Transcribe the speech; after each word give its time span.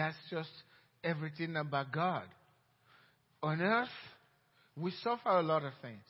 that's 0.00 0.16
just 0.30 0.48
everything 1.04 1.56
about 1.56 1.92
God. 1.92 2.24
On 3.42 3.60
earth, 3.60 3.88
we 4.74 4.92
suffer 5.02 5.28
a 5.28 5.42
lot 5.42 5.62
of 5.62 5.72
things. 5.82 6.06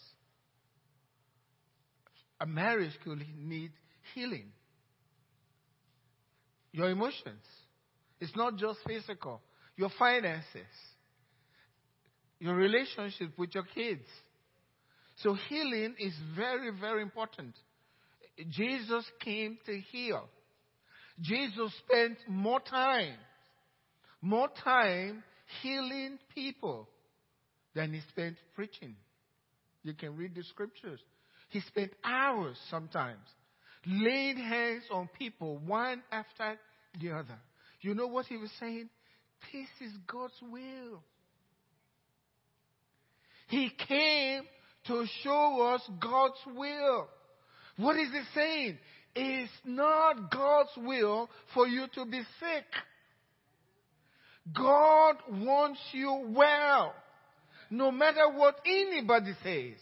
A 2.40 2.46
marriage 2.46 2.92
could 3.02 3.24
need 3.36 3.72
healing. 4.14 4.52
Your 6.72 6.90
emotions. 6.90 7.42
It's 8.20 8.34
not 8.36 8.56
just 8.56 8.78
physical. 8.86 9.40
Your 9.76 9.90
finances. 9.98 10.44
Your 12.38 12.54
relationship 12.54 13.36
with 13.36 13.54
your 13.56 13.64
kids. 13.74 14.04
So 15.16 15.34
healing 15.48 15.96
is 15.98 16.14
very, 16.36 16.70
very 16.80 17.02
important. 17.02 17.54
Jesus 18.50 19.04
came 19.20 19.58
to 19.66 19.80
heal. 19.92 20.28
Jesus 21.20 21.72
spent 21.86 22.16
more 22.28 22.60
time, 22.60 23.16
more 24.20 24.48
time 24.64 25.22
healing 25.62 26.18
people 26.34 26.88
than 27.74 27.92
he 27.92 28.00
spent 28.10 28.36
preaching. 28.54 28.94
You 29.82 29.94
can 29.94 30.16
read 30.16 30.34
the 30.34 30.42
scriptures. 30.44 31.00
He 31.48 31.60
spent 31.60 31.92
hours 32.04 32.56
sometimes 32.70 33.26
laying 33.86 34.36
hands 34.36 34.84
on 34.92 35.08
people 35.18 35.58
one 35.58 36.02
after 36.12 36.58
the 37.00 37.12
other. 37.12 37.38
You 37.80 37.94
know 37.94 38.06
what 38.06 38.26
he 38.26 38.36
was 38.36 38.50
saying? 38.60 38.88
This 39.52 39.88
is 39.88 39.96
God's 40.06 40.34
will. 40.42 41.02
He 43.48 43.70
came 43.88 44.42
to 44.86 45.06
show 45.22 45.74
us 45.74 45.82
God's 46.00 46.56
will. 46.56 47.08
What 47.76 47.96
is 47.96 48.08
he 48.12 48.20
saying? 48.34 48.78
It's 49.14 49.50
not 49.64 50.30
God's 50.30 50.70
will 50.76 51.28
for 51.54 51.66
you 51.66 51.86
to 51.94 52.04
be 52.04 52.20
sick. 52.38 52.64
God 54.54 55.16
wants 55.30 55.80
you 55.92 56.32
well, 56.34 56.94
no 57.70 57.90
matter 57.90 58.28
what 58.34 58.60
anybody 58.64 59.32
says. 59.42 59.78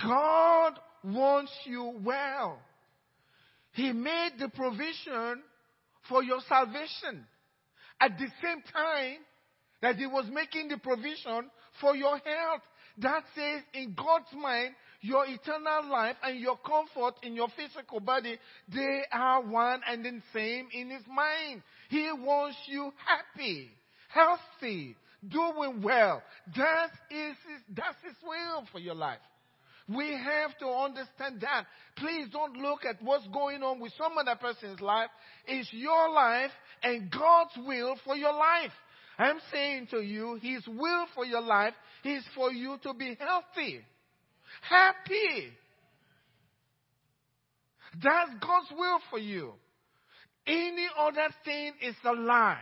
God 0.00 0.78
wants 1.04 1.52
you 1.64 2.00
well. 2.02 2.58
He 3.72 3.92
made 3.92 4.32
the 4.38 4.48
provision 4.48 5.42
for 6.08 6.22
your 6.22 6.40
salvation. 6.48 7.26
At 8.00 8.18
the 8.18 8.26
same 8.42 8.62
time 8.72 9.18
that 9.80 9.96
He 9.96 10.06
was 10.06 10.26
making 10.32 10.68
the 10.68 10.78
provision 10.78 11.50
for 11.80 11.94
your 11.94 12.18
health. 12.18 12.62
That 12.98 13.24
says, 13.34 13.62
in 13.72 13.94
God's 13.94 14.32
mind, 14.34 14.74
your 15.00 15.24
eternal 15.26 15.90
life 15.90 16.16
and 16.22 16.38
your 16.38 16.58
comfort 16.58 17.14
in 17.22 17.34
your 17.34 17.48
physical 17.56 18.00
body, 18.00 18.38
they 18.72 19.02
are 19.12 19.42
one 19.42 19.80
and 19.88 20.04
the 20.04 20.20
same 20.32 20.68
in 20.72 20.90
His 20.90 21.02
mind. 21.06 21.62
He 21.92 22.10
wants 22.10 22.56
you 22.68 22.90
happy, 23.04 23.70
healthy, 24.08 24.96
doing 25.28 25.82
well. 25.82 26.22
That 26.56 26.88
is 27.10 27.36
his, 27.46 27.76
that's 27.76 27.98
His 28.02 28.14
will 28.26 28.64
for 28.72 28.78
your 28.78 28.94
life. 28.94 29.18
We 29.94 30.10
have 30.10 30.56
to 30.60 30.68
understand 30.68 31.42
that. 31.42 31.66
Please 31.98 32.28
don't 32.32 32.56
look 32.56 32.86
at 32.86 33.02
what's 33.02 33.26
going 33.28 33.62
on 33.62 33.78
with 33.78 33.92
some 33.98 34.16
other 34.16 34.36
person's 34.40 34.80
life. 34.80 35.10
It's 35.46 35.70
your 35.70 36.10
life 36.14 36.50
and 36.82 37.10
God's 37.10 37.58
will 37.58 37.96
for 38.06 38.16
your 38.16 38.32
life. 38.32 38.72
I'm 39.18 39.40
saying 39.52 39.88
to 39.90 40.00
you, 40.00 40.38
His 40.40 40.66
will 40.66 41.06
for 41.14 41.26
your 41.26 41.42
life 41.42 41.74
is 42.06 42.24
for 42.34 42.50
you 42.50 42.78
to 42.84 42.94
be 42.94 43.18
healthy, 43.20 43.82
happy. 44.62 45.52
That's 48.02 48.30
God's 48.40 48.70
will 48.78 48.98
for 49.10 49.18
you. 49.18 49.52
Any 50.46 50.86
other 50.98 51.28
thing 51.44 51.72
is 51.82 51.94
a 52.04 52.12
lie. 52.12 52.58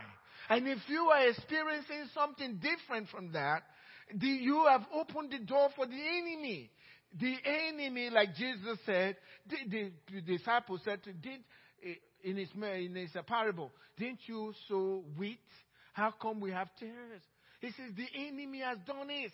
And 0.49 0.67
if 0.67 0.79
you 0.87 1.05
are 1.05 1.27
experiencing 1.27 2.09
something 2.13 2.59
different 2.61 3.09
from 3.09 3.31
that, 3.31 3.63
the, 4.13 4.27
you 4.27 4.65
have 4.69 4.85
opened 4.93 5.31
the 5.31 5.39
door 5.39 5.69
for 5.75 5.85
the 5.85 5.93
enemy. 5.93 6.69
The 7.19 7.35
enemy, 7.45 8.09
like 8.09 8.35
Jesus 8.35 8.77
said, 8.85 9.17
the, 9.49 9.57
the, 9.69 9.91
the 10.13 10.21
disciples 10.21 10.81
said, 10.83 11.01
did, 11.03 11.39
eh, 11.83 11.93
in 12.23 12.37
his, 12.37 12.49
in 12.55 12.95
his 12.95 13.11
parable, 13.27 13.71
didn't 13.97 14.19
you 14.27 14.53
sow 14.67 15.03
wheat 15.17 15.39
how 15.93 16.11
come 16.11 16.39
we 16.39 16.51
have 16.51 16.69
tares? 16.79 17.21
He 17.59 17.67
says 17.67 17.91
the 17.95 18.07
enemy 18.27 18.59
has 18.59 18.77
done 18.87 19.07
this. 19.07 19.31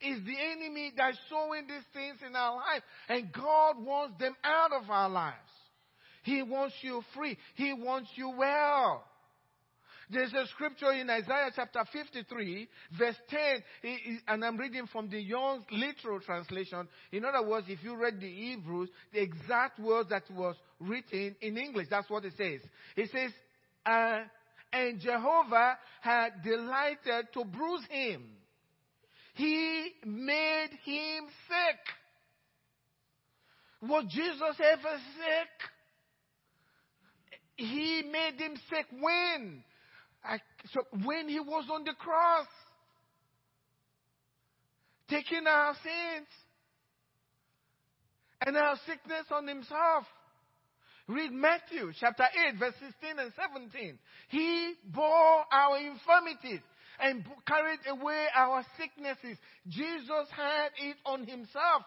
It's 0.00 0.24
the 0.24 0.36
enemy 0.52 0.92
that's 0.96 1.18
sowing 1.28 1.66
these 1.66 1.84
things 1.92 2.18
in 2.26 2.34
our 2.36 2.56
life. 2.56 2.82
And 3.08 3.32
God 3.32 3.84
wants 3.84 4.18
them 4.18 4.34
out 4.44 4.72
of 4.72 4.88
our 4.88 5.08
lives. 5.08 5.36
He 6.28 6.42
wants 6.42 6.74
you 6.82 7.02
free. 7.14 7.38
He 7.54 7.72
wants 7.72 8.10
you 8.14 8.28
well. 8.36 9.02
There's 10.10 10.32
a 10.34 10.46
scripture 10.48 10.92
in 10.92 11.08
Isaiah 11.08 11.50
chapter 11.54 11.84
53, 11.90 12.68
verse 12.98 13.16
10, 13.82 14.20
and 14.28 14.44
I'm 14.44 14.58
reading 14.58 14.86
from 14.92 15.08
the 15.08 15.20
Young 15.20 15.64
literal 15.70 16.20
translation. 16.20 16.86
In 17.12 17.24
other 17.24 17.46
words, 17.46 17.66
if 17.70 17.82
you 17.82 17.96
read 17.96 18.20
the 18.20 18.30
Hebrews, 18.30 18.90
the 19.12 19.22
exact 19.22 19.78
words 19.78 20.10
that 20.10 20.24
was 20.30 20.56
written 20.80 21.34
in 21.40 21.56
English, 21.56 21.88
that's 21.90 22.10
what 22.10 22.24
it 22.26 22.34
says. 22.36 22.60
It 22.96 23.10
says, 23.10 23.30
uh, 23.86 24.20
and 24.72 25.00
Jehovah 25.00 25.78
had 26.02 26.42
delighted 26.44 27.32
to 27.32 27.44
bruise 27.44 27.84
him. 27.90 28.24
He 29.34 29.92
made 30.04 30.70
him 30.84 31.24
sick. 31.48 31.80
Was 33.90 34.04
Jesus 34.10 34.56
ever 34.58 34.96
sick? 35.16 35.70
He 37.58 38.02
made 38.10 38.40
him 38.40 38.54
sick 38.70 38.86
when? 39.00 39.64
I, 40.24 40.38
so 40.72 40.80
when 41.04 41.28
he 41.28 41.40
was 41.40 41.64
on 41.72 41.84
the 41.84 41.92
cross, 41.92 42.46
taking 45.10 45.44
our 45.46 45.74
sins 45.74 46.28
and 48.46 48.56
our 48.56 48.76
sickness 48.86 49.26
on 49.32 49.48
himself. 49.48 50.04
Read 51.08 51.32
Matthew 51.32 51.90
chapter 51.98 52.24
8, 52.52 52.58
verse 52.60 52.74
16 52.80 53.18
and 53.18 53.32
17. 53.72 53.98
He 54.28 54.74
bore 54.84 55.44
our 55.50 55.78
infirmities 55.78 56.60
and 57.00 57.24
carried 57.46 57.80
away 57.88 58.26
our 58.36 58.64
sicknesses. 58.78 59.36
Jesus 59.66 60.28
had 60.36 60.68
it 60.78 60.96
on 61.06 61.26
himself. 61.26 61.82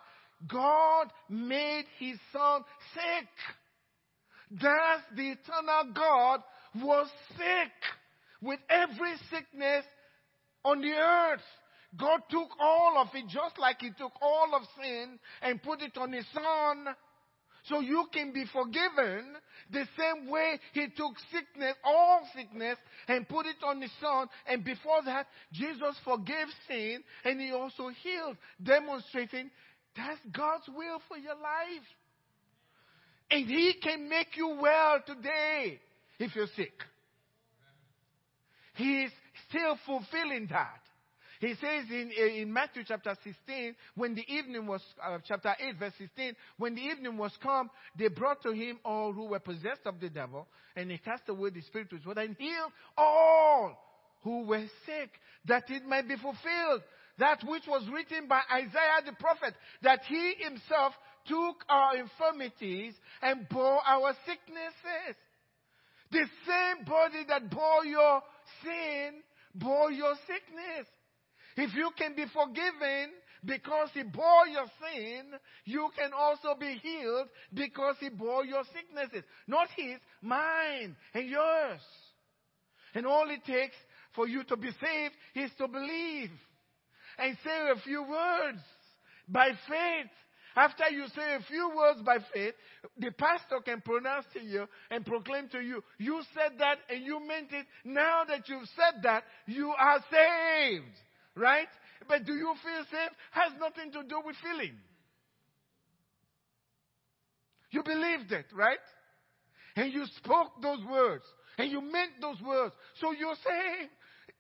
God 0.48 1.08
made 1.30 1.86
his 2.00 2.18
son 2.34 2.64
sick. 2.94 3.30
Thus 4.51 5.01
the 5.16 5.31
eternal 5.31 5.94
God 5.94 6.41
was 6.75 7.07
sick 7.38 7.72
with 8.41 8.59
every 8.69 9.16
sickness 9.29 9.85
on 10.66 10.81
the 10.81 10.91
earth. 10.91 11.41
God 11.97 12.22
took 12.29 12.50
all 12.59 12.97
of 12.97 13.07
it 13.13 13.25
just 13.28 13.57
like 13.57 13.81
he 13.81 13.89
took 13.97 14.13
all 14.22 14.56
of 14.56 14.63
sin 14.81 15.19
and 15.41 15.62
put 15.62 15.81
it 15.81 15.97
on 15.97 16.12
his 16.12 16.25
son 16.34 16.95
so 17.66 17.79
you 17.79 18.06
can 18.12 18.34
be 18.34 18.45
forgiven 18.51 19.35
the 19.72 19.85
same 19.97 20.29
way 20.29 20.59
he 20.73 20.88
took 20.88 21.13
sickness, 21.31 21.75
all 21.83 22.28
sickness, 22.35 22.78
and 23.07 23.28
put 23.29 23.45
it 23.45 23.57
on 23.63 23.81
his 23.81 23.91
son. 24.01 24.28
And 24.47 24.63
before 24.63 25.03
that, 25.06 25.28
Jesus 25.53 25.95
forgave 26.03 26.47
sin 26.68 27.03
and 27.23 27.39
he 27.39 27.51
also 27.51 27.89
healed, 28.03 28.38
demonstrating 28.62 29.51
that's 29.95 30.19
God's 30.31 30.68
will 30.69 31.01
for 31.07 31.18
your 31.18 31.35
life. 31.35 31.85
And 33.31 33.47
he 33.47 33.74
can 33.81 34.09
make 34.09 34.36
you 34.36 34.58
well 34.62 35.00
today 35.06 35.80
if 36.19 36.36
you're 36.36 36.47
sick. 36.56 36.74
He 38.75 39.03
is 39.03 39.12
still 39.50 39.78
fulfilling 39.86 40.47
that. 40.52 40.81
He 41.40 41.56
says 41.56 41.86
in, 41.90 42.12
in 42.12 42.53
Matthew 42.53 42.84
chapter 42.88 43.16
16, 43.24 43.75
when 43.96 44.14
the 44.14 44.24
evening 44.31 44.68
was, 44.68 44.81
uh, 45.03 45.18
chapter 45.28 45.56
8 45.59 45.80
verse 45.80 45.94
16, 45.97 46.36
when 46.58 46.75
the 46.75 46.81
evening 46.81 47.18
was 47.18 47.31
come, 47.42 47.72
they 47.97 48.09
brought 48.09 48.44
to 48.44 48.52
him 48.52 48.78
all 48.86 49.12
who 49.12 49.25
were 49.25 49.40
possessed 49.40 49.81
of 49.86 50.00
the 50.00 50.09
devil, 50.09 50.48
and 50.75 50.92
he 50.92 51.00
cast 51.00 51.24
away 51.30 51.50
the 51.50 51.62
spirit 51.62 51.92
which 51.92 52.06
was 52.06 52.18
and 52.18 52.36
healed 52.38 52.72
all 52.96 53.75
who 54.22 54.44
were 54.44 54.66
sick, 54.86 55.10
that 55.45 55.63
it 55.69 55.83
might 55.83 56.07
be 56.07 56.16
fulfilled. 56.16 56.83
That 57.18 57.44
which 57.44 57.63
was 57.68 57.88
written 57.92 58.28
by 58.28 58.42
Isaiah 58.54 59.01
the 59.06 59.13
prophet, 59.13 59.56
that 59.81 60.01
he 60.07 60.36
himself 60.39 60.94
took 61.27 61.63
our 61.69 61.97
infirmities 61.97 62.94
and 63.21 63.47
bore 63.50 63.79
our 63.85 64.13
sicknesses. 64.25 65.15
The 66.12 66.25
same 66.45 66.85
body 66.85 67.23
that 67.27 67.50
bore 67.50 67.85
your 67.85 68.21
sin 68.63 69.21
bore 69.56 69.91
your 69.91 70.15
sickness. 70.27 70.88
If 71.57 71.73
you 71.75 71.91
can 71.97 72.15
be 72.15 72.25
forgiven 72.33 73.12
because 73.44 73.89
he 73.94 74.03
bore 74.03 74.47
your 74.47 74.65
sin, 74.79 75.25
you 75.65 75.89
can 75.97 76.12
also 76.13 76.56
be 76.59 76.79
healed 76.81 77.27
because 77.53 77.95
he 78.00 78.09
bore 78.09 78.45
your 78.45 78.63
sicknesses. 78.73 79.23
Not 79.47 79.68
his, 79.75 79.97
mine 80.21 80.95
and 81.13 81.29
yours. 81.29 81.81
And 82.94 83.06
all 83.06 83.29
it 83.29 83.44
takes 83.45 83.75
for 84.15 84.27
you 84.27 84.44
to 84.45 84.57
be 84.57 84.69
saved 84.71 85.13
is 85.35 85.51
to 85.57 85.68
believe 85.68 86.31
and 87.18 87.38
say 87.44 87.69
a 87.71 87.79
few 87.81 88.03
words 88.03 88.59
by 89.27 89.50
faith 89.68 90.12
After 90.56 90.89
you 90.89 91.06
say 91.15 91.36
a 91.36 91.42
few 91.48 91.71
words 91.75 92.01
by 92.06 92.18
faith, 92.33 92.53
the 92.98 93.12
pastor 93.12 93.59
can 93.63 93.81
pronounce 93.81 94.25
to 94.33 94.42
you 94.42 94.68
and 94.89 95.06
proclaim 95.06 95.48
to 95.50 95.59
you, 95.62 95.83
you 95.98 96.21
said 96.33 96.59
that 96.59 96.80
and 96.89 97.03
you 97.03 97.25
meant 97.25 97.51
it. 97.51 97.65
Now 97.86 98.24
that 98.27 98.50
you've 98.50 98.68
said 98.75 99.01
that, 99.03 99.24
you 99.48 99.69
are 99.77 100.03
saved. 100.12 100.95
Right? 101.36 101.69
But 102.07 102.25
do 102.25 102.33
you 102.33 102.53
feel 102.63 102.83
saved? 102.92 103.15
Has 103.31 103.53
nothing 103.59 103.92
to 103.94 104.03
do 104.07 104.21
with 104.25 104.36
feeling. 104.44 104.75
You 107.69 107.83
believed 107.83 108.31
it, 108.33 108.45
right? 108.54 108.80
And 109.77 109.94
you 109.94 110.06
spoke 110.18 110.62
those 110.62 110.83
words. 110.89 111.24
And 111.57 111.71
you 111.71 111.81
meant 111.81 112.12
those 112.19 112.42
words. 112.42 112.74
So 113.00 113.13
you're 113.13 113.36
saved. 113.36 113.92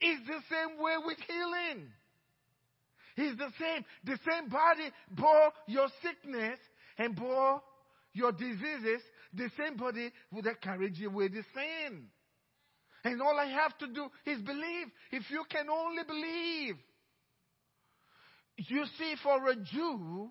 It's 0.01 0.27
the 0.27 0.41
same 0.49 0.81
way 0.81 0.95
with 1.05 1.17
healing. 1.27 1.87
He's 3.15 3.37
the 3.37 3.49
same. 3.59 3.85
The 4.05 4.19
same 4.27 4.49
body 4.49 4.89
bore 5.11 5.51
your 5.67 5.87
sickness 6.01 6.59
and 6.97 7.15
bore 7.15 7.61
your 8.13 8.31
diseases. 8.31 9.01
The 9.33 9.49
same 9.57 9.77
body 9.77 10.11
would 10.31 10.45
have 10.45 10.61
carried 10.61 10.97
you 10.97 11.09
away 11.09 11.29
the 11.29 11.43
sin. 11.53 12.07
And 13.03 13.21
all 13.21 13.39
I 13.39 13.45
have 13.45 13.77
to 13.79 13.87
do 13.87 14.07
is 14.25 14.41
believe. 14.41 14.87
If 15.11 15.29
you 15.31 15.43
can 15.49 15.69
only 15.69 16.03
believe. 16.03 16.75
You 18.57 18.85
see, 18.97 19.15
for 19.23 19.49
a 19.49 19.55
Jew, 19.55 20.29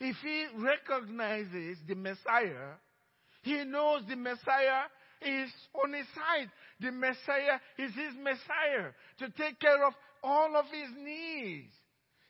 if 0.00 0.16
he 0.22 0.46
recognizes 0.56 1.78
the 1.86 1.94
Messiah, 1.94 2.74
he 3.42 3.64
knows 3.64 4.02
the 4.08 4.16
Messiah 4.16 4.84
is 5.22 5.50
on 5.82 5.92
his 5.92 6.06
side. 6.14 6.50
The 6.80 6.90
Messiah 6.90 7.58
is 7.78 7.94
his 7.94 8.14
Messiah 8.22 8.90
to 9.18 9.30
take 9.40 9.60
care 9.60 9.86
of 9.86 9.94
all 10.22 10.56
of 10.56 10.66
his 10.66 11.04
needs. 11.04 11.72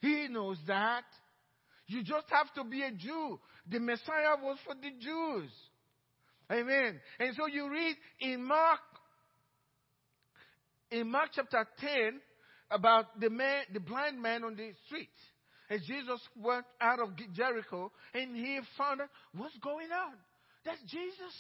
He 0.01 0.29
knows 0.29 0.59
that. 0.67 1.05
You 1.87 2.03
just 2.03 2.27
have 2.31 2.53
to 2.55 2.65
be 2.65 2.83
a 2.83 2.91
Jew. 2.91 3.39
The 3.71 3.79
Messiah 3.79 4.37
was 4.43 4.59
for 4.65 4.75
the 4.75 4.91
Jews. 4.99 5.51
Amen. 6.51 7.01
And 7.19 7.35
so 7.37 7.47
you 7.47 7.71
read 7.71 7.97
in 8.21 8.45
Mark, 8.45 8.81
in 10.91 11.11
Mark 11.11 11.31
chapter 11.35 11.67
10, 11.81 12.21
about 12.71 13.21
the 13.21 13.31
man, 13.31 13.65
the 13.73 13.81
blind 13.81 14.21
man 14.21 14.45
on 14.45 14.57
the 14.57 14.73
street. 14.87 15.09
As 15.71 15.81
Jesus 15.83 16.21
went 16.37 16.67
out 16.81 17.01
of 17.01 17.11
Jericho 17.35 17.93
and 18.13 18.37
he 18.37 18.61
found 18.77 19.01
out 19.01 19.09
what's 19.35 19.57
going 19.59 19.89
on. 19.91 20.15
That's 20.65 20.81
Jesus. 20.83 21.35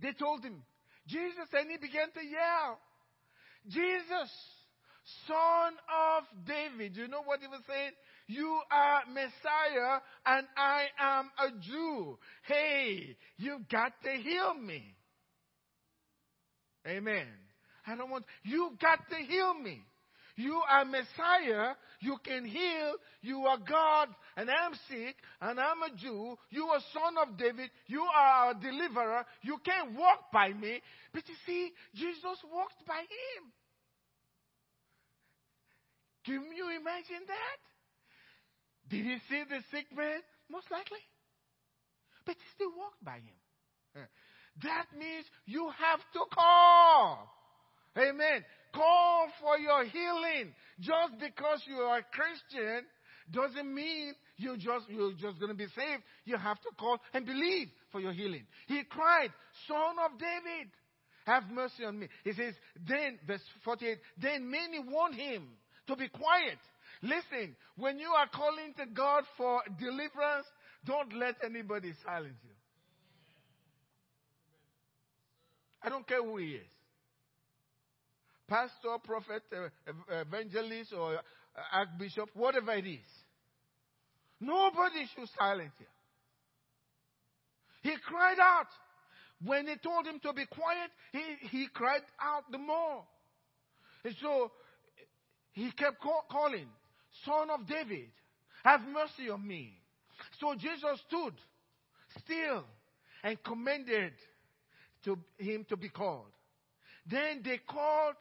They 0.00 0.12
told 0.12 0.44
him, 0.44 0.62
Jesus, 1.06 1.48
and 1.52 1.70
he 1.70 1.76
began 1.76 2.10
to 2.14 2.20
yell, 2.20 2.78
Jesus, 3.68 4.30
son 5.26 5.72
of 5.88 6.24
David. 6.46 6.96
You 6.96 7.08
know 7.08 7.22
what 7.24 7.40
he 7.40 7.46
was 7.46 7.60
saying? 7.68 7.92
You 8.26 8.60
are 8.70 9.02
Messiah 9.08 10.00
and 10.26 10.46
I 10.56 10.86
am 10.98 11.30
a 11.38 11.50
Jew. 11.60 12.18
Hey, 12.46 13.16
you've 13.36 13.68
got 13.68 13.92
to 14.04 14.10
heal 14.10 14.54
me. 14.54 14.94
Amen. 16.86 17.26
I 17.86 17.96
don't 17.96 18.10
want, 18.10 18.24
you've 18.42 18.78
got 18.78 18.98
to 19.10 19.16
heal 19.16 19.54
me. 19.54 19.82
You 20.36 20.60
are 20.68 20.84
Messiah. 20.84 21.74
You 22.00 22.16
can 22.24 22.44
heal. 22.44 22.94
You 23.20 23.40
are 23.46 23.58
God. 23.58 24.08
And 24.36 24.48
I'm 24.50 24.72
sick. 24.88 25.16
And 25.40 25.60
I'm 25.60 25.82
a 25.82 25.94
Jew. 25.96 26.36
You 26.50 26.66
are 26.66 26.80
son 26.92 27.28
of 27.28 27.36
David. 27.36 27.70
You 27.86 28.02
are 28.02 28.52
a 28.52 28.54
deliverer. 28.54 29.24
You 29.42 29.58
can't 29.64 29.96
walk 29.96 30.32
by 30.32 30.48
me. 30.48 30.80
But 31.12 31.28
you 31.28 31.34
see, 31.46 31.70
Jesus 31.94 32.38
walked 32.50 32.86
by 32.86 33.00
him. 33.00 33.52
Can 36.24 36.42
you 36.54 36.70
imagine 36.70 37.26
that? 37.26 37.58
Did 38.88 39.04
he 39.04 39.16
see 39.28 39.42
the 39.48 39.60
sick 39.70 39.86
man? 39.96 40.20
Most 40.50 40.70
likely. 40.70 41.00
But 42.24 42.36
he 42.36 42.46
still 42.54 42.72
walked 42.76 43.04
by 43.04 43.16
him. 43.16 44.06
That 44.62 44.86
means 44.98 45.24
you 45.46 45.70
have 45.70 46.00
to 46.12 46.20
call. 46.32 47.28
Amen. 47.96 48.44
Call 48.74 49.28
for 49.40 49.58
your 49.58 49.84
healing. 49.84 50.52
Just 50.80 51.18
because 51.18 51.60
you 51.66 51.76
are 51.76 51.98
a 51.98 52.06
Christian 52.12 52.84
doesn't 53.30 53.74
mean 53.74 54.14
you 54.36 54.56
just, 54.56 54.88
you're 54.88 55.12
just 55.12 55.38
going 55.38 55.50
to 55.50 55.56
be 55.56 55.66
saved. 55.76 56.02
You 56.24 56.36
have 56.36 56.60
to 56.60 56.70
call 56.78 56.98
and 57.14 57.24
believe 57.24 57.68
for 57.90 58.00
your 58.00 58.12
healing. 58.12 58.44
He 58.66 58.82
cried, 58.84 59.30
Son 59.66 59.96
of 60.04 60.18
David, 60.18 60.70
have 61.24 61.44
mercy 61.50 61.84
on 61.84 61.98
me. 61.98 62.08
He 62.24 62.32
says, 62.32 62.54
then, 62.86 63.18
verse 63.26 63.42
48, 63.64 63.98
then 64.20 64.50
many 64.50 64.80
warned 64.80 65.14
him 65.14 65.48
to 65.86 65.96
be 65.96 66.08
quiet. 66.08 66.58
Listen, 67.02 67.56
when 67.76 67.98
you 67.98 68.08
are 68.08 68.28
calling 68.28 68.74
to 68.78 68.86
God 68.94 69.24
for 69.36 69.62
deliverance, 69.78 70.46
don't 70.84 71.14
let 71.16 71.36
anybody 71.44 71.92
silence 72.04 72.38
you. 72.42 72.50
I 75.82 75.88
don't 75.88 76.06
care 76.06 76.22
who 76.22 76.36
he 76.36 76.52
is 76.52 76.72
pastor, 78.52 78.98
prophet, 79.02 79.42
uh, 79.50 79.68
evangelist, 80.10 80.92
or 80.92 81.14
uh, 81.14 81.20
archbishop, 81.72 82.28
whatever 82.34 82.72
it 82.72 82.86
is. 82.86 83.10
Nobody 84.40 85.08
should 85.14 85.28
silence 85.38 85.72
him. 85.78 85.86
He 87.82 87.94
cried 88.06 88.38
out. 88.38 88.66
When 89.44 89.66
they 89.66 89.76
told 89.76 90.06
him 90.06 90.20
to 90.22 90.32
be 90.32 90.46
quiet, 90.46 90.90
he, 91.12 91.48
he 91.48 91.66
cried 91.72 92.02
out 92.20 92.44
the 92.52 92.58
more. 92.58 93.02
And 94.04 94.14
so 94.20 94.52
he 95.52 95.70
kept 95.72 96.00
call, 96.00 96.24
calling, 96.30 96.66
Son 97.24 97.50
of 97.50 97.66
David, 97.66 98.08
have 98.64 98.80
mercy 98.82 99.30
on 99.30 99.46
me. 99.46 99.72
So 100.40 100.54
Jesus 100.54 101.00
stood 101.08 101.34
still 102.18 102.64
and 103.22 103.42
commanded 103.42 104.12
to 105.04 105.18
him 105.38 105.66
to 105.68 105.76
be 105.76 105.88
called. 105.88 106.26
Then 107.06 107.42
they 107.44 107.58
called 107.58 108.14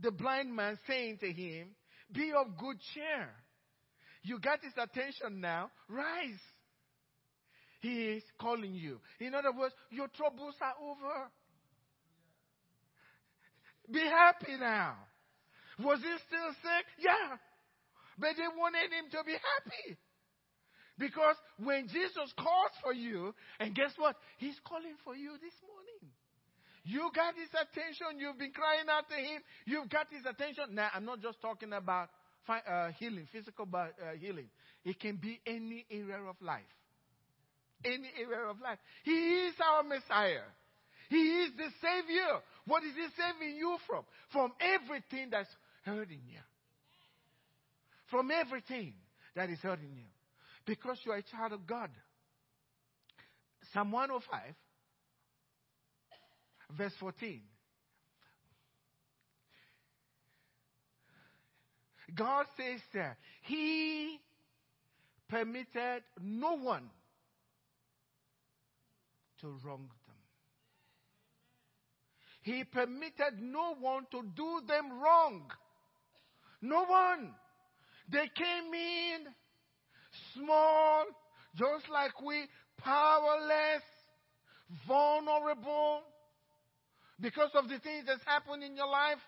the 0.00 0.10
blind 0.10 0.54
man, 0.54 0.78
saying 0.86 1.18
to 1.18 1.30
him, 1.30 1.68
Be 2.12 2.32
of 2.32 2.56
good 2.56 2.76
cheer. 2.94 3.28
You 4.22 4.38
got 4.38 4.60
his 4.62 4.72
attention 4.76 5.40
now. 5.40 5.70
Rise. 5.88 6.40
He 7.80 8.04
is 8.08 8.22
calling 8.38 8.74
you. 8.74 9.00
In 9.18 9.34
other 9.34 9.52
words, 9.52 9.74
your 9.90 10.08
troubles 10.08 10.54
are 10.60 10.74
over. 10.82 11.30
Be 13.90 14.00
happy 14.00 14.56
now. 14.58 14.96
Was 15.84 16.00
he 16.00 16.14
still 16.28 16.50
sick? 16.62 16.86
Yeah. 16.98 17.36
But 18.18 18.36
they 18.36 18.48
wanted 18.52 18.92
him 18.92 19.08
to 19.12 19.24
be 19.24 19.32
happy. 19.32 19.96
Because 20.98 21.36
when 21.56 21.88
Jesus 21.88 22.28
calls 22.36 22.74
for 22.82 22.92
you, 22.92 23.34
and 23.58 23.74
guess 23.74 23.92
what? 23.96 24.16
He's 24.36 24.56
calling 24.68 24.94
for 25.02 25.16
you 25.16 25.32
this 25.40 25.56
morning. 25.64 26.12
You 26.84 27.10
got 27.14 27.34
his 27.34 27.48
attention. 27.48 28.20
You've 28.20 28.38
been 28.38 28.52
crying 28.52 28.88
out 28.88 29.08
to 29.08 29.16
him. 29.16 29.40
You've 29.64 29.88
got 29.88 30.08
his 30.10 30.24
attention. 30.28 30.74
Now, 30.74 30.88
I'm 30.92 31.04
not 31.04 31.20
just 31.20 31.40
talking 31.40 31.72
about 31.72 32.08
uh, 32.48 32.90
healing, 32.98 33.28
physical 33.32 33.66
uh, 33.72 33.88
healing. 34.20 34.48
It 34.84 35.00
can 35.00 35.16
be 35.16 35.40
any 35.46 35.86
area 35.90 36.20
of 36.28 36.36
life. 36.40 36.68
Any 37.84 38.10
area 38.20 38.48
of 38.48 38.60
life. 38.60 38.78
He 39.04 39.12
is 39.12 39.54
our 39.60 39.82
Messiah. 39.82 40.44
He 41.08 41.16
is 41.16 41.50
the 41.56 41.68
Savior. 41.80 42.40
What 42.66 42.84
is 42.84 42.92
He 42.94 43.06
saving 43.16 43.56
you 43.56 43.76
from? 43.86 44.04
From 44.32 44.52
everything 44.60 45.28
that's 45.30 45.48
hurting 45.82 46.22
you. 46.26 46.40
From 48.10 48.30
everything 48.30 48.94
that 49.36 49.50
is 49.50 49.58
hurting 49.60 49.92
you. 49.94 50.06
Because 50.66 50.98
you 51.04 51.12
are 51.12 51.18
a 51.18 51.22
child 51.22 51.52
of 51.52 51.66
God. 51.66 51.90
Psalm 53.72 53.92
105 53.92 54.54
verse 56.76 56.92
14. 57.00 57.40
God 62.14 62.46
says 62.56 62.80
that 62.94 63.16
He 63.42 64.18
permitted 65.28 66.02
no 66.20 66.56
one 66.56 66.90
to 69.40 69.46
wrong 69.64 69.88
them. 70.06 70.16
He 72.42 72.64
permitted 72.64 73.40
no 73.40 73.74
one 73.78 74.06
to 74.10 74.22
do 74.34 74.60
them 74.66 75.00
wrong. 75.00 75.50
No 76.62 76.84
one. 76.84 77.32
They 78.10 78.28
came 78.34 78.74
in 78.74 79.26
small, 80.34 81.04
just 81.56 81.88
like 81.90 82.20
we, 82.20 82.44
powerless, 82.78 83.82
vulnerable, 84.86 86.02
because 87.20 87.50
of 87.54 87.68
the 87.68 87.78
things 87.78 88.04
that's 88.06 88.24
happened 88.24 88.62
in 88.62 88.76
your 88.76 88.88
life. 88.88 89.18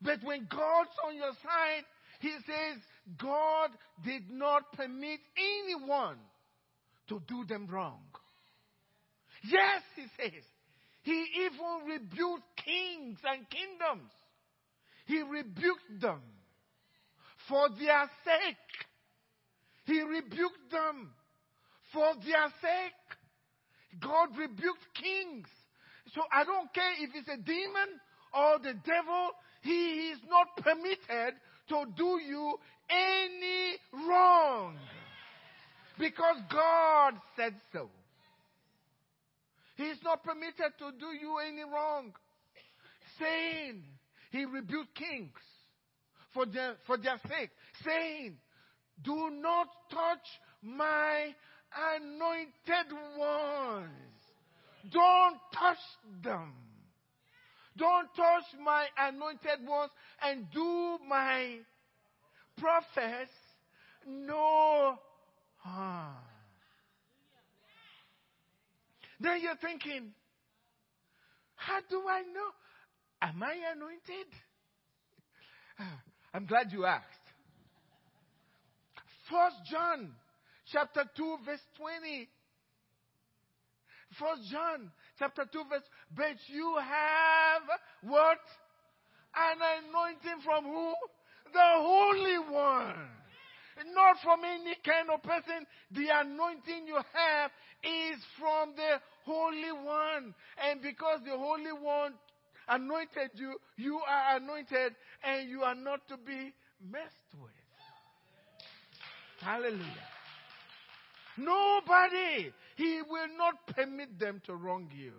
But 0.00 0.18
when 0.22 0.46
God's 0.50 0.96
on 1.06 1.16
your 1.16 1.32
side, 1.42 1.84
He 2.20 2.32
says, 2.46 2.82
God 3.20 3.70
did 4.04 4.30
not 4.30 4.72
permit 4.72 5.20
anyone 5.36 6.18
to 7.08 7.20
do 7.26 7.44
them 7.48 7.66
wrong. 7.70 8.02
Yes, 9.44 9.82
He 9.96 10.04
says. 10.20 10.42
He 11.02 11.24
even 11.44 11.88
rebuked 11.88 12.44
kings 12.64 13.18
and 13.24 13.46
kingdoms. 13.50 14.12
He 15.06 15.20
rebuked 15.22 16.00
them 16.00 16.20
for 17.48 17.68
their 17.78 18.10
sake. 18.24 18.56
He 19.84 20.00
rebuked 20.02 20.70
them 20.70 21.12
For 21.92 22.14
their 22.24 22.48
sake, 22.62 24.00
God 24.00 24.36
rebuked 24.38 24.86
kings. 24.94 25.48
So 26.14 26.22
I 26.32 26.44
don't 26.44 26.72
care 26.72 26.92
if 27.00 27.10
it's 27.14 27.28
a 27.28 27.36
demon 27.36 28.00
or 28.32 28.58
the 28.58 28.72
devil, 28.72 29.30
he 29.62 30.10
is 30.10 30.18
not 30.28 30.56
permitted 30.56 31.34
to 31.68 31.84
do 31.96 32.18
you 32.26 32.58
any 32.88 33.76
wrong. 34.08 34.78
Because 35.98 36.36
God 36.50 37.14
said 37.36 37.54
so. 37.72 37.90
He 39.76 39.84
is 39.84 39.98
not 40.02 40.24
permitted 40.24 40.72
to 40.78 40.92
do 40.98 41.06
you 41.20 41.38
any 41.46 41.62
wrong. 41.62 42.12
Saying, 43.18 43.82
he 44.30 44.46
rebuked 44.46 44.94
kings 44.94 45.51
for 46.32 46.46
their, 46.46 46.74
for 46.86 46.96
their 46.96 47.18
sake, 47.28 47.50
saying, 47.84 48.36
Do 49.02 49.30
not 49.30 49.68
touch 49.90 50.26
my 50.62 51.34
anointed 51.96 52.92
ones. 53.18 53.90
Don't 54.90 55.38
touch 55.54 55.78
them. 56.22 56.52
Don't 57.76 58.08
touch 58.14 58.44
my 58.62 58.86
anointed 58.98 59.66
ones 59.66 59.90
and 60.22 60.46
do 60.52 60.98
my 61.08 61.58
prophets 62.58 63.30
no 64.06 64.98
harm. 65.58 66.16
Then 69.20 69.40
you're 69.40 69.56
thinking, 69.56 70.12
how 71.54 71.78
do 71.88 72.02
I 72.08 72.22
know? 72.22 72.50
Am 73.22 73.40
I 73.42 73.54
anointed? 73.74 74.26
Ah, 75.78 76.00
I'm 76.34 76.46
glad 76.46 76.72
you 76.72 76.86
asked. 76.86 77.04
First 79.30 79.56
John 79.70 80.12
chapter 80.72 81.04
2 81.16 81.36
verse 81.44 81.60
20. 81.76 82.28
First 84.18 84.50
John 84.50 84.90
chapter 85.18 85.44
2 85.50 85.62
verse, 85.68 85.82
but 86.14 86.36
you 86.48 86.76
have 86.78 87.62
what? 88.02 88.40
An 89.34 89.58
anointing 89.60 90.44
from 90.44 90.64
who? 90.64 90.92
The 91.52 91.70
Holy 91.76 92.38
One. 92.52 93.08
Not 93.94 94.16
from 94.22 94.40
any 94.44 94.76
kind 94.84 95.08
of 95.12 95.22
person. 95.22 95.66
The 95.92 96.08
anointing 96.12 96.86
you 96.86 96.96
have 96.96 97.50
is 97.82 98.20
from 98.38 98.74
the 98.76 99.00
Holy 99.24 99.72
One. 99.72 100.34
And 100.62 100.82
because 100.82 101.20
the 101.24 101.36
Holy 101.36 101.72
One 101.72 102.14
anointed 102.74 103.30
you, 103.34 103.56
you 103.76 103.96
are 103.96 104.36
anointed 104.36 104.94
and 105.22 105.48
you 105.48 105.62
are 105.62 105.74
not 105.74 106.06
to 106.08 106.16
be 106.16 106.52
messed 106.90 107.34
with. 107.40 107.50
Hallelujah. 109.40 110.08
Nobody. 111.36 112.52
He 112.76 113.00
will 113.08 113.28
not 113.36 113.66
permit 113.66 114.18
them 114.18 114.40
to 114.46 114.54
wrong 114.54 114.88
you 114.96 115.12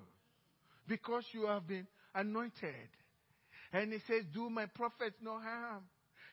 because 0.87 1.25
you 1.31 1.47
have 1.47 1.67
been 1.67 1.87
anointed. 2.15 2.89
And 3.71 3.91
he 3.91 3.99
says, 4.07 4.23
Do 4.33 4.49
my 4.49 4.65
prophets 4.67 5.15
no 5.21 5.39
harm. 5.39 5.83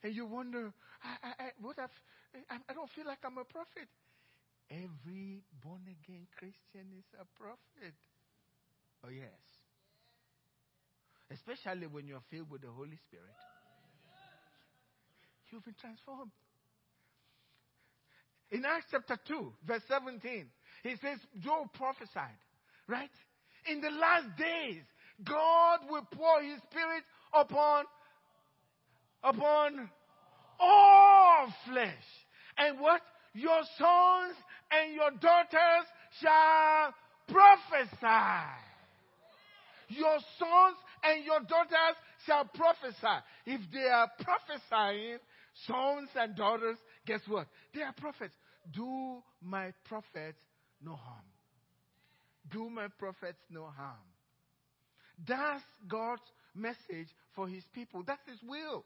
And 0.02 0.14
you 0.14 0.26
wonder, 0.26 0.72
I, 1.02 1.28
I, 1.28 1.44
I 1.44 1.50
what 1.60 1.78
I've, 1.78 1.90
I 2.68 2.72
don't 2.72 2.90
feel 2.90 3.06
like 3.06 3.18
I'm 3.24 3.38
a 3.38 3.44
prophet. 3.44 3.88
Every 4.70 5.42
born 5.64 5.82
again 5.82 6.26
Christian 6.38 6.86
is 6.96 7.04
a 7.20 7.26
prophet. 7.38 7.94
Oh, 9.04 9.08
yes. 9.10 9.59
Especially 11.32 11.86
when 11.86 12.06
you're 12.06 12.22
filled 12.30 12.50
with 12.50 12.62
the 12.62 12.70
Holy 12.70 12.98
Spirit. 13.08 13.34
You've 15.50 15.64
been 15.64 15.74
transformed. 15.80 16.30
In 18.50 18.64
Acts 18.64 18.86
chapter 18.90 19.16
2, 19.28 19.52
verse 19.66 19.82
17, 19.88 20.46
he 20.82 20.90
says, 21.00 21.18
Joel 21.38 21.70
prophesied, 21.74 22.38
right? 22.88 23.10
In 23.70 23.80
the 23.80 23.90
last 23.90 24.36
days, 24.36 24.82
God 25.24 25.80
will 25.88 26.06
pour 26.12 26.42
his 26.42 26.58
spirit 26.70 27.04
upon, 27.32 27.84
upon 29.22 29.88
all 30.58 31.46
flesh. 31.68 32.04
And 32.58 32.80
what? 32.80 33.02
Your 33.34 33.62
sons 33.78 34.34
and 34.72 34.94
your 34.94 35.10
daughters 35.12 35.86
shall 36.20 36.94
prophesy. 37.28 38.50
Your 39.88 40.18
sons 40.38 40.76
and 41.02 41.24
your 41.24 41.40
daughters 41.40 41.96
shall 42.26 42.44
prophesy. 42.44 43.24
If 43.46 43.60
they 43.72 43.88
are 43.88 44.10
prophesying, 44.20 45.18
sons 45.66 46.08
and 46.14 46.36
daughters, 46.36 46.76
guess 47.06 47.20
what? 47.28 47.46
They 47.74 47.82
are 47.82 47.92
prophets. 47.92 48.34
Do 48.72 49.22
my 49.42 49.72
prophets 49.84 50.38
no 50.84 50.94
harm. 50.94 51.24
Do 52.50 52.68
my 52.70 52.88
prophets 52.98 53.38
no 53.50 53.64
harm. 53.64 53.96
That's 55.26 55.62
God's 55.88 56.22
message 56.54 57.08
for 57.34 57.48
his 57.48 57.62
people. 57.74 58.02
That's 58.06 58.26
his 58.28 58.38
will. 58.48 58.84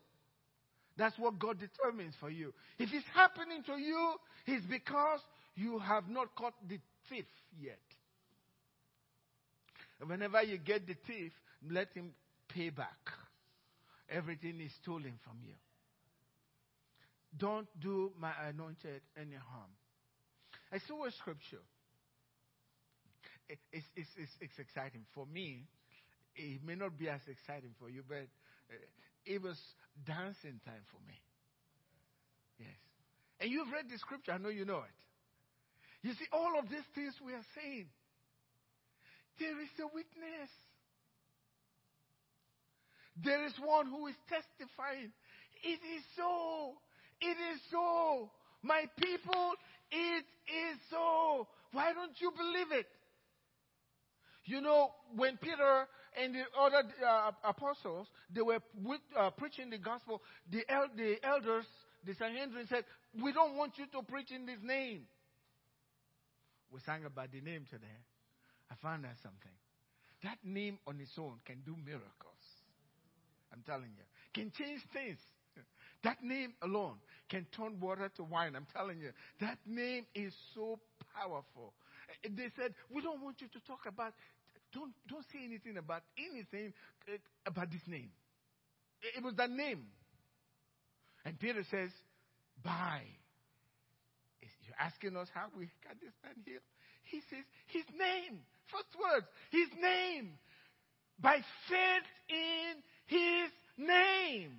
That's 0.97 1.19
what 1.19 1.39
God 1.39 1.59
determines 1.59 2.15
for 2.21 2.31
you. 2.31 2.53
If 2.79 2.91
it's 2.93 3.07
happening 3.15 3.63
to 3.67 3.81
you, 3.81 4.15
it's 4.47 4.65
because 4.67 5.21
you 5.57 5.79
have 5.79 6.09
not 6.09 6.35
caught 6.37 6.55
the 6.69 6.79
thief 7.09 7.25
yet. 7.61 7.79
And 10.01 10.09
whenever 10.09 10.43
you 10.43 10.59
get 10.59 10.87
the 10.87 10.95
thief, 11.07 11.33
let 11.71 11.93
him 11.95 12.13
pay 12.49 12.71
back 12.71 12.99
everything 14.09 14.61
is 14.61 14.73
stolen 14.83 15.15
from 15.25 15.39
you. 15.43 15.55
Don't 17.37 17.69
do 17.81 18.13
my 18.19 18.33
anointed 18.49 19.03
any 19.17 19.35
harm. 19.35 19.71
I 20.73 20.79
saw 20.87 21.05
a 21.05 21.11
scripture. 21.13 21.63
It's, 23.49 23.87
it's, 23.97 24.09
it's, 24.17 24.33
it's 24.41 24.59
exciting. 24.59 25.03
For 25.15 25.27
me, 25.27 25.67
it 26.37 26.65
may 26.65 26.75
not 26.75 26.99
be 26.99 27.09
as 27.09 27.21
exciting 27.27 27.75
for 27.79 27.91
you, 27.91 28.03
but 28.07 28.27
uh, 28.71 28.79
it 29.27 29.43
was 29.43 29.59
dancing 30.07 30.61
time 30.65 30.85
for 30.91 31.01
me. 31.07 31.19
Yes. 32.59 32.79
And 33.41 33.51
you've 33.51 33.71
read 33.73 33.91
the 33.91 33.99
scripture, 33.99 34.33
I 34.33 34.39
know 34.39 34.49
you 34.49 34.65
know 34.65 34.83
it. 34.87 35.01
You 36.07 36.13
see, 36.15 36.27
all 36.33 36.59
of 36.59 36.69
these 36.69 36.87
things 36.95 37.15
we 37.25 37.33
are 37.33 37.47
saying, 37.57 37.87
there 39.41 39.59
is 39.61 39.73
a 39.81 39.89
witness. 39.91 40.51
There 43.23 43.45
is 43.47 43.53
one 43.63 43.87
who 43.87 44.07
is 44.09 44.15
testifying. 44.29 45.13
It 45.63 45.81
is 45.97 46.05
so. 46.17 46.73
It 47.21 47.37
is 47.53 47.61
so. 47.71 48.31
My 48.63 48.85
people, 48.97 49.53
it 49.91 50.25
is 50.49 50.79
so. 50.91 51.47
Why 51.73 51.93
don't 51.93 52.19
you 52.21 52.33
believe 52.37 52.73
it? 52.73 52.87
You 54.47 54.61
know, 54.61 54.91
when 55.17 55.37
Peter 55.39 55.87
and 56.23 56.35
the 56.35 56.43
other 56.59 56.83
uh, 57.07 57.31
apostles, 57.45 58.07
they 58.35 58.43
were 58.43 58.61
with, 58.83 59.01
uh, 59.19 59.31
preaching 59.31 59.71
the 59.71 59.79
gospel, 59.79 60.21
the, 60.51 60.63
el- 60.69 60.91
the 60.97 61.17
elders, 61.25 61.65
the 62.05 62.15
Sanhedrin 62.15 62.67
said, 62.69 62.85
we 63.23 63.33
don't 63.33 63.57
want 63.57 63.79
you 63.79 63.87
to 63.87 64.03
preach 64.03 64.31
in 64.31 64.45
this 64.45 64.59
name. 64.63 65.03
We 66.71 66.81
sang 66.85 67.05
about 67.05 67.33
the 67.33 67.41
name 67.41 67.65
today. 67.71 67.87
I 68.71 68.75
found 68.83 69.07
out 69.07 69.17
something. 69.23 69.53
That 70.25 70.39
name 70.45 70.79
on 70.87 71.01
its 71.01 71.13
own 71.19 71.35
can 71.45 71.61
do 71.65 71.77
miracles. 71.85 72.34
I'm 73.55 73.63
telling 73.63 73.91
you. 73.95 74.05
Can 74.35 74.51
change 74.59 74.81
things. 74.93 75.19
That 76.03 76.23
name 76.23 76.53
alone 76.61 76.97
can 77.31 77.47
turn 77.57 77.81
water 77.81 78.11
to 78.17 78.25
wine. 78.25 78.55
I'm 78.57 78.67
telling 78.75 78.99
you. 78.99 79.11
That 79.41 79.59
name 79.67 80.05
is 80.15 80.35
so 80.55 80.79
powerful. 81.15 81.73
They 82.23 82.51
said, 82.57 82.75
We 82.91 83.01
don't 83.01 83.23
want 83.23 83.41
you 83.41 83.49
to 83.49 83.61
talk 83.67 83.87
about, 83.87 84.13
don't, 84.75 84.93
don't 85.09 85.25
say 85.33 85.41
anything 85.45 85.79
about 85.79 86.03
anything 86.19 86.75
uh, 87.09 87.17
about 87.47 87.71
this 87.71 87.81
name. 87.87 88.11
It 89.17 89.23
was 89.23 89.35
that 89.37 89.51
name. 89.51 89.85
And 91.25 91.39
Peter 91.39 91.65
says, 91.71 91.91
By. 92.63 93.01
You're 94.67 94.81
asking 94.81 95.17
us 95.17 95.29
how 95.33 95.47
we 95.57 95.71
got 95.85 96.01
this 96.01 96.13
man 96.23 96.35
here? 96.45 96.61
He 97.05 97.21
says, 97.31 97.45
His 97.69 97.85
name. 97.97 98.41
First 98.69 98.93
words, 99.01 99.27
His 99.51 99.69
name. 99.81 100.33
By 101.21 101.37
faith 101.69 102.09
in 102.29 102.83
His 103.07 103.51
name. 103.79 104.53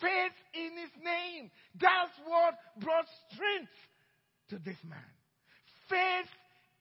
Faith 0.00 0.36
in 0.54 0.76
His 0.76 0.90
name. 1.02 1.50
That's 1.80 2.12
what 2.26 2.54
brought 2.82 3.06
strength 3.32 3.72
to 4.50 4.58
this 4.58 4.78
man. 4.84 4.98
Faith 5.88 6.30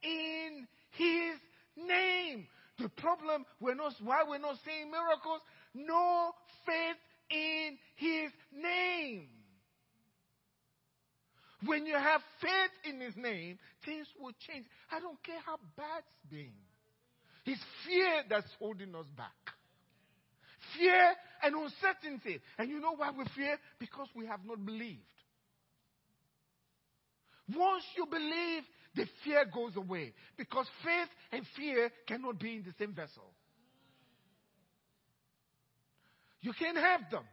in 0.04 0.68
His 0.92 1.40
name. 1.88 2.48
The 2.80 2.90
problem 2.90 3.46
we're 3.60 3.76
not 3.76 3.94
why 4.02 4.24
we're 4.28 4.40
not 4.40 4.58
seeing 4.66 4.90
miracles, 4.90 5.42
no 5.74 6.32
faith 6.66 6.98
in 7.30 7.78
his 7.96 8.32
name. 8.52 9.28
When 11.66 11.86
you 11.86 11.96
have 11.96 12.22
faith 12.42 12.94
in 12.94 13.00
his 13.00 13.16
name, 13.16 13.58
things 13.86 14.08
will 14.20 14.34
change. 14.48 14.66
I 14.92 15.00
don't 15.00 15.22
care 15.24 15.40
how 15.46 15.58
bad 15.78 16.04
it's 16.06 16.32
been. 16.32 16.52
It's 17.46 17.62
fear 17.86 18.24
that's 18.30 18.50
holding 18.60 18.94
us 18.96 19.06
back. 19.16 19.53
Fear 20.78 21.14
and 21.44 21.56
uncertainty. 21.56 22.40
And 22.58 22.70
you 22.70 22.80
know 22.80 22.96
why 22.96 23.12
we 23.12 23.26
fear? 23.36 23.58
Because 23.80 24.08
we 24.16 24.26
have 24.26 24.40
not 24.46 24.66
believed. 24.66 25.00
Once 27.56 27.84
you 27.98 28.06
believe, 28.06 28.64
the 28.96 29.06
fear 29.24 29.46
goes 29.54 29.76
away. 29.76 30.14
Because 30.38 30.66
faith 30.84 31.10
and 31.32 31.46
fear 31.58 31.92
cannot 32.08 32.40
be 32.40 32.56
in 32.56 32.64
the 32.64 32.74
same 32.80 32.94
vessel. 32.94 33.34
You 36.42 36.54
can't 36.54 36.78
have 36.78 37.02
them. 37.10 37.24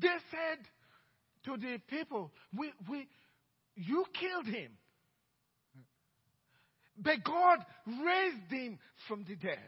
They 0.00 0.08
said 0.30 0.58
to 1.44 1.56
the 1.56 1.78
people, 1.88 2.30
we, 2.56 2.72
we, 2.88 3.08
You 3.74 4.04
killed 4.18 4.46
him. 4.46 4.72
But 6.98 7.24
God 7.24 7.58
raised 7.86 8.50
him 8.50 8.78
from 9.06 9.24
the 9.28 9.36
dead. 9.36 9.58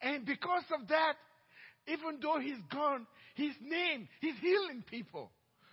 And 0.00 0.26
because 0.26 0.64
of 0.78 0.88
that, 0.88 1.14
even 1.86 2.18
though 2.20 2.38
he's 2.40 2.60
gone, 2.72 3.06
his 3.34 3.52
name, 3.62 4.08
he's 4.20 4.34
healing 4.40 4.84
people. 4.90 5.30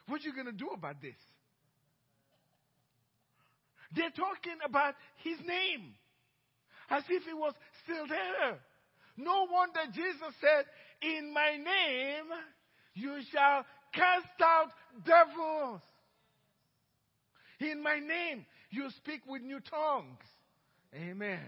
What 0.08 0.22
are 0.22 0.24
you 0.24 0.34
going 0.34 0.46
to 0.46 0.52
do 0.52 0.70
about 0.70 1.02
this? 1.02 1.16
They're 3.96 4.12
talking 4.12 4.58
about 4.64 4.94
his 5.24 5.40
name 5.40 5.94
as 6.90 7.04
if 7.10 7.24
he 7.24 7.34
was 7.34 7.54
still 7.84 8.08
there. 8.08 8.60
No 9.18 9.48
wonder 9.52 9.80
Jesus 9.94 10.34
said, 10.40 10.66
In 11.02 11.34
my 11.34 11.58
name 11.58 12.26
you 12.94 13.20
shall 13.32 13.66
cast 13.94 14.42
out 14.42 14.70
devils. 15.06 15.82
In 17.60 17.84
my 17.84 18.00
name 18.00 18.46
you 18.72 18.90
speak 18.98 19.22
with 19.28 19.42
new 19.42 19.60
tongues. 19.60 20.24
Amen. 20.94 21.40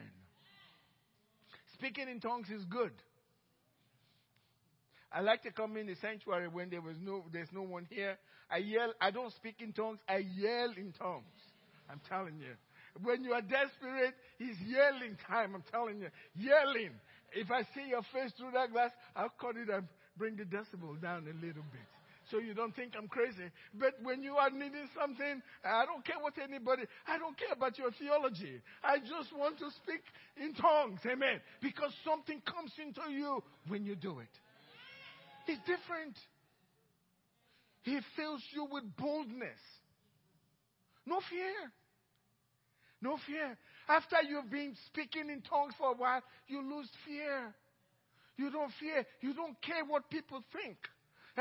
Speaking 1.73 2.07
in 2.09 2.19
tongues 2.19 2.49
is 2.49 2.63
good. 2.65 2.91
I 5.11 5.21
like 5.21 5.43
to 5.43 5.51
come 5.51 5.75
in 5.77 5.87
the 5.87 5.95
sanctuary 6.01 6.47
when 6.47 6.69
there 6.69 6.81
was 6.81 6.95
no, 7.01 7.23
there's 7.33 7.51
no 7.51 7.63
one 7.63 7.85
here. 7.89 8.17
I 8.49 8.57
yell. 8.57 8.93
I 9.01 9.11
don't 9.11 9.33
speak 9.33 9.55
in 9.59 9.73
tongues. 9.73 9.99
I 10.07 10.17
yell 10.35 10.71
in 10.77 10.93
tongues. 10.97 11.25
I'm 11.89 11.99
telling 12.07 12.39
you. 12.39 12.53
When 13.03 13.23
you 13.23 13.33
are 13.33 13.41
desperate, 13.41 14.13
he's 14.37 14.55
yelling 14.65 15.17
time. 15.27 15.55
I'm 15.55 15.63
telling 15.71 15.99
you, 15.99 16.09
yelling. 16.35 16.91
If 17.33 17.49
I 17.49 17.63
see 17.73 17.89
your 17.89 18.01
face 18.13 18.31
through 18.37 18.51
that 18.53 18.71
glass, 18.71 18.91
I'll 19.15 19.33
cut 19.39 19.55
it 19.55 19.69
and 19.69 19.87
bring 20.17 20.35
the 20.35 20.43
decibel 20.43 21.01
down 21.01 21.23
a 21.23 21.45
little 21.45 21.63
bit 21.71 22.00
so 22.31 22.39
you 22.39 22.53
don't 22.53 22.75
think 22.75 22.93
I'm 22.97 23.07
crazy. 23.07 23.51
But 23.77 23.93
when 24.01 24.23
you 24.23 24.35
are 24.35 24.49
needing 24.49 24.89
something, 24.97 25.41
I 25.63 25.85
don't 25.85 26.03
care 26.03 26.17
what 26.19 26.33
anybody, 26.41 26.83
I 27.05 27.19
don't 27.19 27.37
care 27.37 27.51
about 27.51 27.77
your 27.77 27.91
theology. 27.91 28.61
I 28.83 28.97
just 28.99 29.35
want 29.37 29.59
to 29.59 29.69
speak 29.83 30.01
in 30.41 30.53
tongues. 30.55 31.01
Amen. 31.05 31.41
Because 31.61 31.91
something 32.03 32.41
comes 32.41 32.71
into 32.81 33.11
you 33.11 33.43
when 33.67 33.85
you 33.85 33.95
do 33.95 34.19
it. 34.19 34.33
It's 35.47 35.59
different. 35.61 36.15
He 37.83 37.99
fills 38.15 38.41
you 38.53 38.67
with 38.71 38.83
boldness. 38.97 39.59
No 41.05 41.19
fear. 41.29 41.71
No 43.01 43.17
fear. 43.27 43.57
After 43.89 44.17
you've 44.27 44.49
been 44.49 44.75
speaking 44.87 45.29
in 45.29 45.41
tongues 45.41 45.73
for 45.77 45.91
a 45.91 45.95
while, 45.95 46.21
you 46.47 46.61
lose 46.61 46.87
fear. 47.05 47.53
You 48.37 48.51
don't 48.51 48.71
fear. 48.79 49.05
You 49.21 49.33
don't 49.33 49.59
care 49.61 49.83
what 49.85 50.09
people 50.09 50.43
think. 50.53 50.77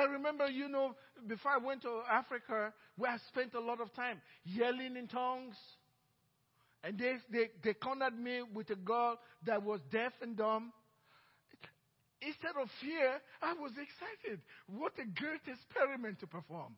I 0.00 0.04
remember, 0.04 0.46
you 0.48 0.68
know, 0.68 0.94
before 1.26 1.52
I 1.52 1.58
went 1.58 1.82
to 1.82 2.00
Africa, 2.10 2.72
where 2.96 3.12
I 3.12 3.18
spent 3.28 3.52
a 3.54 3.60
lot 3.60 3.80
of 3.80 3.92
time 3.92 4.20
yelling 4.44 4.96
in 4.96 5.06
tongues. 5.08 5.56
And 6.82 6.98
they, 6.98 7.16
they, 7.30 7.50
they 7.62 7.74
cornered 7.74 8.18
me 8.18 8.40
with 8.54 8.70
a 8.70 8.76
girl 8.76 9.18
that 9.44 9.62
was 9.62 9.80
deaf 9.92 10.12
and 10.22 10.36
dumb. 10.36 10.72
Instead 12.22 12.52
of 12.60 12.68
fear, 12.80 13.20
I 13.42 13.52
was 13.52 13.72
excited. 13.72 14.40
What 14.66 14.92
a 14.94 15.04
great 15.20 15.42
experiment 15.46 16.20
to 16.20 16.26
perform. 16.26 16.76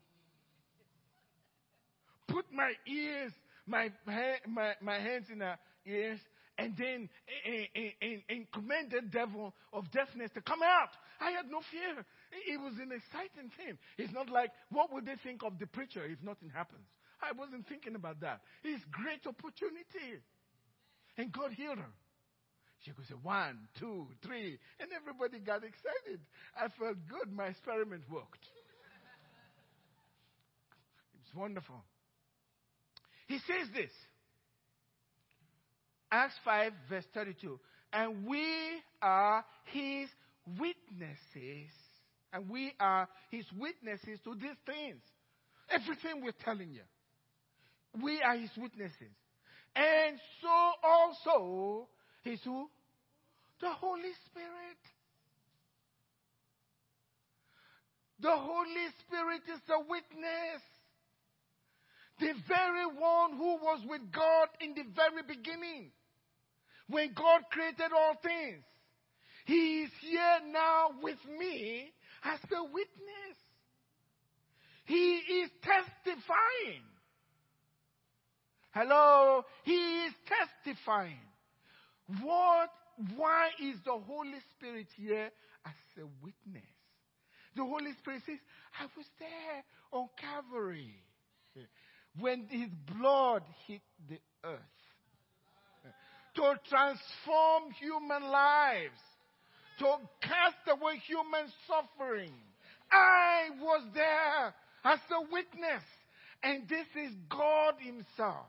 Put 2.27 2.47
my 2.53 2.73
ears, 2.87 3.33
my, 3.67 3.91
my, 4.47 4.73
my 4.81 4.99
hands 4.99 5.27
in 5.31 5.41
her 5.41 5.59
ears, 5.87 6.19
and 6.59 6.75
then 6.77 7.09
and, 7.47 8.23
and, 8.29 8.53
command 8.53 8.91
the 8.91 9.01
devil 9.01 9.55
of 9.73 9.91
deafness 9.91 10.31
to 10.35 10.41
come 10.41 10.63
out. 10.63 10.91
I 11.21 11.31
had 11.31 11.51
no 11.51 11.61
fear. 11.71 12.05
It 12.33 12.61
was 12.61 12.75
an 12.81 12.93
exciting 12.93 13.51
thing. 13.57 13.77
It's 13.99 14.13
not 14.13 14.31
like, 14.31 14.51
what 14.71 14.93
would 14.93 15.05
they 15.05 15.17
think 15.23 15.43
of 15.43 15.59
the 15.59 15.67
preacher 15.67 16.05
if 16.05 16.19
nothing 16.23 16.49
happens? 16.49 16.87
I 17.21 17.33
wasn't 17.33 17.69
thinking 17.69 17.95
about 17.95 18.21
that. 18.21 18.41
It's 18.65 18.83
great 18.91 19.27
opportunity. 19.27 20.25
And 21.17 21.31
God 21.31 21.53
healed 21.53 21.79
her. 21.79 21.93
She 22.85 22.91
could 22.91 23.07
say 23.07 23.15
one, 23.23 23.69
two, 23.79 24.09
three, 24.25 24.59
and 24.81 24.91
everybody 24.93 25.39
got 25.39 25.63
excited. 25.63 26.21
I 26.57 26.67
felt 26.79 26.97
good. 27.09 27.33
My 27.33 27.47
experiment 27.47 28.03
worked. 28.11 28.45
It's 31.23 31.35
wonderful. 31.35 31.85
He 33.29 33.39
says 33.39 33.69
this. 33.73 33.91
Acts 36.11 36.35
5, 36.45 36.73
verse 36.89 37.05
32. 37.15 37.59
And 37.93 38.27
we 38.27 38.45
are 39.01 39.45
his 39.67 40.09
witnesses. 40.59 41.71
And 42.33 42.49
we 42.49 42.73
are 42.81 43.09
his 43.31 43.45
witnesses 43.59 44.19
to 44.25 44.35
these 44.35 44.57
things. 44.65 45.01
Everything 45.71 46.23
we're 46.23 46.33
telling 46.45 46.73
you. 46.73 46.83
We 48.03 48.23
are 48.23 48.37
his 48.37 48.51
witnesses. 48.57 49.15
And 49.77 50.19
so 50.41 50.73
also 50.83 51.89
is 52.25 52.41
who? 52.45 52.69
The 53.61 53.71
Holy 53.71 54.13
Spirit. 54.27 54.81
The 58.21 58.35
Holy 58.35 58.89
Spirit 59.07 59.43
is 59.53 59.61
the 59.67 59.79
witness. 59.81 60.63
The 62.21 62.33
very 62.49 62.87
one 62.87 63.37
who 63.37 63.57
was 63.57 63.81
with 63.89 64.03
God 64.13 64.49
in 64.61 64.75
the 64.75 64.85
very 64.95 65.23
beginning. 65.27 65.91
When 66.89 67.13
God 67.15 67.43
created 67.51 67.93
all 67.95 68.15
things. 68.23 68.63
He 69.45 69.83
is 69.83 69.91
here 70.01 70.39
now 70.53 70.91
with 71.03 71.19
me 71.39 71.93
as 72.25 72.39
a 72.51 72.65
witness. 72.65 73.37
He 74.85 75.17
is 75.43 75.51
testifying. 75.63 76.83
Hello? 78.73 79.45
He 79.65 80.05
is 80.07 80.13
testifying. 80.27 81.21
What, 82.23 82.71
why 83.17 83.51
is 83.63 83.77
the 83.85 83.93
Holy 83.93 84.41
Spirit 84.57 84.89
here 84.97 85.31
as 85.65 86.03
a 86.03 86.07
witness? 86.23 86.69
The 87.55 87.65
Holy 87.65 87.93
Spirit 88.01 88.23
says, 88.27 88.39
I 88.81 88.85
was 88.97 89.07
there 89.19 89.65
on 89.93 90.09
Calvary 90.19 90.97
when 92.19 92.47
his 92.49 92.69
blood 92.91 93.43
hit 93.67 93.83
the 94.09 94.19
earth 94.45 94.61
to 96.35 96.55
transform 96.69 97.71
human 97.79 98.23
lives, 98.31 98.99
to 99.83 99.99
cast 100.23 100.63
away 100.71 101.03
human 101.07 101.51
suffering. 101.67 102.33
I 102.91 103.51
was 103.61 103.83
there 103.95 104.55
as 104.85 104.99
a 105.11 105.21
witness. 105.33 105.83
And 106.43 106.69
this 106.69 106.87
is 106.97 107.13
God 107.31 107.75
Himself 107.79 108.47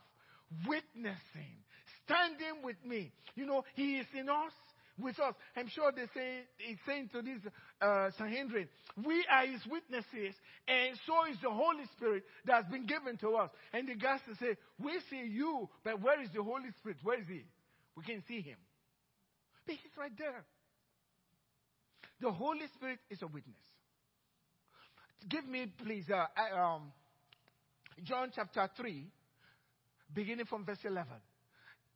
witnessing 0.68 1.64
standing 2.06 2.64
with 2.64 2.78
me. 2.86 3.12
You 3.36 3.46
know, 3.46 3.64
He 3.76 3.98
is 3.98 4.08
in 4.18 4.30
us, 4.30 4.54
with 5.00 5.20
us. 5.20 5.34
I'm 5.56 5.68
sure 5.70 5.92
they 5.92 6.08
say, 6.14 6.42
He's 6.58 6.78
saying 6.86 7.10
to 7.14 7.22
this 7.22 7.40
uh, 7.82 8.10
Sanhedrin, 8.18 8.68
we 9.06 9.26
are 9.32 9.46
His 9.46 9.62
witnesses, 9.70 10.36
and 10.68 10.98
so 11.06 11.32
is 11.32 11.38
the 11.42 11.50
Holy 11.50 11.86
Spirit 11.98 12.24
that 12.46 12.64
has 12.64 12.72
been 12.72 12.86
given 12.86 13.18
to 13.18 13.36
us. 13.36 13.50
And 13.74 13.88
the 13.88 13.96
guys 13.96 14.20
say, 14.40 14.56
we 14.80 14.94
see 15.10 15.30
you, 15.30 15.70
but 15.84 16.02
where 16.02 16.22
is 16.22 16.30
the 16.34 16.44
Holy 16.44 16.70
Spirit? 16.80 16.98
Where 17.04 17.20
is 17.20 17.28
He? 17.28 17.44
We 17.96 18.04
can 18.04 18.24
see 18.28 18.42
Him. 18.42 18.58
But 19.66 19.76
He's 19.76 19.98
right 19.98 20.14
there. 20.18 20.44
The 22.22 22.32
Holy 22.32 22.68
Spirit 22.76 23.00
is 23.10 23.22
a 23.22 23.28
witness. 23.28 23.56
Give 25.30 25.46
me, 25.48 25.68
please, 25.84 26.06
uh, 26.10 26.26
um, 26.58 26.92
John 28.04 28.32
chapter 28.34 28.70
3, 28.76 29.08
beginning 30.14 30.46
from 30.46 30.66
verse 30.66 30.80
11. 30.84 31.08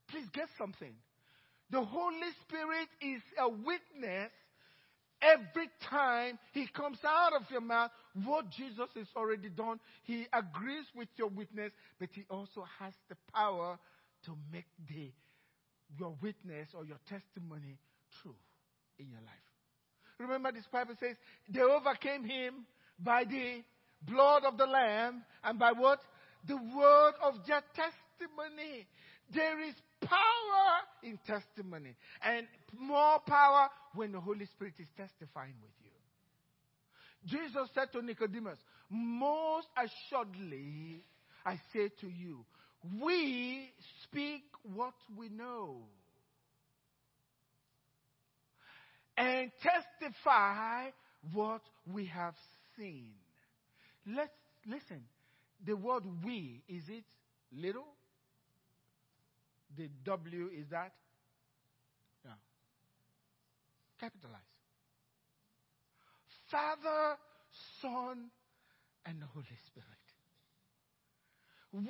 Please 0.10 0.28
get 0.34 0.48
something. 0.58 0.94
The 1.70 1.84
Holy 1.84 2.32
Spirit 2.46 2.88
is 3.02 3.22
a 3.38 3.50
witness 3.50 4.32
every 5.22 5.70
time 5.90 6.40
He 6.54 6.68
comes 6.68 7.00
out 7.06 7.34
of 7.34 7.50
your 7.52 7.62
mouth. 7.62 7.92
What 8.24 8.50
Jesus 8.52 8.90
has 8.96 9.08
already 9.16 9.50
done, 9.50 9.80
He 10.04 10.26
agrees 10.32 10.86
with 10.96 11.10
your 11.18 11.28
witness, 11.28 11.72
but 12.00 12.10
He 12.14 12.26
also 12.30 12.64
has 12.80 12.94
the 13.10 13.16
power 13.34 13.78
to 14.26 14.38
make 14.52 14.68
the, 14.88 15.12
your 15.98 16.16
witness 16.22 16.70
or 16.74 16.86
your 16.86 17.00
testimony 17.10 17.78
true 18.22 18.36
in 18.98 19.10
your 19.10 19.22
life. 19.22 19.47
Remember, 20.20 20.52
this 20.52 20.66
Bible 20.72 20.96
says 21.00 21.16
they 21.50 21.62
overcame 21.62 22.24
Him 22.24 22.66
by 23.00 23.24
the 23.24 23.64
blood 24.02 24.44
of 24.46 24.58
the 24.58 24.66
Lamb 24.66 25.24
and 25.44 25.60
by 25.60 25.72
what? 25.72 26.00
The 26.48 26.56
word 26.56 27.14
of 27.22 27.36
their 27.46 27.62
testimony. 27.76 28.88
There 29.34 29.62
is 29.62 29.76
power 30.02 30.80
in 31.04 31.20
testimony 31.26 31.96
and 32.24 32.48
more 32.78 33.20
power 33.28 33.70
when 33.94 34.12
the 34.12 34.20
Holy 34.20 34.46
Spirit 34.46 34.76
is 34.80 34.88
testifying 34.96 35.54
with 35.62 35.72
you. 35.84 35.92
Jesus 37.26 37.70
said 37.74 37.92
to 37.92 38.02
Nicodemus, 38.02 38.60
Most 38.90 39.68
assuredly, 39.76 41.04
I 41.46 41.60
say 41.74 41.90
to 42.02 42.08
you, 42.08 42.46
we 43.02 43.72
speak 44.04 44.44
what 44.64 44.94
we 45.18 45.30
know 45.30 45.82
and 49.18 49.52
testify 49.62 50.90
what 51.34 51.62
we 51.92 52.06
have 52.06 52.36
seen. 52.78 53.10
Let's 54.06 54.32
listen. 54.66 55.04
The 55.66 55.76
word 55.76 56.04
we, 56.24 56.62
is 56.70 56.84
it 56.88 57.04
little? 57.52 57.88
The 59.76 59.90
W 60.06 60.50
is 60.56 60.68
that? 60.70 60.94
Yeah. 62.24 62.32
Capitalize. 64.00 64.42
Father, 66.50 67.18
Son, 67.82 68.30
and 69.06 69.22
the 69.22 69.26
Holy 69.26 69.46
Spirit. 69.66 69.88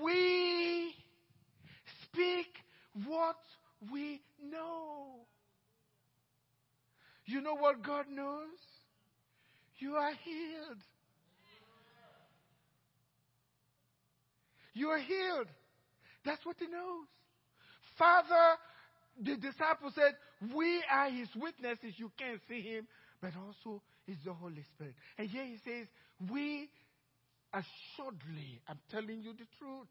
We 0.02 0.94
speak 2.04 2.48
what 3.06 3.38
we 3.92 4.22
know. 4.44 5.28
You 7.28 7.42
know 7.42 7.56
what 7.56 7.84
God 7.84 8.06
knows? 8.10 8.58
You 9.80 9.96
are 9.96 10.14
healed. 10.24 10.82
You 14.74 14.88
are 14.90 15.00
healed. 15.00 15.48
That's 16.26 16.44
what 16.46 16.56
he 16.58 16.68
knows. 16.68 17.06
Father, 18.00 18.58
the 19.22 19.36
disciple 19.36 19.92
said, 19.94 20.16
We 20.56 20.82
are 20.90 21.10
his 21.10 21.28
witnesses. 21.36 21.96
You 21.98 22.12
can't 22.18 22.40
see 22.48 22.62
him, 22.62 22.88
but 23.22 23.32
also 23.36 23.82
is 24.08 24.18
the 24.24 24.34
Holy 24.34 24.64
Spirit. 24.76 24.94
And 25.18 25.30
here 25.30 25.46
he 25.46 25.58
says, 25.66 25.88
We 26.32 26.70
assuredly, 27.54 28.62
I'm 28.70 28.80
telling 28.90 29.22
you 29.22 29.34
the 29.34 29.48
truth. 29.60 29.88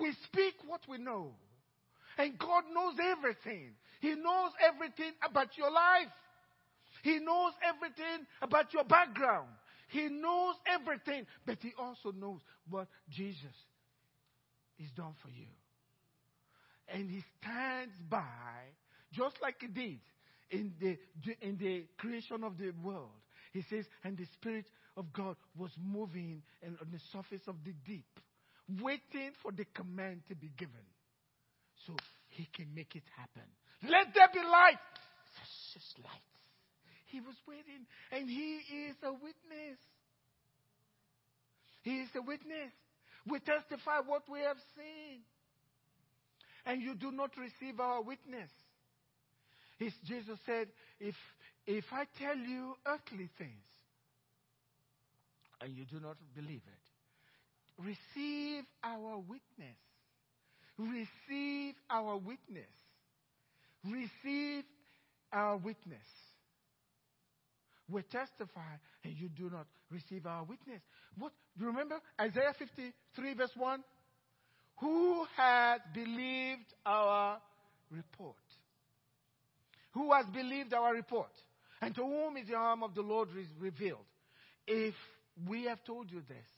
We 0.00 0.12
speak 0.24 0.54
what 0.66 0.80
we 0.88 0.98
know. 0.98 1.32
And 2.16 2.38
God 2.38 2.64
knows 2.72 2.94
everything. 3.12 3.72
He 4.00 4.14
knows 4.14 4.52
everything 4.66 5.12
about 5.26 5.56
your 5.56 5.70
life. 5.70 6.12
He 7.02 7.18
knows 7.18 7.52
everything 7.62 8.26
about 8.40 8.72
your 8.72 8.84
background. 8.84 9.48
He 9.88 10.08
knows 10.08 10.54
everything, 10.66 11.26
but 11.46 11.58
He 11.60 11.72
also 11.78 12.12
knows 12.12 12.40
what 12.68 12.88
Jesus 13.10 13.54
is 14.78 14.90
done 14.96 15.14
for 15.22 15.28
you. 15.28 15.46
And 16.88 17.10
He 17.10 17.22
stands 17.40 17.94
by, 18.08 18.72
just 19.12 19.36
like 19.42 19.56
He 19.60 19.68
did 19.68 20.00
in 20.50 20.72
the, 20.80 20.96
in 21.40 21.56
the 21.58 21.84
creation 21.98 22.44
of 22.44 22.58
the 22.58 22.72
world. 22.82 23.10
He 23.52 23.62
says, 23.70 23.84
and 24.02 24.16
the 24.16 24.26
Spirit 24.34 24.66
of 24.96 25.12
God 25.12 25.36
was 25.56 25.70
moving 25.78 26.42
on 26.64 26.88
the 26.92 27.00
surface 27.12 27.46
of 27.46 27.56
the 27.64 27.72
deep, 27.86 28.20
waiting 28.82 29.32
for 29.42 29.52
the 29.52 29.64
command 29.74 30.22
to 30.28 30.34
be 30.34 30.50
given. 30.56 30.74
So 31.86 31.94
He 32.34 32.48
can 32.52 32.74
make 32.74 32.96
it 32.96 33.04
happen. 33.16 33.46
Let 33.82 34.12
there 34.14 34.28
be 34.32 34.40
light. 34.40 34.82
It's 35.40 35.74
just 35.74 35.98
light. 36.04 36.30
He 37.06 37.20
was 37.20 37.36
waiting, 37.46 37.86
and 38.10 38.28
He 38.28 38.58
is 38.90 38.96
a 39.04 39.12
witness. 39.12 39.78
He 41.82 42.00
is 42.00 42.08
a 42.16 42.22
witness. 42.22 42.72
We 43.26 43.38
testify 43.38 44.00
what 44.04 44.22
we 44.28 44.40
have 44.40 44.56
seen. 44.74 45.20
And 46.66 46.82
you 46.82 46.94
do 46.94 47.12
not 47.12 47.30
receive 47.36 47.78
our 47.78 48.02
witness. 48.02 48.50
His, 49.78 49.92
Jesus 50.04 50.38
said, 50.46 50.68
if, 50.98 51.14
if 51.66 51.84
I 51.92 52.04
tell 52.18 52.36
you 52.36 52.74
earthly 52.86 53.28
things 53.38 53.64
and 55.60 55.76
you 55.76 55.84
do 55.84 56.00
not 56.00 56.16
believe 56.34 56.62
it, 56.66 57.82
receive 57.84 58.64
our 58.82 59.18
witness. 59.18 59.76
Receive 60.78 61.74
our 61.88 62.16
witness. 62.16 62.70
Receive 63.84 64.64
our 65.32 65.56
witness. 65.56 66.06
We 67.88 68.02
testify 68.02 68.60
and 69.04 69.14
you 69.16 69.28
do 69.28 69.50
not 69.50 69.66
receive 69.90 70.26
our 70.26 70.44
witness. 70.44 70.80
What? 71.18 71.32
Do 71.56 71.64
you 71.64 71.70
remember 71.70 71.96
Isaiah 72.20 72.54
53 72.58 73.34
verse 73.34 73.50
1? 73.54 73.84
Who 74.80 75.24
has 75.36 75.80
believed 75.94 76.74
our 76.84 77.38
report? 77.90 78.36
Who 79.92 80.12
has 80.12 80.26
believed 80.26 80.72
our 80.74 80.92
report? 80.92 81.30
And 81.80 81.94
to 81.94 82.02
whom 82.02 82.36
is 82.36 82.48
the 82.48 82.54
arm 82.54 82.82
of 82.82 82.94
the 82.94 83.02
Lord 83.02 83.28
revealed? 83.60 84.06
If 84.66 84.94
we 85.46 85.64
have 85.64 85.84
told 85.84 86.10
you 86.10 86.22
this. 86.26 86.48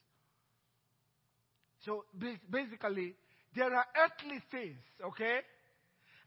So 1.84 2.04
basically, 2.50 3.14
there 3.56 3.74
are 3.74 3.86
earthly 4.04 4.40
things, 4.50 4.78
okay? 5.02 5.40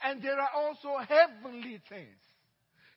And 0.04 0.22
there 0.22 0.39
are 0.39 0.50
also 0.56 0.98
heavenly 1.08 1.80
things. 1.88 2.18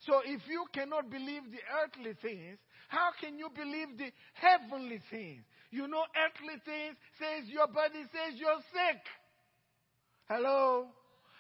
So 0.07 0.21
if 0.25 0.41
you 0.49 0.65
cannot 0.73 1.11
believe 1.11 1.43
the 1.53 1.63
earthly 1.85 2.15
things, 2.21 2.59
how 2.89 3.11
can 3.21 3.39
you 3.39 3.49
believe 3.55 3.99
the 3.99 4.11
heavenly 4.35 5.01
things? 5.11 5.43
You 5.71 5.87
know, 5.87 6.03
earthly 6.17 6.59
things 6.65 6.97
says 7.19 7.49
your 7.49 7.67
body 7.69 8.03
says 8.11 8.39
you're 8.39 8.61
sick. 8.73 9.01
Hello? 10.29 10.87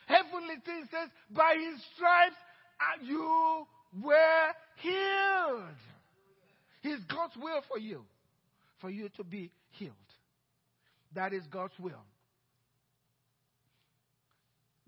Heavenly 0.06 0.56
things 0.64 0.88
says 0.90 1.08
by 1.30 1.54
his 1.58 1.82
stripes 1.94 2.36
uh, 2.80 3.04
you 3.04 3.66
were 4.02 4.46
healed. 4.76 5.76
It's 6.82 7.04
God's 7.04 7.36
will 7.36 7.62
for 7.68 7.78
you, 7.78 8.04
for 8.80 8.90
you 8.90 9.08
to 9.16 9.24
be 9.24 9.50
healed. 9.70 9.92
That 11.14 11.32
is 11.32 11.42
God's 11.50 11.78
will. 11.78 12.04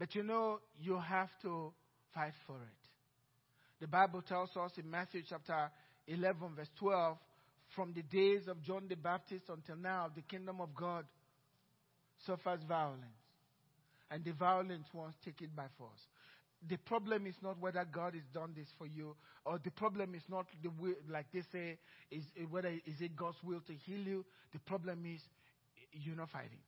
But 0.04 0.14
you 0.14 0.22
know, 0.22 0.60
you 0.82 0.98
have 0.98 1.30
to 1.40 1.72
fight 2.12 2.34
for 2.46 2.56
it. 2.56 3.80
The 3.80 3.86
Bible 3.86 4.20
tells 4.20 4.54
us 4.54 4.72
in 4.76 4.90
Matthew 4.90 5.22
chapter 5.26 5.70
11, 6.06 6.56
verse 6.56 6.68
12, 6.78 7.16
from 7.74 7.94
the 7.94 8.02
days 8.02 8.46
of 8.46 8.62
John 8.62 8.82
the 8.86 8.96
Baptist 8.96 9.44
until 9.48 9.76
now, 9.76 10.10
the 10.14 10.20
kingdom 10.20 10.60
of 10.60 10.74
God 10.74 11.06
suffers 12.26 12.60
violence, 12.68 13.00
and 14.10 14.22
the 14.22 14.32
violent 14.32 14.84
ones 14.92 15.14
take 15.24 15.40
it 15.40 15.56
by 15.56 15.68
force. 15.78 16.02
The 16.68 16.76
problem 16.76 17.26
is 17.26 17.36
not 17.40 17.58
whether 17.58 17.82
God 17.90 18.12
has 18.12 18.24
done 18.34 18.52
this 18.54 18.68
for 18.76 18.86
you, 18.86 19.16
or 19.46 19.58
the 19.58 19.70
problem 19.70 20.14
is 20.14 20.22
not 20.28 20.44
the 20.62 20.68
way, 20.68 20.96
like 21.10 21.32
they 21.32 21.44
say, 21.50 21.78
is 22.10 22.24
whether 22.50 22.68
is 22.68 23.00
it 23.00 23.16
God's 23.16 23.38
will 23.42 23.60
to 23.60 23.72
heal 23.72 24.06
you. 24.06 24.24
The 24.52 24.58
problem 24.58 25.06
is 25.06 25.22
you're 25.92 26.14
not 26.14 26.28
fighting. 26.28 26.60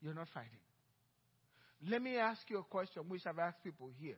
You're 0.00 0.14
not 0.14 0.28
fighting. 0.32 0.60
Let 1.86 2.02
me 2.02 2.16
ask 2.16 2.40
you 2.48 2.58
a 2.58 2.64
question, 2.64 3.02
which 3.08 3.26
I've 3.26 3.38
asked 3.38 3.62
people 3.62 3.90
here. 4.00 4.16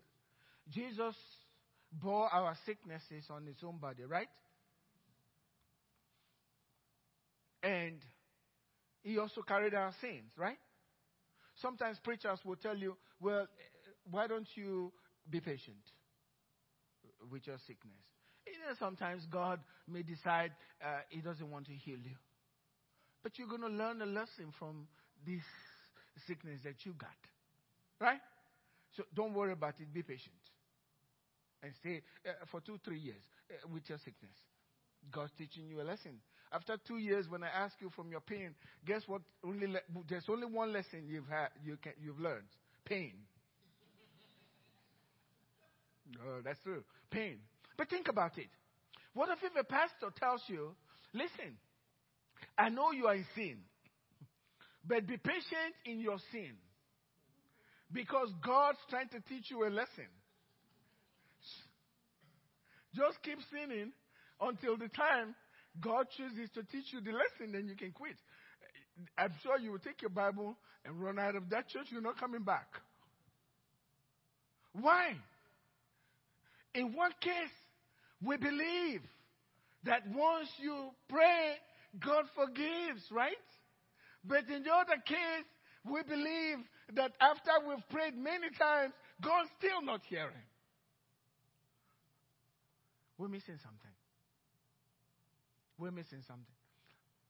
Jesus 0.70 1.14
bore 1.92 2.32
our 2.32 2.56
sicknesses 2.64 3.24
on 3.30 3.46
his 3.46 3.56
own 3.64 3.78
body, 3.78 4.04
right? 4.04 4.28
And 7.62 8.00
he 9.02 9.18
also 9.18 9.42
carried 9.42 9.74
our 9.74 9.92
sins, 10.00 10.30
right? 10.36 10.58
Sometimes 11.60 11.98
preachers 12.02 12.38
will 12.44 12.56
tell 12.56 12.76
you, 12.76 12.96
well, 13.20 13.46
why 14.10 14.26
don't 14.26 14.48
you 14.54 14.92
be 15.28 15.40
patient 15.40 15.76
with 17.30 17.46
your 17.46 17.58
sickness? 17.66 18.00
You 18.46 18.54
know, 18.54 18.74
sometimes 18.78 19.26
God 19.30 19.60
may 19.86 20.02
decide 20.02 20.52
uh, 20.82 21.00
he 21.10 21.20
doesn't 21.20 21.50
want 21.50 21.66
to 21.66 21.72
heal 21.72 21.98
you. 21.98 22.16
But 23.22 23.38
you're 23.38 23.48
going 23.48 23.60
to 23.60 23.68
learn 23.68 24.00
a 24.00 24.06
lesson 24.06 24.52
from 24.58 24.86
this 25.26 25.42
sickness 26.26 26.60
that 26.64 26.86
you 26.86 26.94
got. 26.94 27.10
Right? 28.00 28.20
So 28.96 29.04
don't 29.14 29.34
worry 29.34 29.52
about 29.52 29.74
it. 29.80 29.92
Be 29.92 30.02
patient 30.02 30.34
and 31.62 31.72
stay 31.80 32.02
uh, 32.26 32.32
for 32.50 32.60
two, 32.60 32.78
three 32.84 32.98
years 32.98 33.22
uh, 33.50 33.68
with 33.72 33.88
your 33.88 33.98
sickness. 33.98 34.34
God's 35.12 35.32
teaching 35.38 35.68
you 35.68 35.80
a 35.80 35.84
lesson. 35.84 36.20
After 36.52 36.76
two 36.86 36.98
years, 36.98 37.26
when 37.28 37.44
I 37.44 37.48
ask 37.48 37.74
you 37.80 37.90
from 37.94 38.10
your 38.10 38.20
pain, 38.20 38.54
guess 38.84 39.02
what? 39.06 39.22
Only 39.44 39.66
le- 39.68 40.02
there's 40.08 40.24
only 40.28 40.46
one 40.46 40.72
lesson 40.72 41.04
you've 41.06 41.28
had, 41.28 41.48
you 41.64 41.76
can, 41.76 41.92
you've 42.02 42.18
learned: 42.18 42.48
pain. 42.84 43.12
oh, 46.26 46.40
that's 46.44 46.58
true. 46.60 46.82
Pain. 47.10 47.38
But 47.76 47.88
think 47.88 48.08
about 48.08 48.36
it. 48.36 48.48
What 49.14 49.28
if, 49.30 49.38
if 49.44 49.52
a 49.58 49.64
pastor 49.64 50.12
tells 50.18 50.42
you, 50.48 50.74
"Listen, 51.14 51.56
I 52.58 52.68
know 52.68 52.90
you 52.90 53.06
are 53.06 53.14
in 53.14 53.26
sin, 53.36 53.58
but 54.84 55.06
be 55.06 55.16
patient 55.18 55.74
in 55.84 56.00
your 56.00 56.18
sin, 56.32 56.52
because 57.92 58.32
God's 58.44 58.78
trying 58.88 59.08
to 59.08 59.20
teach 59.28 59.50
you 59.50 59.66
a 59.66 59.70
lesson." 59.70 60.08
Just 62.94 63.22
keep 63.22 63.38
sinning 63.52 63.92
until 64.40 64.76
the 64.76 64.88
time 64.88 65.34
God 65.80 66.06
chooses 66.16 66.50
to 66.54 66.64
teach 66.64 66.92
you 66.92 67.00
the 67.00 67.12
lesson, 67.12 67.52
then 67.52 67.68
you 67.68 67.76
can 67.76 67.92
quit. 67.92 68.16
I'm 69.16 69.32
sure 69.42 69.58
you 69.58 69.70
will 69.70 69.78
take 69.78 70.02
your 70.02 70.10
Bible 70.10 70.58
and 70.84 71.00
run 71.00 71.18
out 71.18 71.36
of 71.36 71.48
that 71.50 71.68
church. 71.68 71.86
You're 71.90 72.02
not 72.02 72.18
coming 72.18 72.42
back. 72.42 72.66
Why? 74.72 75.14
In 76.74 76.92
one 76.94 77.12
case, 77.20 77.50
We 78.22 78.36
believe 78.36 79.00
that 79.84 80.02
once 80.14 80.48
you 80.62 80.90
pray, 81.08 81.54
God 81.98 82.24
forgives, 82.34 83.02
right? 83.10 83.32
But 84.24 84.44
in 84.54 84.62
the 84.62 84.70
other 84.70 85.00
case, 85.06 85.48
we 85.90 86.02
believe 86.02 86.58
that 86.96 87.12
after 87.20 87.50
we've 87.66 87.88
prayed 87.90 88.16
many 88.16 88.48
times, 88.58 88.92
God's 89.22 89.50
still 89.58 89.82
not 89.82 90.00
hearing. 90.08 90.46
We're 93.18 93.28
missing 93.28 93.58
something. 93.62 93.90
We're 95.78 95.90
missing 95.90 96.22
something. 96.26 96.46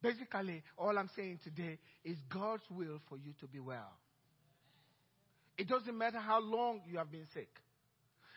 Basically, 0.02 0.62
all 0.78 0.96
I'm 0.96 1.10
saying 1.14 1.40
today 1.44 1.78
is 2.04 2.16
God's 2.32 2.62
will 2.70 3.00
for 3.08 3.18
you 3.18 3.32
to 3.40 3.46
be 3.46 3.60
well. 3.60 3.92
It 5.58 5.68
doesn't 5.68 5.96
matter 5.96 6.18
how 6.18 6.40
long 6.40 6.80
you 6.90 6.98
have 6.98 7.12
been 7.12 7.26
sick. 7.34 7.50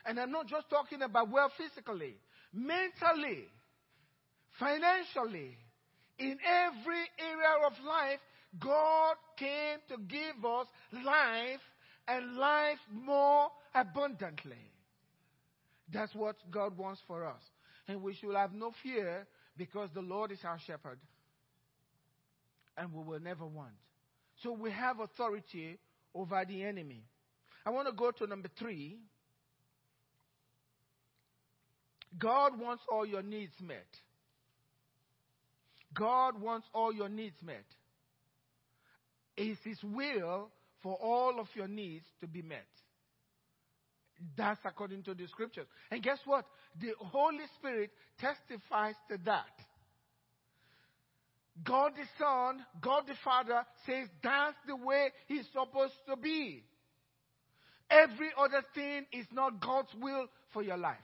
And 0.05 0.19
I'm 0.19 0.31
not 0.31 0.47
just 0.47 0.69
talking 0.69 1.01
about 1.01 1.31
well 1.31 1.51
physically, 1.57 2.15
mentally, 2.51 3.45
financially, 4.59 5.57
in 6.19 6.37
every 6.43 7.03
area 7.17 7.65
of 7.65 7.73
life, 7.85 8.19
God 8.59 9.15
came 9.37 9.79
to 9.89 9.97
give 9.97 10.45
us 10.45 10.67
life 11.05 11.61
and 12.07 12.35
life 12.35 12.79
more 12.91 13.49
abundantly. 13.73 14.71
That's 15.91 16.13
what 16.13 16.35
God 16.51 16.77
wants 16.77 17.01
for 17.07 17.25
us. 17.25 17.41
And 17.87 18.01
we 18.01 18.13
should 18.15 18.35
have 18.35 18.53
no 18.53 18.71
fear 18.83 19.27
because 19.57 19.89
the 19.93 20.01
Lord 20.01 20.31
is 20.31 20.39
our 20.43 20.59
shepherd. 20.65 20.99
And 22.77 22.93
we 22.93 23.03
will 23.03 23.19
never 23.19 23.45
want. 23.45 23.73
So 24.41 24.51
we 24.53 24.71
have 24.71 24.99
authority 24.99 25.77
over 26.15 26.43
the 26.47 26.63
enemy. 26.63 27.03
I 27.65 27.69
want 27.69 27.87
to 27.87 27.93
go 27.93 28.11
to 28.11 28.27
number 28.27 28.49
three. 28.59 28.97
God 32.17 32.59
wants 32.59 32.83
all 32.91 33.05
your 33.05 33.23
needs 33.23 33.53
met. 33.61 33.87
God 35.93 36.41
wants 36.41 36.67
all 36.73 36.93
your 36.93 37.09
needs 37.09 37.35
met. 37.43 37.65
It's 39.35 39.59
His 39.63 39.77
will 39.83 40.49
for 40.81 40.95
all 40.95 41.39
of 41.39 41.47
your 41.55 41.67
needs 41.67 42.05
to 42.21 42.27
be 42.27 42.41
met. 42.41 42.67
That's 44.37 44.59
according 44.65 45.03
to 45.03 45.13
the 45.13 45.27
scriptures. 45.27 45.67
And 45.91 46.01
guess 46.03 46.19
what? 46.25 46.45
The 46.79 46.93
Holy 46.99 47.45
Spirit 47.57 47.91
testifies 48.19 48.95
to 49.09 49.17
that. 49.25 49.45
God 51.63 51.91
the 51.95 52.05
Son, 52.17 52.65
God 52.81 53.03
the 53.07 53.15
Father 53.23 53.63
says 53.85 54.07
that's 54.23 54.57
the 54.67 54.75
way 54.75 55.09
He's 55.27 55.45
supposed 55.53 55.93
to 56.07 56.15
be. 56.15 56.63
Every 57.89 58.29
other 58.37 58.63
thing 58.73 59.05
is 59.11 59.27
not 59.31 59.61
God's 59.61 59.93
will 60.01 60.27
for 60.51 60.63
your 60.63 60.77
life. 60.77 60.97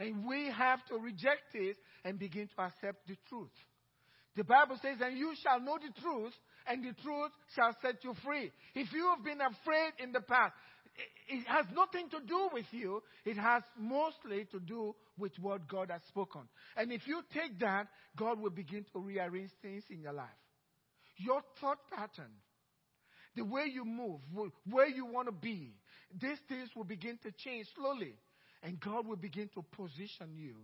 And 0.00 0.26
we 0.26 0.50
have 0.50 0.84
to 0.86 0.96
reject 0.96 1.54
it 1.54 1.76
and 2.04 2.18
begin 2.18 2.48
to 2.56 2.62
accept 2.62 3.06
the 3.06 3.16
truth. 3.28 3.52
The 4.36 4.44
Bible 4.44 4.76
says, 4.82 4.98
and 5.00 5.16
you 5.16 5.34
shall 5.42 5.60
know 5.60 5.78
the 5.78 6.00
truth, 6.00 6.32
and 6.66 6.82
the 6.82 6.92
truth 7.02 7.30
shall 7.54 7.76
set 7.82 8.02
you 8.02 8.14
free. 8.24 8.50
If 8.74 8.92
you 8.92 9.12
have 9.14 9.24
been 9.24 9.40
afraid 9.40 9.92
in 9.98 10.12
the 10.12 10.20
past, 10.20 10.54
it 11.28 11.46
has 11.46 11.66
nothing 11.74 12.08
to 12.10 12.20
do 12.26 12.48
with 12.52 12.66
you. 12.70 13.02
It 13.24 13.36
has 13.36 13.62
mostly 13.78 14.46
to 14.52 14.60
do 14.60 14.94
with 15.18 15.32
what 15.40 15.68
God 15.68 15.90
has 15.90 16.00
spoken. 16.08 16.42
And 16.76 16.92
if 16.92 17.06
you 17.06 17.22
take 17.32 17.58
that, 17.60 17.88
God 18.16 18.40
will 18.40 18.50
begin 18.50 18.84
to 18.92 19.00
rearrange 19.00 19.50
things 19.62 19.84
in 19.90 20.00
your 20.00 20.12
life. 20.12 20.28
Your 21.16 21.42
thought 21.60 21.78
pattern, 21.90 22.30
the 23.36 23.44
way 23.44 23.66
you 23.72 23.84
move, 23.84 24.20
where 24.68 24.88
you 24.88 25.06
want 25.06 25.28
to 25.28 25.32
be, 25.32 25.74
these 26.20 26.38
things 26.48 26.70
will 26.76 26.84
begin 26.84 27.18
to 27.22 27.32
change 27.32 27.66
slowly. 27.76 28.14
And 28.62 28.80
God 28.80 29.06
will 29.06 29.16
begin 29.16 29.50
to 29.54 29.64
position 29.76 30.36
you 30.36 30.54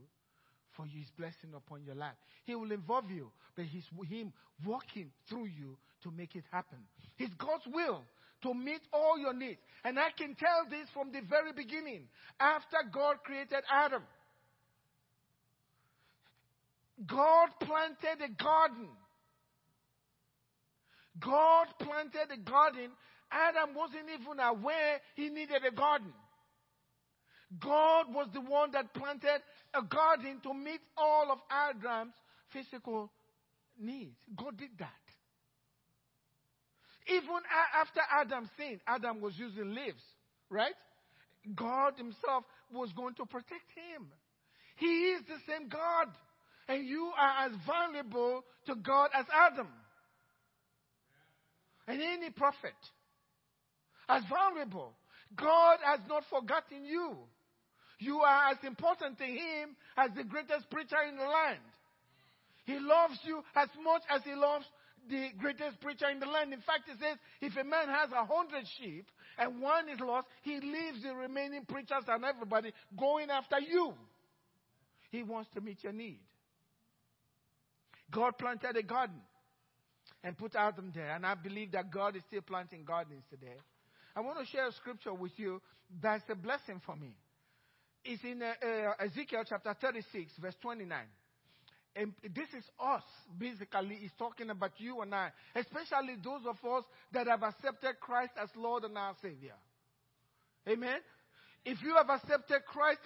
for 0.76 0.86
His 0.86 1.06
blessing 1.18 1.54
upon 1.54 1.84
your 1.84 1.94
life. 1.94 2.14
He 2.44 2.54
will 2.54 2.72
involve 2.72 3.10
you, 3.10 3.30
but 3.56 3.64
He's 3.66 3.84
Him 4.08 4.32
working 4.64 5.10
through 5.28 5.46
you 5.46 5.76
to 6.02 6.10
make 6.10 6.34
it 6.34 6.44
happen. 6.50 6.78
It's 7.18 7.34
God's 7.34 7.66
will 7.72 8.02
to 8.42 8.54
meet 8.54 8.80
all 8.92 9.18
your 9.18 9.34
needs. 9.34 9.60
And 9.84 9.98
I 9.98 10.08
can 10.16 10.34
tell 10.34 10.64
this 10.70 10.88
from 10.94 11.12
the 11.12 11.20
very 11.28 11.52
beginning. 11.52 12.08
After 12.38 12.78
God 12.92 13.16
created 13.24 13.62
Adam, 13.70 14.02
God 17.06 17.48
planted 17.60 18.24
a 18.24 18.42
garden. 18.42 18.88
God 21.18 21.66
planted 21.78 22.32
a 22.32 22.38
garden. 22.38 22.90
Adam 23.30 23.74
wasn't 23.74 24.08
even 24.08 24.40
aware 24.40 25.00
he 25.14 25.28
needed 25.28 25.62
a 25.66 25.74
garden. 25.74 26.12
God 27.58 28.14
was 28.14 28.28
the 28.32 28.40
one 28.40 28.70
that 28.72 28.94
planted 28.94 29.42
a 29.74 29.82
garden 29.82 30.40
to 30.42 30.54
meet 30.54 30.80
all 30.96 31.32
of 31.32 31.38
Adam's 31.50 32.12
physical 32.52 33.10
needs. 33.78 34.16
God 34.36 34.56
did 34.56 34.70
that. 34.78 34.88
Even 37.08 37.40
after 37.74 38.00
Adam 38.12 38.48
sinned, 38.56 38.80
Adam 38.86 39.20
was 39.20 39.34
using 39.36 39.74
leaves, 39.74 40.02
right? 40.48 40.74
God 41.56 41.94
Himself 41.96 42.44
was 42.72 42.92
going 42.92 43.14
to 43.14 43.26
protect 43.26 43.66
him. 43.74 44.06
He 44.76 44.86
is 44.86 45.22
the 45.26 45.38
same 45.52 45.68
God. 45.68 46.08
And 46.68 46.86
you 46.86 47.10
are 47.18 47.46
as 47.46 47.52
valuable 47.66 48.44
to 48.66 48.74
God 48.76 49.10
as 49.14 49.26
Adam. 49.34 49.68
And 51.88 52.00
any 52.00 52.30
prophet. 52.30 52.76
As 54.08 54.22
valuable. 54.30 54.92
God 55.34 55.78
has 55.84 56.00
not 56.08 56.22
forgotten 56.30 56.84
you. 56.84 57.16
You 58.00 58.20
are 58.20 58.50
as 58.50 58.56
important 58.64 59.18
to 59.18 59.24
Him 59.24 59.76
as 59.96 60.10
the 60.16 60.24
greatest 60.24 60.68
preacher 60.70 60.96
in 61.08 61.16
the 61.16 61.24
land. 61.24 61.60
He 62.64 62.78
loves 62.80 63.18
you 63.24 63.42
as 63.54 63.68
much 63.82 64.02
as 64.10 64.22
He 64.24 64.34
loves 64.34 64.64
the 65.08 65.28
greatest 65.38 65.80
preacher 65.80 66.08
in 66.10 66.20
the 66.20 66.26
land. 66.26 66.52
In 66.52 66.60
fact, 66.60 66.84
he 66.86 66.92
says, 66.92 67.16
if 67.40 67.56
a 67.56 67.64
man 67.64 67.88
has 67.88 68.10
a 68.12 68.24
hundred 68.24 68.64
sheep 68.78 69.06
and 69.38 69.60
one 69.60 69.88
is 69.88 70.00
lost, 70.00 70.26
he 70.42 70.60
leaves 70.60 71.02
the 71.02 71.14
remaining 71.14 71.64
preachers 71.64 72.04
and 72.06 72.24
everybody 72.24 72.72
going 72.98 73.30
after 73.30 73.58
you. 73.60 73.94
He 75.10 75.22
wants 75.22 75.50
to 75.54 75.60
meet 75.60 75.82
your 75.82 75.92
need. 75.92 76.20
God 78.10 78.38
planted 78.38 78.76
a 78.76 78.82
garden 78.82 79.20
and 80.22 80.36
put 80.36 80.54
Adam 80.54 80.92
there, 80.94 81.14
and 81.14 81.24
I 81.24 81.34
believe 81.34 81.72
that 81.72 81.90
God 81.90 82.16
is 82.16 82.22
still 82.28 82.42
planting 82.42 82.84
gardens 82.84 83.24
today. 83.30 83.56
I 84.14 84.20
want 84.20 84.38
to 84.38 84.46
share 84.46 84.68
a 84.68 84.72
scripture 84.72 85.14
with 85.14 85.32
you 85.36 85.60
that's 86.02 86.24
a 86.28 86.34
blessing 86.34 86.80
for 86.84 86.96
me. 86.96 87.14
It's 88.04 88.22
in 88.24 88.42
uh, 88.42 88.52
uh, 88.62 89.04
Ezekiel 89.04 89.44
chapter 89.48 89.74
36, 89.80 90.32
verse 90.40 90.54
29. 90.62 90.98
And 91.96 92.12
this 92.22 92.48
is 92.56 92.64
us, 92.78 93.02
basically. 93.36 93.96
He's 94.00 94.12
talking 94.18 94.48
about 94.50 94.72
you 94.78 95.00
and 95.02 95.14
I, 95.14 95.30
especially 95.54 96.16
those 96.22 96.42
of 96.46 96.56
us 96.70 96.84
that 97.12 97.26
have 97.26 97.42
accepted 97.42 97.98
Christ 98.00 98.32
as 98.40 98.48
Lord 98.56 98.84
and 98.84 98.96
our 98.96 99.14
Savior. 99.20 99.54
Amen? 100.68 101.00
If 101.64 101.82
you 101.82 101.94
have 101.96 102.08
accepted 102.08 102.64
Christ 102.64 103.00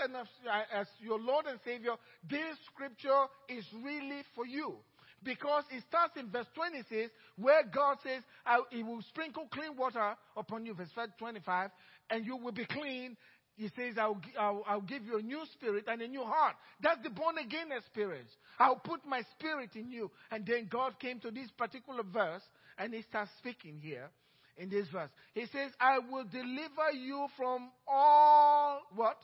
as 0.72 0.86
your 1.00 1.18
Lord 1.18 1.46
and 1.46 1.58
Savior, 1.64 1.94
this 2.28 2.56
scripture 2.72 3.24
is 3.48 3.64
really 3.82 4.22
for 4.34 4.46
you. 4.46 4.76
Because 5.24 5.64
it 5.70 5.82
starts 5.88 6.16
in 6.18 6.30
verse 6.30 6.46
26, 6.54 7.10
where 7.36 7.62
God 7.64 7.96
says, 8.04 8.22
He 8.70 8.82
will 8.82 9.00
sprinkle 9.08 9.48
clean 9.50 9.74
water 9.76 10.14
upon 10.36 10.66
you, 10.66 10.74
verse 10.74 10.90
25, 11.18 11.70
and 12.10 12.26
you 12.26 12.36
will 12.36 12.52
be 12.52 12.66
clean, 12.66 13.16
he 13.56 13.68
says, 13.76 13.94
I'll, 13.98 14.20
I'll, 14.38 14.64
I'll, 14.66 14.80
give 14.80 15.04
you 15.04 15.18
a 15.18 15.22
new 15.22 15.42
spirit 15.52 15.84
and 15.86 16.02
a 16.02 16.08
new 16.08 16.24
heart. 16.24 16.56
That's 16.80 17.02
the 17.02 17.10
born 17.10 17.38
again 17.38 17.68
experience. 17.76 18.30
I'll 18.58 18.76
put 18.76 19.06
my 19.06 19.22
spirit 19.38 19.70
in 19.76 19.92
you. 19.92 20.10
And 20.30 20.44
then 20.44 20.68
God 20.70 20.98
came 20.98 21.20
to 21.20 21.30
this 21.30 21.50
particular 21.56 22.02
verse 22.02 22.42
and 22.78 22.92
he 22.92 23.02
starts 23.02 23.30
speaking 23.38 23.78
here 23.80 24.10
in 24.56 24.70
this 24.70 24.88
verse. 24.88 25.10
He 25.34 25.46
says, 25.46 25.70
I 25.80 25.98
will 25.98 26.24
deliver 26.24 26.90
you 26.92 27.26
from 27.36 27.70
all 27.86 28.80
what? 28.96 29.18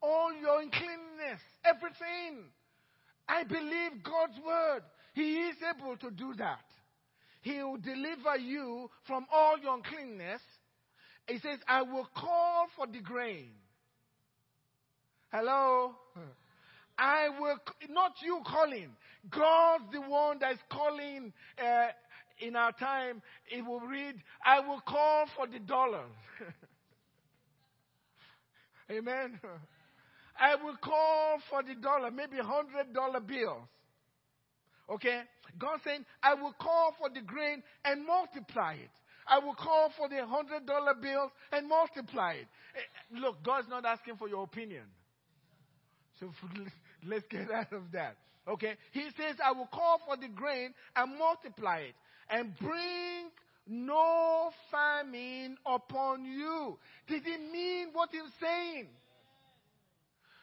All 0.00 0.32
your 0.40 0.60
uncleanness. 0.60 1.40
Everything. 1.64 2.44
I 3.28 3.42
believe 3.44 4.02
God's 4.04 4.38
word. 4.46 4.82
He 5.14 5.38
is 5.38 5.56
able 5.76 5.96
to 5.96 6.10
do 6.10 6.34
that. 6.38 6.64
He 7.42 7.62
will 7.62 7.78
deliver 7.78 8.36
you 8.36 8.90
from 9.06 9.26
all 9.32 9.58
your 9.58 9.74
uncleanness 9.74 10.40
he 11.30 11.38
says, 11.38 11.58
I 11.68 11.82
will 11.82 12.08
call 12.14 12.66
for 12.76 12.86
the 12.86 13.00
grain. 13.00 13.50
Hello? 15.32 15.92
I 16.98 17.28
will, 17.40 17.56
not 17.88 18.12
you 18.22 18.40
calling. 18.44 18.90
God's 19.30 19.84
the 19.92 20.00
one 20.00 20.38
that's 20.40 20.58
calling 20.70 21.32
uh, 21.58 21.88
in 22.40 22.56
our 22.56 22.72
time. 22.72 23.22
It 23.48 23.64
will 23.64 23.80
read, 23.80 24.16
I 24.44 24.60
will 24.60 24.80
call 24.80 25.26
for 25.36 25.46
the 25.46 25.60
dollar. 25.60 26.04
Amen. 28.90 29.38
I 30.40 30.56
will 30.56 30.76
call 30.82 31.38
for 31.48 31.62
the 31.62 31.74
dollar, 31.74 32.10
maybe 32.10 32.38
hundred 32.38 32.92
dollar 32.92 33.20
bills. 33.20 33.62
Okay? 34.90 35.22
God 35.58 35.78
saying, 35.84 36.04
I 36.22 36.34
will 36.34 36.54
call 36.60 36.94
for 36.98 37.08
the 37.08 37.20
grain 37.20 37.62
and 37.84 38.04
multiply 38.04 38.74
it. 38.74 38.90
I 39.30 39.38
will 39.38 39.54
call 39.54 39.92
for 39.96 40.08
the 40.08 40.26
hundred 40.26 40.66
dollar 40.66 40.94
bills 40.94 41.30
and 41.52 41.68
multiply 41.68 42.32
it. 42.32 42.48
Eh, 42.76 43.20
look, 43.20 43.42
God's 43.44 43.68
not 43.68 43.84
asking 43.86 44.16
for 44.16 44.28
your 44.28 44.42
opinion. 44.42 44.82
So 46.18 46.30
let's 47.06 47.24
get 47.30 47.50
out 47.54 47.72
of 47.72 47.92
that. 47.92 48.16
Okay? 48.48 48.74
He 48.92 49.02
says, 49.16 49.36
I 49.44 49.52
will 49.52 49.68
call 49.72 50.00
for 50.06 50.16
the 50.16 50.28
grain 50.28 50.74
and 50.96 51.18
multiply 51.18 51.78
it 51.78 51.94
and 52.28 52.56
bring 52.58 53.30
no 53.68 54.50
famine 54.70 55.56
upon 55.64 56.24
you. 56.24 56.76
Did 57.06 57.22
he 57.22 57.36
mean 57.52 57.88
what 57.92 58.08
he's 58.10 58.22
saying? 58.40 58.88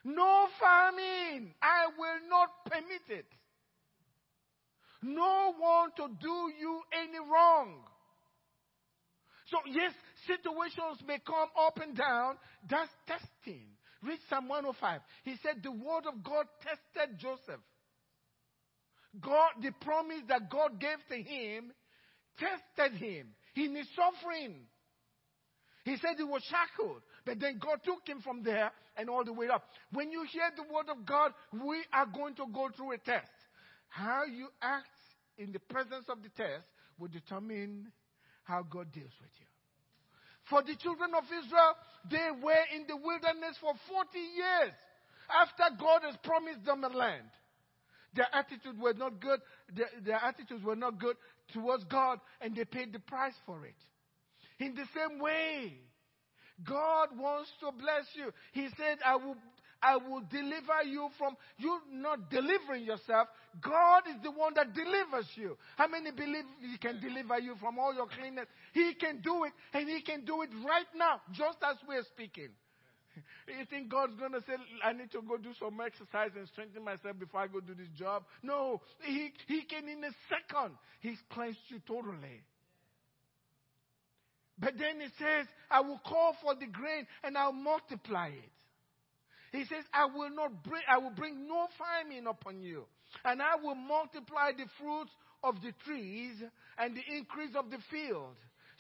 No 0.06 0.48
famine. 0.60 1.54
I 1.62 1.88
will 1.98 2.30
not 2.30 2.50
permit 2.66 3.02
it. 3.10 3.26
No 5.04 5.54
one 5.58 5.92
to 5.98 6.08
do 6.22 6.52
you 6.60 6.82
any 6.94 7.20
wrong. 7.20 7.76
So, 9.50 9.58
yes, 9.72 9.94
situations 10.28 11.02
may 11.08 11.20
come 11.26 11.50
up 11.58 11.80
and 11.82 11.96
down. 11.96 12.36
That's 12.70 12.92
testing. 13.08 13.68
Read 14.04 14.20
Psalm 14.30 14.48
105. 14.48 15.02
He 15.24 15.36
said 15.42 15.64
the 15.64 15.72
word 15.72 16.06
of 16.08 16.24
God 16.24 16.46
tested 16.62 17.18
Joseph. 17.18 17.62
God, 19.20 19.50
the 19.62 19.72
promise 19.82 20.22
that 20.28 20.50
God 20.52 20.80
gave 20.80 20.98
to 21.10 21.16
him, 21.16 21.72
tested 22.38 23.00
him 23.00 23.28
in 23.56 23.76
his 23.76 23.88
suffering. 23.96 24.68
He 25.86 25.96
said 25.98 26.18
he 26.18 26.24
was 26.24 26.44
shackled, 26.44 27.02
but 27.26 27.40
then 27.40 27.60
God 27.60 27.80
took 27.84 28.06
him 28.06 28.20
from 28.22 28.44
there 28.44 28.72
and 28.98 29.10
all 29.10 29.24
the 29.24 29.34
way 29.34 29.48
up. 29.48 29.64
When 29.94 30.12
you 30.12 30.26
hear 30.30 30.52
the 30.56 30.64
word 30.64 30.90
of 30.92 31.06
God, 31.06 31.32
we 31.54 31.82
are 31.94 32.06
going 32.06 32.36
to 32.36 32.46
go 32.54 32.70
through 32.76 32.92
a 32.92 32.98
test. 32.98 33.32
How 33.88 34.24
you 34.26 34.50
act 34.62 34.86
in 35.38 35.54
the 35.54 35.60
presence 35.60 36.06
of 36.10 36.22
the 36.22 36.30
test 36.30 36.66
will 37.00 37.08
determine 37.08 37.88
how 38.48 38.64
God 38.64 38.92
deals 38.94 39.14
with 39.20 39.36
you. 39.40 39.46
For 40.50 40.64
the 40.64 40.76
children 40.80 41.12
of 41.14 41.26
Israel, 41.26 41.76
they 42.10 42.32
were 42.42 42.66
in 42.74 42.88
the 42.88 42.96
wilderness 42.96 43.60
for 43.60 43.74
40 43.92 44.18
years 44.18 44.74
after 45.28 45.76
God 45.78 46.02
has 46.04 46.16
promised 46.24 46.64
them 46.66 46.84
a 46.84 46.88
land. 46.88 47.28
Their 48.16 48.28
attitude 48.34 48.80
was 48.80 48.96
not 48.98 49.20
good. 49.20 49.42
Their, 49.76 49.90
their 50.06 50.16
attitudes 50.24 50.64
were 50.64 50.78
not 50.78 51.00
good 51.00 51.18
towards 51.54 51.84
God, 51.86 52.20
and 52.40 52.56
they 52.56 52.64
paid 52.64 52.94
the 52.94 53.00
price 53.00 53.36
for 53.46 53.66
it. 53.66 53.76
In 54.60 54.74
the 54.74 54.86
same 54.96 55.20
way, 55.20 55.74
God 56.64 57.10
wants 57.20 57.52
to 57.60 57.72
bless 57.72 58.06
you. 58.16 58.32
He 58.54 58.70
said, 58.78 58.98
I 59.06 59.18
will, 59.18 59.36
I 59.82 59.98
will 59.98 60.22
deliver 60.30 60.84
you 60.86 61.10
from 61.18 61.36
you 61.58 61.80
not 61.92 62.30
delivering 62.30 62.84
yourself. 62.84 63.28
God 63.62 64.04
is 64.10 64.22
the 64.24 64.32
one 64.32 64.54
that 64.56 64.74
delivers 64.74 65.28
you. 65.36 65.58
How 65.76 65.88
many 65.88 66.12
believe 66.12 66.46
He 66.60 66.78
can 66.78 67.00
deliver 67.00 67.40
you 67.40 67.56
from 67.60 67.78
all 67.78 67.94
your 67.94 68.08
cleanness? 68.08 68.48
He 68.74 68.94
can 68.96 69.22
do 69.22 69.44
it, 69.44 69.54
and 69.74 69.88
He 69.88 70.02
can 70.02 70.26
do 70.26 70.42
it 70.42 70.50
right 70.66 70.88
now, 70.96 71.22
just 71.34 71.58
as 71.64 71.78
we're 71.88 72.04
speaking. 72.04 72.50
You 73.48 73.66
think 73.70 73.90
God's 73.90 74.14
going 74.16 74.34
to 74.34 74.42
say, 74.42 74.54
I 74.84 74.94
need 74.94 75.12
to 75.12 75.22
go 75.22 75.38
do 75.38 75.50
some 75.60 75.80
exercise 75.82 76.32
and 76.36 76.48
strengthen 76.50 76.84
myself 76.84 77.18
before 77.20 77.42
I 77.42 77.48
go 77.48 77.60
do 77.60 77.74
this 77.74 77.90
job? 77.98 78.24
No. 78.44 78.82
He, 79.04 79.32
he 79.48 79.64
can, 79.64 79.88
in 79.88 80.04
a 80.04 80.12
second, 80.30 80.76
He's 81.00 81.18
cleansed 81.32 81.58
you 81.70 81.80
totally. 81.88 82.44
But 84.60 84.74
then 84.78 85.00
He 85.00 85.08
says, 85.18 85.48
I 85.70 85.82
will 85.82 86.00
call 86.06 86.36
for 86.42 86.56
the 86.56 86.68
grain 86.68 87.08
and 87.24 87.38
I'll 87.38 87.54
multiply 87.54 88.28
it. 88.28 88.52
He 89.52 89.64
says, 89.66 89.84
I 89.94 90.06
will 90.06 90.30
not 90.30 90.64
bring, 90.64 90.82
I 90.90 90.98
will 90.98 91.12
bring 91.12 91.48
no 91.48 91.68
famine 91.78 92.28
upon 92.28 92.62
you. 92.62 92.86
And 93.24 93.42
I 93.42 93.56
will 93.56 93.76
multiply 93.76 94.52
the 94.52 94.66
fruits 94.80 95.12
of 95.44 95.56
the 95.62 95.72
trees 95.86 96.36
and 96.78 96.96
the 96.96 97.16
increase 97.16 97.56
of 97.56 97.70
the 97.70 97.78
field 97.90 98.36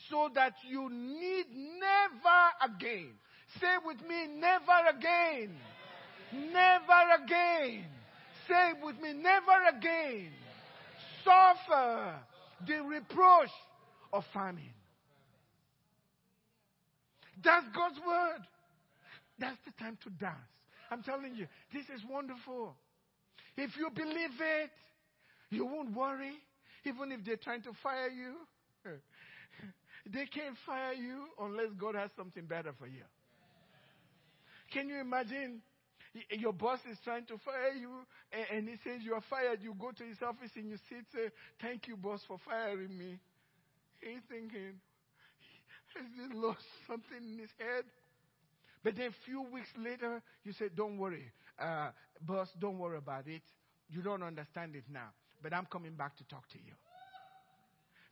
so 0.10 0.30
that 0.36 0.53
you 0.69 0.89
need 0.89 1.45
never 1.53 2.73
again 2.73 3.13
Say 3.60 3.75
with 3.86 4.01
me, 4.08 4.27
never 4.39 4.97
again. 4.97 5.56
Never 6.34 7.23
again. 7.23 7.86
Say 8.47 8.73
with 8.84 8.99
me, 8.99 9.13
never 9.13 9.77
again. 9.77 10.32
Suffer 11.23 12.15
the 12.67 12.84
reproach 12.84 13.49
of 14.12 14.23
famine. 14.34 14.73
That's 17.43 17.65
God's 17.73 17.99
word. 18.06 18.41
That's 19.39 19.58
the 19.65 19.71
time 19.80 19.97
to 20.03 20.10
dance. 20.10 20.36
I'm 20.89 21.04
telling 21.04 21.36
you, 21.36 21.47
this 21.73 21.84
is 21.95 22.02
wonderful. 22.10 22.76
If 23.56 23.76
you 23.78 23.89
believe 23.93 24.39
it, 24.39 24.71
you 25.50 25.65
won't 25.65 25.95
worry, 25.95 26.34
even 26.86 27.12
if 27.12 27.26
they're 27.26 27.38
trying 27.38 27.63
to 27.63 27.71
fire 27.84 28.10
you. 28.10 28.36
They 30.13 30.26
can't 30.26 30.56
fire 30.65 30.93
you 30.93 31.26
unless 31.38 31.67
God 31.78 31.95
has 31.95 32.10
something 32.15 32.45
better 32.45 32.71
for 32.80 32.88
you. 32.88 33.04
Can 34.71 34.88
you 34.88 35.00
imagine? 35.02 35.62
Your 36.32 36.54
boss 36.54 36.80
is 36.89 36.97
trying 37.04 37.26
to 37.26 37.38
fire 37.43 37.73
you, 37.78 37.89
and, 38.52 38.67
he 38.67 38.76
says 38.84 39.02
you 39.04 39.13
are 39.13 39.23
fired. 39.30 39.60
You 39.62 39.76
go 39.78 39.91
to 39.91 40.04
his 40.04 40.17
office 40.21 40.52
and 40.56 40.69
you 40.69 40.78
sit, 40.89 41.06
say, 41.13 41.30
"Thank 41.62 41.88
you, 41.88 41.97
boss, 41.97 42.21
for 42.28 42.38
firing 42.45 42.97
me." 42.97 43.19
He's 44.00 44.23
thinking, 44.30 44.80
"Has 45.93 46.06
he 46.15 46.34
lost 46.36 46.63
something 46.88 47.21
in 47.21 47.38
his 47.38 47.52
head?" 47.60 47.84
But 48.88 48.95
then 48.95 49.08
a 49.10 49.26
few 49.26 49.41
weeks 49.41 49.67
later, 49.78 50.23
you 50.45 50.54
say, 50.54 50.69
"Don't 50.69 50.97
worry, 50.97 51.30
uh, 51.60 51.91
boss. 52.21 52.54
Don't 52.58 52.80
worry 52.80 52.95
about 52.97 53.28
it. 53.28 53.41
You 53.89 54.02
don't 54.02 54.23
understand 54.23 54.78
it 54.78 54.86
now, 54.89 55.10
but 55.43 55.54
I'm 55.54 55.65
coming 55.65 55.93
back 55.97 56.15
to 56.19 56.23
talk 56.23 56.47
to 56.52 56.58
you." 56.58 56.71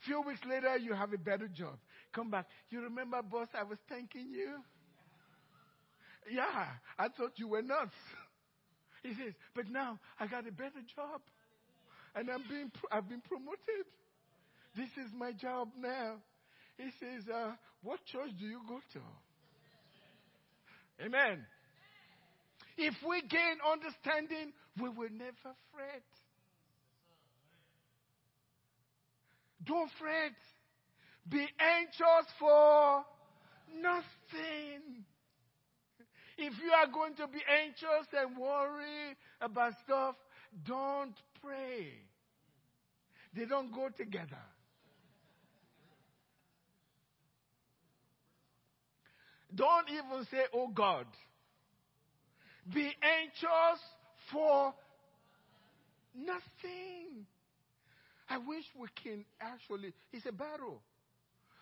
Few 0.02 0.20
weeks 0.20 0.44
later, 0.46 0.76
you 0.78 0.94
have 0.94 1.14
a 1.14 1.18
better 1.18 1.48
job. 1.48 1.80
Come 2.12 2.30
back. 2.30 2.48
You 2.70 2.82
remember, 2.82 3.22
boss? 3.22 3.48
I 3.54 3.64
was 3.64 3.80
thanking 3.88 4.28
you. 4.32 4.62
Yeah, 6.30 6.68
I 7.00 7.08
thought 7.08 7.40
you 7.40 7.48
were 7.48 7.62
nuts. 7.62 7.96
He 9.04 9.14
says, 9.14 9.36
but 9.54 9.70
now 9.70 10.00
I 10.20 10.26
got 10.28 10.48
a 10.48 10.52
better 10.52 10.82
job. 10.96 11.22
And 12.16 12.30
I'm 12.30 12.44
being, 12.50 12.72
I've 12.92 13.08
been 13.08 13.22
promoted. 13.22 13.86
This 14.76 14.90
is 14.98 15.14
my 15.14 15.32
job 15.32 15.70
now. 15.78 16.16
He 16.78 16.90
says, 17.00 17.30
uh, 17.30 17.54
what 17.84 18.04
church 18.06 18.32
do 18.40 18.46
you 18.46 18.62
go 18.68 18.82
to? 18.94 19.00
Amen. 21.02 21.46
If 22.78 22.96
we 23.08 23.22
gain 23.22 23.58
understanding, 23.72 24.54
we 24.82 24.90
will 24.90 25.10
never 25.12 25.56
fret. 25.74 26.04
Don't 29.64 29.90
fret. 30.00 30.34
Be 31.28 31.48
anxious 31.60 32.32
for 32.40 33.04
nothing. 33.82 35.06
If 36.38 36.54
you 36.62 36.72
are 36.72 36.88
going 36.92 37.16
to 37.16 37.28
be 37.28 37.40
anxious 37.64 38.08
and 38.14 38.38
worry 38.38 39.16
about 39.42 39.74
stuff, 39.86 40.16
don't 40.66 41.16
pray. 41.42 41.88
They 43.34 43.46
don't 43.46 43.74
go 43.74 43.90
together. 43.90 44.42
Don't 49.56 49.90
even 49.90 50.26
say, 50.32 50.44
Oh 50.54 50.68
God. 50.68 51.06
Be 52.74 52.92
anxious 53.02 53.80
for 54.32 54.74
nothing. 56.16 57.26
I 58.28 58.38
wish 58.40 58.66
we 58.78 58.88
can 59.04 59.24
actually, 59.40 59.94
it's 60.12 60.26
a 60.26 60.32
battle. 60.32 60.82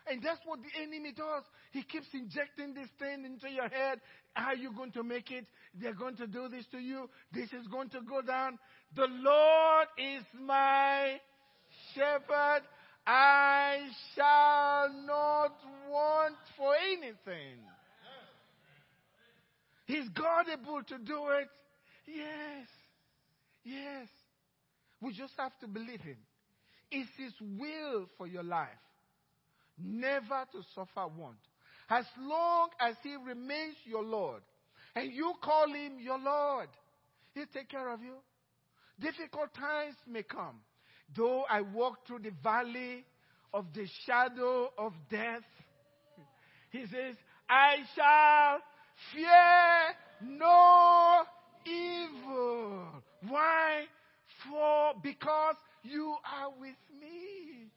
And 0.06 0.22
that's 0.22 0.40
what 0.44 0.60
the 0.60 0.82
enemy 0.82 1.12
does. 1.12 1.44
He 1.72 1.82
keeps 1.82 2.06
injecting 2.12 2.74
this 2.74 2.88
thing 2.98 3.24
into 3.24 3.48
your 3.48 3.68
head. 3.68 4.00
Are 4.36 4.54
you 4.54 4.72
going 4.72 4.92
to 4.92 5.02
make 5.02 5.30
it? 5.30 5.46
They're 5.80 5.94
going 5.94 6.16
to 6.16 6.26
do 6.26 6.48
this 6.48 6.64
to 6.72 6.78
you. 6.78 7.08
This 7.32 7.52
is 7.52 7.66
going 7.68 7.88
to 7.90 8.00
go 8.02 8.20
down. 8.20 8.58
The 8.94 9.06
Lord 9.08 9.86
is 9.98 10.22
my 10.42 11.20
shepherd. 11.94 12.62
I 13.06 13.78
shall 14.14 14.90
not 15.06 15.56
want 15.90 16.36
for 16.56 16.74
anything. 16.92 17.60
He's 19.86 20.08
God 20.10 20.46
able 20.52 20.82
to 20.82 20.98
do 20.98 21.28
it. 21.40 21.48
Yes. 22.06 22.66
Yes. 23.64 24.08
We 25.00 25.12
just 25.12 25.34
have 25.38 25.58
to 25.60 25.68
believe 25.68 26.00
Him. 26.00 26.16
It's 26.90 27.10
His 27.16 27.32
will 27.40 28.06
for 28.16 28.26
your 28.26 28.42
life 28.42 28.68
never 29.78 30.44
to 30.52 30.62
suffer 30.74 31.08
want. 31.18 31.36
As 31.90 32.04
long 32.18 32.68
as 32.80 32.94
He 33.02 33.14
remains 33.16 33.76
your 33.84 34.02
Lord 34.02 34.42
and 34.94 35.12
you 35.12 35.34
call 35.42 35.66
Him 35.72 35.98
your 36.00 36.18
Lord, 36.18 36.68
He'll 37.34 37.46
take 37.52 37.68
care 37.68 37.92
of 37.92 38.00
you. 38.00 38.14
Difficult 39.00 39.52
times 39.54 39.96
may 40.08 40.22
come. 40.22 40.60
Though 41.16 41.44
I 41.50 41.60
walk 41.60 42.06
through 42.06 42.20
the 42.20 42.32
valley 42.42 43.04
of 43.52 43.66
the 43.74 43.86
shadow 44.06 44.70
of 44.78 44.92
death, 45.10 45.42
He 46.70 46.80
says, 46.86 47.16
I 47.48 47.76
shall 47.94 48.60
fear 49.12 49.94
no 50.38 51.22
evil. 51.66 53.02
Why? 53.28 53.84
For 54.48 54.92
because 55.02 55.56
you 55.82 56.16
are 56.24 56.50
with 56.60 56.76
me 57.00 57.70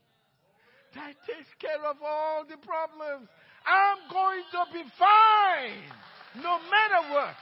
that 0.95 1.13
takes 1.27 1.49
care 1.59 1.83
of 1.85 1.97
all 2.03 2.43
the 2.43 2.57
problems. 2.57 3.29
I'm 3.65 4.11
going 4.11 4.43
to 4.51 4.73
be 4.73 4.83
fine 4.97 6.43
no 6.43 6.57
matter 6.59 7.13
what. 7.13 7.35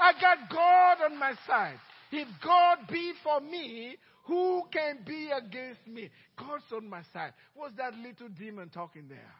I 0.00 0.12
got 0.20 0.50
God 0.50 1.10
on 1.10 1.18
my 1.18 1.32
side. 1.46 1.78
If 2.12 2.28
God 2.42 2.78
be 2.90 3.12
for 3.22 3.40
me, 3.40 3.96
who 4.24 4.62
can 4.72 5.00
be 5.06 5.30
against 5.30 5.86
me? 5.86 6.10
God's 6.38 6.64
on 6.74 6.88
my 6.88 7.02
side. 7.12 7.32
What's 7.54 7.76
that 7.76 7.94
little 7.94 8.28
demon 8.28 8.68
talking 8.70 9.06
there? 9.08 9.34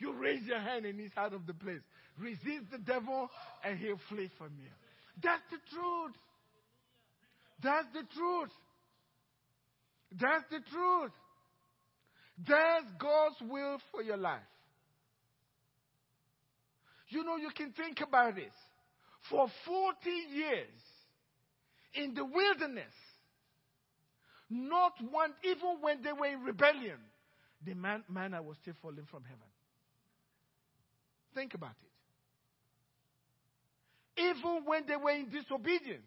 You 0.00 0.14
raise 0.14 0.44
your 0.46 0.58
hand 0.58 0.86
and 0.86 0.98
he's 0.98 1.10
out 1.16 1.34
of 1.34 1.46
the 1.46 1.54
place. 1.54 1.82
Resist 2.18 2.70
the 2.72 2.78
devil 2.78 3.28
and 3.62 3.78
he'll 3.78 4.00
flee 4.08 4.30
from 4.38 4.50
you. 4.58 4.70
That's 5.22 5.42
the 5.50 5.58
truth. 5.70 6.16
That's 7.62 7.86
the 7.92 8.02
truth. 8.14 8.50
That's 10.18 10.44
the 10.50 10.60
truth. 10.70 11.12
That's 12.48 12.86
God's 12.98 13.36
will 13.52 13.78
for 13.92 14.02
your 14.02 14.16
life. 14.16 14.40
You 17.08 17.22
know, 17.22 17.36
you 17.36 17.50
can 17.54 17.72
think 17.72 18.00
about 18.00 18.36
this. 18.36 18.52
For 19.28 19.48
40 19.66 20.10
years 20.34 20.68
in 21.94 22.14
the 22.14 22.24
wilderness, 22.24 22.94
not 24.48 24.92
one, 25.10 25.34
even 25.44 25.82
when 25.82 26.02
they 26.02 26.12
were 26.12 26.26
in 26.26 26.40
rebellion, 26.42 26.98
the 27.66 27.74
man, 27.74 28.02
manna 28.08 28.42
was 28.42 28.56
still 28.62 28.74
falling 28.80 29.06
from 29.10 29.24
heaven. 29.24 29.49
Think 31.34 31.54
about 31.54 31.76
it. 31.82 31.90
Even 34.20 34.62
when 34.66 34.86
they 34.86 34.96
were 34.96 35.12
in 35.12 35.30
disobedience, 35.30 36.06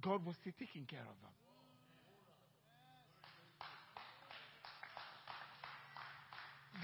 God 0.00 0.24
was 0.24 0.36
still 0.40 0.52
taking 0.58 0.86
care 0.86 1.00
of 1.00 1.20
them. 1.20 1.30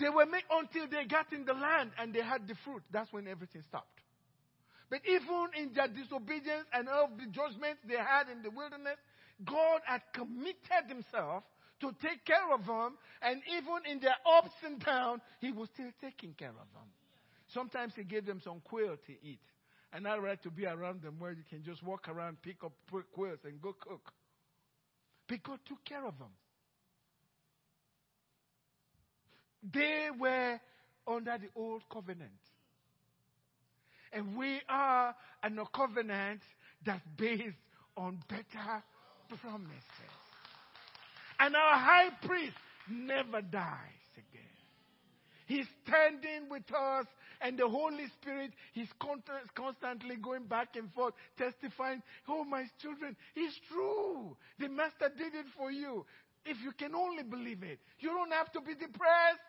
They 0.01 0.09
were 0.09 0.26
made 0.26 0.45
until 0.51 0.87
they 0.87 1.05
got 1.07 1.33
in 1.33 1.45
the 1.45 1.55
land 1.55 1.91
and 1.99 2.14
they 2.14 2.22
had 2.22 2.47
the 2.47 2.55
fruit. 2.64 2.83
That's 2.93 3.12
when 3.12 3.26
everything 3.26 3.62
stopped. 3.62 3.99
But 4.91 5.01
even 5.07 5.49
in 5.57 5.72
their 5.74 5.89
disobedience 5.89 6.66
and 6.72 6.89
all 6.89 7.11
the 7.16 7.26
judgments 7.26 7.83
they 7.87 7.97
had 7.97 8.29
in 8.31 8.43
the 8.43 8.51
wilderness, 8.51 8.97
God 9.45 9.81
had 9.85 10.03
committed 10.14 10.89
himself 10.89 11.43
to 11.81 11.93
take 12.01 12.24
care 12.24 12.53
of 12.53 12.64
them. 12.66 12.97
And 13.22 13.43
even 13.51 13.91
in 13.91 14.01
their 14.01 14.16
ups 14.24 14.55
and 14.64 14.79
downs, 14.81 15.20
he 15.41 15.53
was 15.53 15.68
still 15.74 15.91
taking 16.01 16.33
care 16.35 16.51
of 16.51 16.68
them. 16.72 16.89
Sometimes 17.53 17.94
he 17.96 18.05
gave 18.05 18.26
them 18.26 18.40
some 18.42 18.61
quail 18.64 18.96
to 19.07 19.12
eat. 19.22 19.40
And 19.92 20.07
I 20.07 20.16
like 20.18 20.42
to 20.42 20.51
be 20.51 20.66
around 20.66 21.03
them 21.03 21.14
where 21.18 21.32
you 21.32 21.44
can 21.49 21.64
just 21.64 21.82
walk 21.82 22.09
around, 22.09 22.42
pick 22.42 22.62
up 22.62 22.72
quails, 23.12 23.38
and 23.44 23.61
go 23.61 23.72
cook. 23.72 24.12
God 25.28 25.59
took 25.66 25.84
care 25.84 26.07
of 26.07 26.18
them. 26.18 26.28
They 29.72 30.09
were 30.18 30.61
under 31.07 31.38
the 31.38 31.49
old 31.55 31.82
covenant. 31.92 32.30
And 34.12 34.36
we 34.36 34.61
are 34.68 35.14
in 35.44 35.59
a 35.59 35.66
covenant 35.66 36.40
that's 36.84 37.03
based 37.16 37.57
on 37.96 38.18
better 38.28 38.82
promises. 39.40 39.82
And 41.38 41.55
our 41.55 41.76
high 41.76 42.11
priest 42.22 42.57
never 42.90 43.42
dies 43.42 44.09
again. 44.16 44.47
He's 45.49 45.66
standing 45.82 46.51
with 46.51 46.70
us, 46.74 47.07
and 47.40 47.59
the 47.59 47.66
Holy 47.66 48.05
Spirit, 48.20 48.53
is 48.76 48.88
constantly 49.57 50.16
going 50.16 50.44
back 50.44 50.76
and 50.76 50.92
forth, 50.92 51.14
testifying, 51.38 52.03
Oh, 52.28 52.44
my 52.44 52.64
children, 52.82 53.16
it's 53.34 53.59
true. 53.66 54.36
The 54.59 54.68
Master 54.68 55.09
did 55.16 55.34
it 55.34 55.46
for 55.57 55.70
you. 55.70 56.05
If 56.44 56.59
you 56.62 56.72
can 56.72 56.94
only 56.94 57.22
believe 57.22 57.62
it, 57.62 57.78
you 57.99 58.11
don't 58.11 58.30
have 58.32 58.53
to 58.53 58.61
be 58.61 58.74
depressed. 58.74 59.40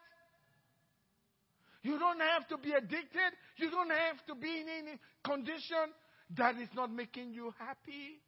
You 1.83 1.99
don't 1.99 2.21
have 2.21 2.47
to 2.47 2.57
be 2.57 2.71
addicted. 2.71 3.31
You 3.57 3.69
don't 3.69 3.91
have 3.91 4.25
to 4.27 4.35
be 4.35 4.61
in 4.61 4.67
any 4.69 4.97
condition 5.25 5.91
that 6.37 6.55
is 6.55 6.69
not 6.75 6.93
making 6.93 7.33
you 7.33 7.53
happy. 7.59 8.21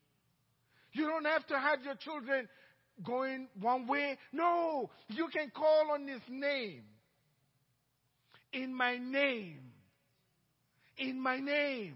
You 0.91 1.07
don't 1.07 1.25
have 1.25 1.47
to 1.47 1.57
have 1.57 1.83
your 1.85 1.95
children 1.95 2.49
going 3.01 3.47
one 3.61 3.87
way. 3.87 4.17
No, 4.33 4.89
you 5.07 5.29
can 5.29 5.51
call 5.55 5.91
on 5.93 6.05
His 6.05 6.21
name. 6.29 6.83
In 8.53 8.73
my 8.73 8.97
name. 8.97 9.59
In 10.97 11.19
my 11.19 11.39
name. 11.39 11.95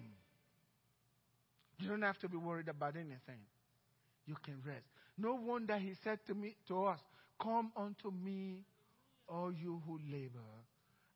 You 1.79 1.89
don't 1.89 2.01
have 2.01 2.17
to 2.19 2.29
be 2.29 2.37
worried 2.37 2.69
about 2.69 2.95
anything. 2.95 3.41
You 4.25 4.35
can 4.43 4.55
rest. 4.65 4.85
No 5.17 5.35
wonder 5.35 5.77
He 5.77 5.93
said 6.03 6.19
to 6.27 6.33
me, 6.33 6.55
to 6.67 6.85
us, 6.85 6.99
Come 7.41 7.71
unto 7.75 8.11
me, 8.11 8.63
all 9.27 9.51
you 9.51 9.81
who 9.85 9.99
labor 10.11 10.39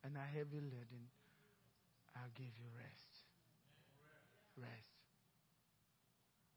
and 0.03 0.17
are 0.17 0.27
heavy 0.33 0.57
laden, 0.57 1.07
I'll 2.15 2.31
give 2.35 2.47
you 2.57 2.67
rest. 2.77 3.07
Rest. 4.57 4.89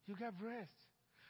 You 0.06 0.14
have 0.16 0.34
rest. 0.42 0.70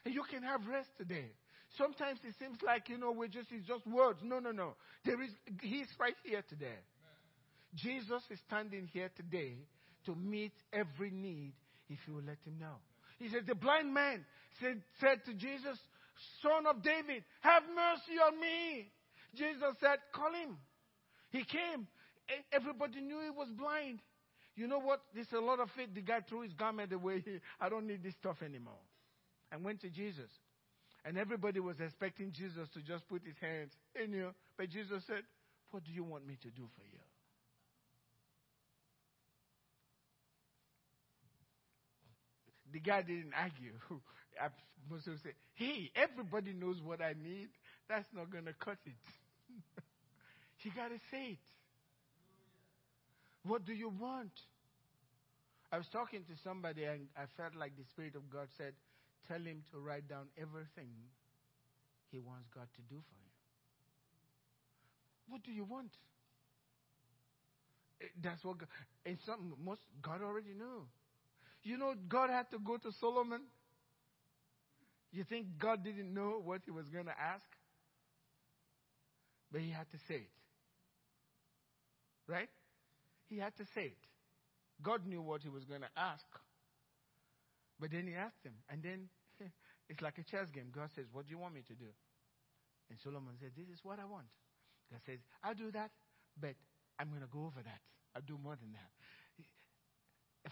And 0.05 0.13
you 0.13 0.23
can 0.23 0.43
have 0.43 0.67
rest 0.67 0.89
today. 0.97 1.31
Sometimes 1.77 2.19
it 2.27 2.35
seems 2.39 2.57
like, 2.61 2.89
you 2.89 2.97
know, 2.97 3.11
we're 3.11 3.27
just, 3.27 3.51
it's 3.51 3.67
just 3.67 3.85
words. 3.87 4.19
No, 4.23 4.39
no, 4.39 4.51
no. 4.51 4.75
There 5.05 5.21
is, 5.21 5.29
he's 5.61 5.87
right 5.99 6.15
here 6.23 6.43
today. 6.47 6.79
Jesus 7.75 8.21
is 8.29 8.39
standing 8.47 8.87
here 8.91 9.09
today 9.15 9.55
to 10.05 10.15
meet 10.15 10.53
every 10.71 11.11
need 11.11 11.53
if 11.89 11.99
you 12.07 12.15
will 12.15 12.23
let 12.23 12.37
him 12.45 12.59
know. 12.59 12.75
He 13.19 13.29
says, 13.29 13.43
the 13.47 13.55
blind 13.55 13.93
man 13.93 14.25
said, 14.61 14.81
said 14.99 15.23
to 15.25 15.33
Jesus, 15.33 15.77
son 16.41 16.65
of 16.67 16.83
David, 16.83 17.23
have 17.41 17.63
mercy 17.75 18.19
on 18.19 18.39
me. 18.39 18.91
Jesus 19.35 19.75
said, 19.79 19.99
call 20.13 20.33
him. 20.33 20.57
He 21.31 21.43
came 21.43 21.87
Everybody 22.51 23.01
knew 23.01 23.19
he 23.21 23.29
was 23.29 23.49
blind. 23.57 23.99
You 24.55 24.67
know 24.67 24.79
what? 24.79 25.01
There's 25.13 25.31
a 25.35 25.41
lot 25.41 25.59
of 25.59 25.69
faith. 25.75 25.89
The 25.93 26.01
guy 26.01 26.19
threw 26.27 26.41
his 26.41 26.53
garment 26.53 26.93
away. 26.93 27.23
I 27.59 27.69
don't 27.69 27.87
need 27.87 28.03
this 28.03 28.13
stuff 28.19 28.37
anymore. 28.43 28.79
And 29.51 29.63
went 29.63 29.81
to 29.81 29.89
Jesus. 29.89 30.29
And 31.05 31.17
everybody 31.17 31.59
was 31.59 31.79
expecting 31.79 32.31
Jesus 32.31 32.69
to 32.73 32.81
just 32.81 33.07
put 33.09 33.23
his 33.25 33.35
hands 33.41 33.71
in 34.01 34.13
you. 34.13 34.29
But 34.57 34.69
Jesus 34.69 35.03
said, 35.05 35.23
What 35.71 35.83
do 35.83 35.91
you 35.91 36.03
want 36.03 36.25
me 36.25 36.37
to 36.41 36.49
do 36.49 36.63
for 36.75 36.85
you? 36.85 36.99
The 42.73 42.79
guy 42.79 43.03
didn't 43.03 43.33
argue. 43.37 43.73
Most 44.89 45.05
people 45.05 45.19
say, 45.23 45.33
Hey, 45.53 45.91
everybody 45.95 46.53
knows 46.53 46.81
what 46.83 47.01
I 47.01 47.13
need. 47.13 47.49
That's 47.87 48.07
not 48.13 48.31
going 48.31 48.45
to 48.45 48.53
cut 48.53 48.79
it. 48.85 48.97
you 50.63 50.71
got 50.75 50.89
to 50.89 50.97
say 51.11 51.37
it. 51.37 51.45
What 53.45 53.65
do 53.65 53.73
you 53.73 53.89
want? 53.89 54.31
I 55.71 55.77
was 55.77 55.85
talking 55.91 56.21
to 56.21 56.33
somebody 56.43 56.83
and 56.85 57.07
I 57.15 57.25
felt 57.37 57.55
like 57.55 57.75
the 57.77 57.83
Spirit 57.93 58.15
of 58.15 58.29
God 58.29 58.47
said, 58.57 58.73
Tell 59.27 59.39
him 59.39 59.63
to 59.71 59.79
write 59.79 60.07
down 60.09 60.27
everything 60.37 60.89
he 62.11 62.19
wants 62.19 62.47
God 62.53 62.67
to 62.75 62.81
do 62.89 62.99
for 62.99 63.17
him. 63.17 63.33
What 65.29 65.43
do 65.43 65.51
you 65.51 65.63
want? 65.63 65.91
Eh, 68.01 68.07
that's 68.21 68.43
what 68.43 68.57
God, 68.59 68.67
some 69.25 69.53
most 69.63 69.81
God 70.01 70.21
already 70.21 70.53
knew. 70.57 70.85
You 71.63 71.77
know, 71.77 71.93
God 72.07 72.29
had 72.29 72.51
to 72.51 72.59
go 72.59 72.77
to 72.77 72.91
Solomon. 72.99 73.41
You 75.11 75.23
think 75.23 75.47
God 75.59 75.83
didn't 75.83 76.13
know 76.13 76.41
what 76.43 76.61
he 76.65 76.71
was 76.71 76.89
going 76.89 77.05
to 77.05 77.17
ask? 77.19 77.45
But 79.51 79.61
he 79.61 79.69
had 79.69 79.89
to 79.91 79.97
say 80.07 80.15
it. 80.15 80.33
Right? 82.27 82.49
He 83.29 83.37
had 83.37 83.55
to 83.57 83.65
say 83.75 83.93
it. 83.93 84.03
God 84.81 85.05
knew 85.05 85.21
what 85.21 85.41
he 85.41 85.49
was 85.49 85.63
going 85.63 85.81
to 85.81 85.93
ask. 85.95 86.25
But 87.79 87.91
then 87.91 88.07
he 88.07 88.15
asked 88.15 88.43
him. 88.43 88.53
And 88.69 88.81
then 88.81 89.07
it's 89.89 90.01
like 90.01 90.17
a 90.17 90.23
chess 90.23 90.49
game. 90.49 90.67
God 90.73 90.89
says, 90.95 91.05
What 91.11 91.27
do 91.27 91.31
you 91.31 91.37
want 91.37 91.53
me 91.53 91.61
to 91.67 91.73
do? 91.73 91.91
And 92.89 92.99
Solomon 93.03 93.35
said, 93.39 93.51
This 93.55 93.69
is 93.69 93.79
what 93.83 93.99
I 93.99 94.05
want. 94.05 94.27
God 94.91 94.99
says, 95.05 95.19
I'll 95.43 95.55
do 95.55 95.71
that, 95.71 95.91
but 96.39 96.55
I'm 96.99 97.09
going 97.09 97.21
to 97.21 97.31
go 97.31 97.45
over 97.45 97.61
that. 97.63 97.81
I'll 98.15 98.25
do 98.25 98.37
more 98.41 98.55
than 98.55 98.73
that. 98.73 98.89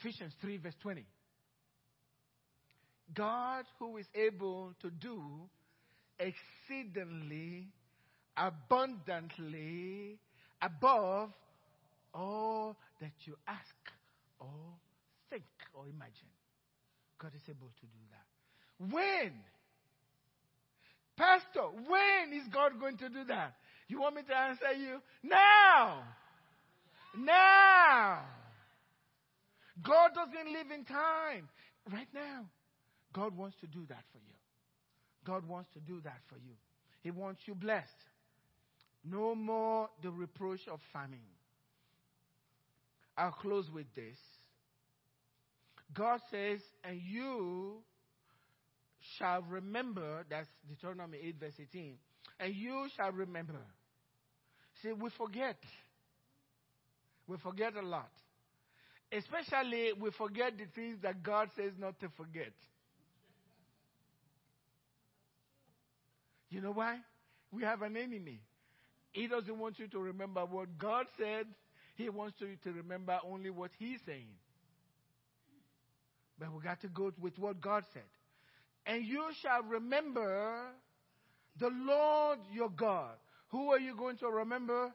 Ephesians 0.02 0.34
3, 0.42 0.58
verse 0.58 0.74
20. 0.82 1.06
God, 3.14 3.66
who 3.78 3.98
is 3.98 4.08
able 4.16 4.74
to 4.82 4.90
do 4.90 5.22
exceedingly, 6.18 7.68
abundantly, 8.36 10.18
above 10.62 11.30
all 12.14 12.78
that 13.00 13.12
you 13.26 13.36
ask 13.48 13.76
or 14.40 14.50
think 15.30 15.44
or 15.76 15.84
imagine. 15.86 16.32
God 17.20 17.32
is 17.36 17.42
able 17.48 17.68
to 17.68 17.86
do 17.86 18.00
that. 18.10 18.94
When? 18.94 19.34
Pastor, 21.16 21.68
when 21.88 22.40
is 22.40 22.48
God 22.52 22.80
going 22.80 22.98
to 22.98 23.10
do 23.10 23.24
that? 23.26 23.54
You 23.88 24.02
want 24.02 24.16
me 24.16 24.24
to 24.28 24.36
answer 24.36 24.74
you? 24.80 25.00
Now! 25.22 26.04
Now! 27.16 28.22
God 29.84 30.12
doesn't 30.14 30.54
live 30.54 30.72
in 30.74 30.86
time. 30.86 31.50
Right 31.92 32.08
now. 32.14 32.46
God 33.14 33.36
wants 33.36 33.58
to 33.62 33.68
do 33.68 33.86
that 33.90 34.04
for 34.12 34.20
you. 34.20 34.34
God 35.26 35.48
wants 35.48 35.70
to 35.74 35.80
do 35.80 36.00
that 36.04 36.20
for 36.28 36.36
you. 36.36 36.54
He 37.02 37.12
wants 37.12 37.42
you 37.46 37.56
blessed. 37.56 37.88
No 39.04 39.36
more 39.36 39.90
the 40.02 40.12
reproach 40.12 40.62
of 40.72 40.80
famine. 40.94 41.20
I'll 43.18 43.32
close 43.32 43.70
with 43.74 43.88
this. 43.96 44.18
God 45.94 46.20
says, 46.32 46.60
and 46.84 47.02
you 47.02 47.82
shall 49.18 49.42
remember, 49.42 50.26
that's 50.30 50.48
Deuteronomy 50.70 51.18
8, 51.22 51.36
verse 51.40 51.54
18, 51.60 51.96
and 52.40 52.56
you 52.56 52.88
shall 52.96 53.12
remember. 53.12 53.60
See, 54.82 54.94
we 54.94 55.10
forget. 55.18 55.58
We 57.28 57.38
forget 57.38 57.76
a 57.76 57.86
lot. 57.86 58.12
Especially, 59.12 59.92
we 60.00 60.10
forget 60.12 60.58
the 60.58 60.66
things 60.74 60.98
that 61.04 61.22
God 61.22 61.50
says 61.56 61.74
not 61.78 62.00
to 62.00 62.08
forget. 62.16 62.54
You 66.50 66.62
know 66.62 66.72
why? 66.72 66.98
We 67.52 67.64
have 67.64 67.82
an 67.82 67.98
enemy. 67.98 68.40
He 69.12 69.28
doesn't 69.28 69.58
want 69.58 69.80
you 69.80 69.88
to 69.88 70.00
remember 70.00 70.46
what 70.46 70.78
God 70.78 71.06
said. 71.18 71.46
He 71.96 72.10
wants 72.10 72.38
you 72.40 72.56
to 72.64 72.72
remember 72.72 73.20
only 73.26 73.50
what 73.50 73.72
He's 73.78 74.00
saying. 74.06 74.32
But 76.40 76.54
we 76.54 76.62
got 76.62 76.82
to 76.82 76.88
go 76.88 77.12
with 77.20 77.38
what 77.38 77.62
God 77.62 77.84
said. 77.94 78.04
And 78.86 79.06
you 79.06 79.26
shall 79.42 79.64
remember 79.64 80.68
the 81.60 81.70
Lord 81.70 82.40
your 82.52 82.70
God. 82.70 83.16
Who 83.50 83.72
are 83.72 83.80
you 83.80 83.96
going 83.96 84.18
to 84.18 84.28
remember? 84.28 84.94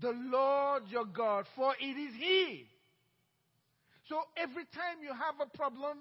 The 0.00 0.12
Lord 0.12 0.84
your 0.88 1.04
God, 1.04 1.46
for 1.56 1.74
it 1.80 1.84
is 1.84 2.14
He. 2.14 2.66
So 4.08 4.20
every 4.36 4.64
time 4.64 5.02
you 5.02 5.10
have 5.10 5.40
a 5.40 5.56
problem, 5.56 5.98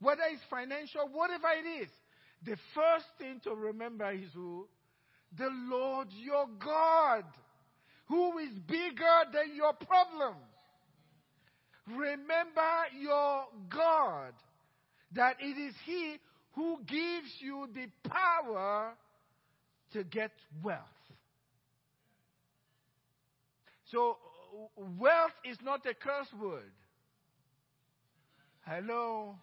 whether 0.00 0.22
it's 0.30 0.42
financial, 0.48 1.08
whatever 1.12 1.48
it 1.50 1.82
is, 1.82 1.88
the 2.44 2.56
first 2.74 3.06
thing 3.18 3.40
to 3.44 3.54
remember 3.54 4.10
is 4.12 4.30
who? 4.34 4.66
The 5.36 5.48
Lord 5.68 6.08
your 6.12 6.46
God, 6.64 7.24
who 8.06 8.38
is 8.38 8.52
bigger 8.66 9.24
than 9.32 9.56
your 9.56 9.72
problem. 9.72 10.34
Remember 11.88 12.84
your 13.00 13.44
God, 13.68 14.34
that 15.12 15.36
it 15.40 15.58
is 15.58 15.74
He 15.84 16.16
who 16.52 16.78
gives 16.86 17.28
you 17.40 17.68
the 17.74 17.86
power 18.08 18.92
to 19.92 20.04
get 20.04 20.32
wealth. 20.62 20.78
So, 23.90 24.16
wealth 24.76 25.32
is 25.44 25.56
not 25.62 25.84
a 25.86 25.94
curse 25.94 26.32
word. 26.40 26.70
Hello? 28.66 29.34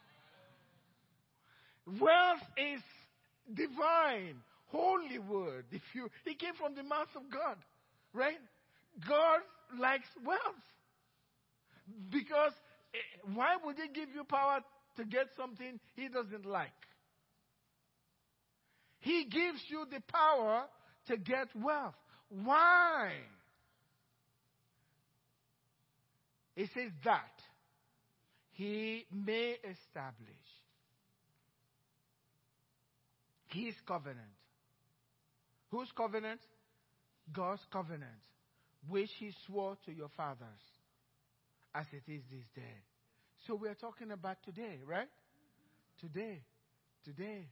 Wealth 1.99 2.41
is 2.57 2.81
divine, 3.53 4.35
holy 4.67 5.19
word. 5.19 5.65
If 5.71 5.81
you, 5.93 6.09
it 6.25 6.39
came 6.39 6.53
from 6.55 6.75
the 6.75 6.83
mouth 6.83 7.09
of 7.15 7.23
God, 7.31 7.57
right? 8.13 8.37
God 9.07 9.39
likes 9.79 10.07
wealth. 10.25 10.39
Because 12.11 12.53
eh, 12.93 12.97
why 13.33 13.57
would 13.63 13.75
He 13.75 13.87
give 13.93 14.09
you 14.13 14.23
power 14.23 14.59
to 14.97 15.05
get 15.05 15.27
something 15.35 15.79
He 15.95 16.07
doesn't 16.07 16.45
like? 16.45 16.69
He 18.99 19.25
gives 19.25 19.59
you 19.67 19.85
the 19.89 20.01
power 20.11 20.65
to 21.07 21.17
get 21.17 21.47
wealth. 21.55 21.95
Why? 22.29 23.13
It 26.55 26.69
says 26.73 26.91
that 27.05 27.38
He 28.59 29.05
may 29.09 29.55
establish 29.63 30.43
His 33.47 33.73
covenant. 33.87 34.35
Whose 35.71 35.87
covenant? 35.95 36.41
God's 37.33 37.61
covenant, 37.71 38.19
which 38.89 39.11
He 39.17 39.31
swore 39.47 39.77
to 39.85 39.93
your 39.93 40.09
fathers 40.17 40.59
as 41.73 41.85
it 41.93 42.11
is 42.11 42.21
this 42.29 42.43
day. 42.53 42.81
So 43.47 43.55
we're 43.55 43.75
talking 43.75 44.11
about 44.11 44.43
today, 44.43 44.79
right? 44.85 45.07
Today, 46.01 46.41
today, 47.05 47.47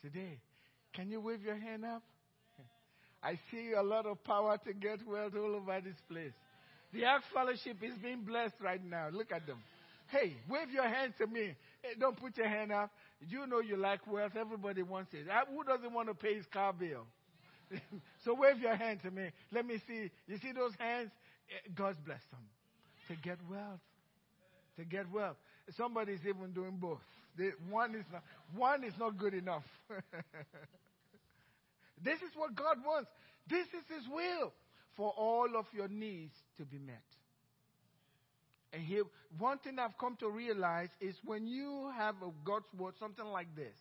today. 0.00 0.38
Can 0.94 1.10
you 1.10 1.20
wave 1.20 1.42
your 1.42 1.58
hand 1.58 1.84
up? 1.84 2.04
I 3.24 3.40
see 3.50 3.72
a 3.76 3.82
lot 3.82 4.06
of 4.06 4.22
power 4.22 4.56
to 4.64 4.72
get 4.72 5.04
wealth 5.04 5.32
all 5.36 5.56
over 5.56 5.80
this 5.80 6.00
place. 6.08 6.32
The 6.92 7.06
Ark 7.06 7.22
Fellowship 7.34 7.82
is 7.82 7.98
being 8.00 8.22
blessed 8.22 8.54
right 8.60 8.84
now. 8.84 9.08
Look 9.12 9.32
at 9.32 9.44
them. 9.44 9.58
Hey, 10.08 10.36
wave 10.48 10.70
your 10.70 10.88
hand 10.88 11.14
to 11.18 11.26
me. 11.26 11.54
Hey, 11.82 11.90
don't 11.98 12.16
put 12.16 12.36
your 12.36 12.48
hand 12.48 12.72
up. 12.72 12.90
You 13.20 13.46
know 13.46 13.60
you 13.60 13.76
like 13.76 14.06
wealth. 14.10 14.32
Everybody 14.38 14.82
wants 14.82 15.12
it. 15.12 15.26
Who 15.50 15.64
doesn't 15.64 15.92
want 15.92 16.08
to 16.08 16.14
pay 16.14 16.34
his 16.34 16.46
car 16.46 16.72
bill? 16.72 17.04
so 18.24 18.34
wave 18.34 18.60
your 18.60 18.74
hand 18.74 19.00
to 19.02 19.10
me. 19.10 19.30
Let 19.52 19.66
me 19.66 19.78
see. 19.86 20.10
You 20.26 20.38
see 20.38 20.52
those 20.52 20.72
hands? 20.78 21.10
Eh, 21.50 21.70
God's 21.74 21.98
blessed 21.98 22.30
them 22.30 22.40
to 23.08 23.16
get 23.16 23.38
wealth. 23.50 23.80
To 24.78 24.84
get 24.84 25.10
wealth. 25.12 25.36
Somebody's 25.76 26.20
even 26.26 26.52
doing 26.52 26.78
both. 26.80 27.00
They, 27.36 27.50
one 27.68 27.94
is 27.94 28.04
not 28.10 28.22
one 28.54 28.84
is 28.84 28.94
not 28.98 29.18
good 29.18 29.34
enough. 29.34 29.64
this 32.02 32.16
is 32.22 32.30
what 32.34 32.56
God 32.56 32.78
wants. 32.84 33.10
This 33.48 33.66
is 33.66 33.84
His 33.94 34.08
will 34.08 34.52
for 34.96 35.12
all 35.16 35.56
of 35.56 35.66
your 35.72 35.88
needs 35.88 36.34
to 36.56 36.64
be 36.64 36.78
met. 36.78 37.02
And 38.72 38.82
here, 38.82 39.04
one 39.38 39.58
thing 39.58 39.78
I've 39.78 39.96
come 39.98 40.16
to 40.16 40.28
realize 40.28 40.90
is 41.00 41.16
when 41.24 41.46
you 41.46 41.90
have 41.96 42.16
a 42.22 42.30
God's 42.44 42.66
word, 42.76 42.94
something 42.98 43.24
like 43.24 43.54
this, 43.56 43.76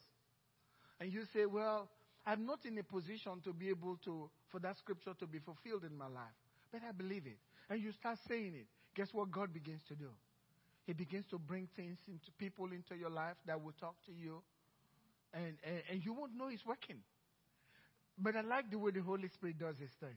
and 1.00 1.12
you 1.12 1.26
say, 1.34 1.46
"Well, 1.46 1.90
I'm 2.26 2.46
not 2.46 2.66
in 2.66 2.78
a 2.78 2.84
position 2.84 3.42
to 3.44 3.54
be 3.54 3.70
able 3.70 3.98
to 4.06 4.30
for 4.50 4.60
that 4.62 4.78
scripture 4.78 5.14
to 5.20 5.28
be 5.28 5.40
fulfilled 5.40 5.84
in 5.84 5.98
my 5.98 6.08
life, 6.08 6.36
but 6.72 6.82
I 6.88 6.92
believe 6.94 7.28
it," 7.28 7.38
and 7.70 7.82
you 7.82 7.92
start 7.92 8.18
saying 8.28 8.56
it, 8.56 8.68
guess 8.96 9.14
what 9.14 9.30
God 9.30 9.54
begins 9.54 9.82
to 9.90 9.96
do? 9.96 10.10
He 10.86 10.94
begins 10.94 11.26
to 11.32 11.38
bring 11.38 11.68
things 11.76 11.98
into 12.08 12.32
people 12.38 12.72
into 12.72 12.96
your 12.96 13.10
life 13.10 13.36
that 13.46 13.62
will 13.62 13.74
talk 13.74 13.96
to 14.06 14.14
you, 14.14 14.42
and, 15.34 15.58
and, 15.64 15.82
and 15.92 16.06
you 16.06 16.14
won't 16.14 16.34
know 16.34 16.48
He's 16.48 16.66
working. 16.66 17.04
But 18.18 18.38
I 18.38 18.42
like 18.42 18.72
the 18.72 18.80
way 18.80 18.92
the 18.92 19.02
Holy 19.02 19.28
Spirit 19.28 19.60
does 19.60 19.78
His 19.78 19.92
things. 20.00 20.16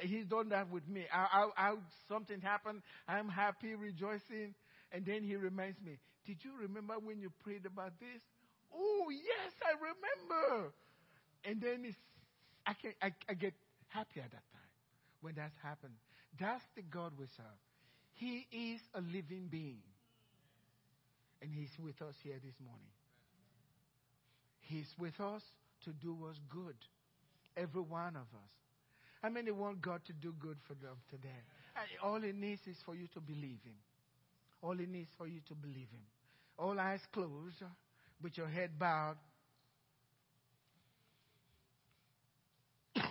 He's 0.00 0.26
done 0.26 0.50
that 0.50 0.70
with 0.70 0.86
me. 0.88 1.04
I, 1.12 1.42
I, 1.56 1.70
I, 1.70 1.74
something 2.08 2.40
happened, 2.40 2.82
I'm 3.08 3.28
happy, 3.28 3.74
rejoicing, 3.74 4.54
and 4.92 5.04
then 5.04 5.22
He 5.22 5.36
reminds 5.36 5.80
me, 5.80 5.98
Did 6.26 6.38
you 6.42 6.52
remember 6.60 6.94
when 7.02 7.20
you 7.20 7.30
prayed 7.42 7.66
about 7.66 7.98
this? 7.98 8.22
Oh, 8.72 9.06
yes, 9.10 9.52
I 9.64 9.72
remember. 9.74 10.72
And 11.44 11.60
then 11.60 11.84
it's, 11.84 11.96
I, 12.66 12.74
can, 12.74 12.92
I, 13.00 13.12
I 13.28 13.34
get 13.34 13.54
happy 13.88 14.20
at 14.20 14.30
that 14.30 14.44
time 14.52 14.70
when 15.20 15.34
that's 15.34 15.56
happened. 15.62 15.94
That's 16.38 16.64
the 16.76 16.82
God 16.82 17.12
we 17.18 17.26
serve. 17.36 17.60
He 18.14 18.46
is 18.52 18.80
a 18.94 19.00
living 19.00 19.48
being. 19.50 19.82
And 21.40 21.52
He's 21.52 21.70
with 21.82 22.00
us 22.02 22.14
here 22.22 22.38
this 22.44 22.54
morning. 22.60 22.92
He's 24.60 24.88
with 24.98 25.18
us 25.20 25.42
to 25.84 25.92
do 25.92 26.26
us 26.28 26.36
good. 26.50 26.76
Every 27.56 27.82
one 27.82 28.16
of 28.16 28.22
us. 28.22 28.52
How 29.22 29.28
many 29.28 29.50
want 29.50 29.82
God 29.82 30.00
to 30.06 30.12
do 30.12 30.32
good 30.38 30.56
for 30.66 30.74
them 30.74 30.96
today? 31.10 31.28
All 32.02 32.20
He 32.20 32.32
needs 32.32 32.60
is 32.66 32.76
for 32.84 32.94
you 32.94 33.08
to 33.14 33.20
believe 33.20 33.58
Him. 33.64 33.74
All 34.62 34.76
He 34.76 34.86
needs 34.86 35.10
for 35.16 35.26
you 35.26 35.40
to 35.48 35.54
believe 35.54 35.88
Him. 35.90 36.06
All 36.58 36.78
eyes 36.78 37.00
closed, 37.12 37.62
with 38.22 38.36
your 38.36 38.48
head 38.48 38.78
bowed. 38.78 39.16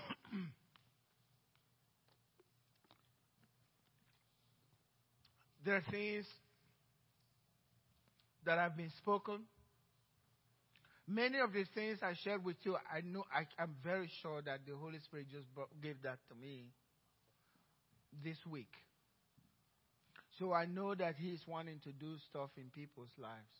There 5.65 5.75
are 5.75 5.83
things 5.91 6.25
that 8.45 8.57
have 8.57 8.77
been 8.77 8.91
spoken. 8.99 9.41
Many 11.07 11.39
of 11.39 11.53
the 11.53 11.63
things 11.73 11.99
I 12.01 12.13
shared 12.23 12.43
with 12.43 12.57
you, 12.63 12.75
I 12.75 12.99
know 13.01 13.23
I, 13.33 13.63
am 13.63 13.75
very 13.81 14.09
sure 14.21 14.41
that 14.41 14.59
the 14.67 14.75
Holy 14.75 14.99
Spirit 14.99 15.27
just 15.31 15.47
gave 15.81 16.01
that 16.03 16.19
to 16.27 16.35
me 16.35 16.71
this 18.25 18.37
week. 18.45 18.73
So 20.37 20.51
I 20.51 20.65
know 20.65 20.95
that 20.95 21.15
He's 21.17 21.39
wanting 21.47 21.79
to 21.85 21.93
do 21.93 22.15
stuff 22.29 22.49
in 22.57 22.65
people's 22.71 23.13
lives. 23.17 23.55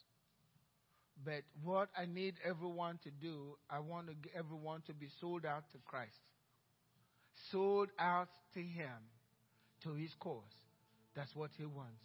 But 1.24 1.43
what 1.64 1.89
I 1.98 2.06
need 2.06 2.36
everyone 2.45 3.00
to 3.06 3.12
do, 3.12 3.58
I 3.70 3.80
want 3.80 4.10
everyone 4.38 4.82
to 4.88 4.93
be 4.93 5.08
sold 5.22 5.45
out 5.45 5.64
to 5.72 5.78
Christ, 5.86 6.20
sold 7.52 7.89
out 7.98 8.28
to 8.56 8.60
Him, 8.60 9.08
to 9.84 9.93
His 9.93 10.12
cause. 10.20 10.43
That's 11.16 11.34
what 11.34 11.52
He 11.58 11.66
wants. 11.66 12.04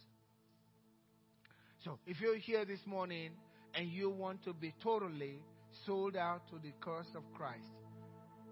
So, 1.83 1.99
if 2.07 2.21
you're 2.21 2.37
here 2.37 2.63
this 2.63 2.79
morning 2.85 3.31
and 3.75 3.89
you 3.89 4.09
want 4.09 4.43
to 4.43 4.53
be 4.53 4.73
totally 4.83 5.39
sold 5.85 6.15
out 6.15 6.47
to 6.49 6.55
the 6.55 6.71
cause 6.79 7.07
of 7.15 7.23
Christ, 7.33 7.71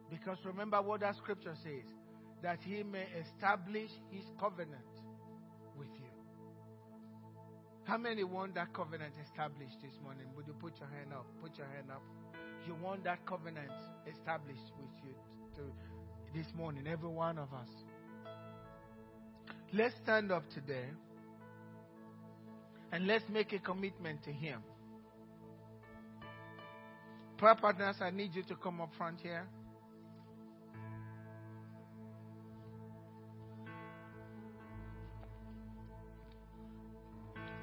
because 0.09 0.37
remember 0.43 0.81
what 0.81 1.01
that 1.01 1.15
scripture 1.17 1.55
says 1.63 1.85
that 2.41 2.59
He 2.63 2.83
may 2.83 3.05
establish 3.21 3.91
His 4.09 4.25
covenant 4.39 4.81
with 5.77 5.89
you. 5.95 6.11
How 7.83 7.97
many 7.97 8.23
want 8.23 8.55
that 8.55 8.73
covenant 8.73 9.13
established 9.23 9.75
this 9.81 9.93
morning? 10.03 10.25
Would 10.35 10.47
you 10.47 10.53
put 10.53 10.73
your 10.79 10.89
hand 10.89 11.13
up? 11.13 11.25
Put 11.41 11.57
your 11.57 11.67
hand 11.67 11.91
up. 11.91 12.01
You 12.65 12.75
want 12.81 13.03
that 13.03 13.25
covenant 13.25 13.71
established 14.07 14.71
with 14.79 14.91
you 15.03 15.13
to, 15.55 16.37
this 16.37 16.47
morning, 16.55 16.87
every 16.87 17.09
one 17.09 17.37
of 17.37 17.53
us. 17.53 17.69
Let's 19.73 19.95
stand 20.03 20.31
up 20.31 20.43
today. 20.53 20.85
And 22.91 23.07
let's 23.07 23.23
make 23.29 23.53
a 23.53 23.59
commitment 23.59 24.23
to 24.23 24.31
Him. 24.31 24.61
Prayer 27.41 27.55
partners, 27.55 27.95
I 28.01 28.11
need 28.11 28.35
you 28.35 28.43
to 28.43 28.55
come 28.55 28.79
up 28.81 28.91
front 28.95 29.19
here. 29.19 29.47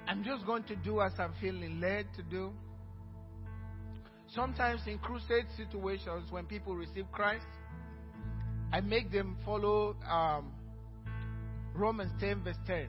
I'm 0.08 0.24
just 0.24 0.44
going 0.44 0.64
to 0.64 0.74
do 0.74 1.00
as 1.00 1.12
I'm 1.20 1.32
feeling 1.40 1.80
led 1.80 2.06
to 2.16 2.24
do. 2.24 2.50
Sometimes 4.34 4.80
in 4.88 4.98
crusade 4.98 5.46
situations, 5.56 6.24
when 6.32 6.46
people 6.46 6.74
receive 6.74 7.06
Christ, 7.12 7.46
I 8.72 8.80
make 8.80 9.12
them 9.12 9.36
follow 9.44 9.94
um, 10.10 10.50
Romans 11.72 12.10
10, 12.18 12.42
verse 12.42 12.56
10, 12.66 12.88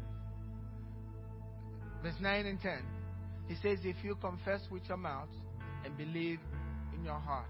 verse 2.01 2.15
9 2.19 2.45
and 2.47 2.59
10. 2.59 2.79
He 3.47 3.53
says, 3.61 3.77
If 3.83 3.97
you 4.03 4.15
confess 4.15 4.61
with 4.71 4.81
your 4.87 4.97
mouth 4.97 5.29
and 5.85 5.95
believe 5.95 6.39
in 6.99 7.05
your 7.05 7.19
heart, 7.19 7.45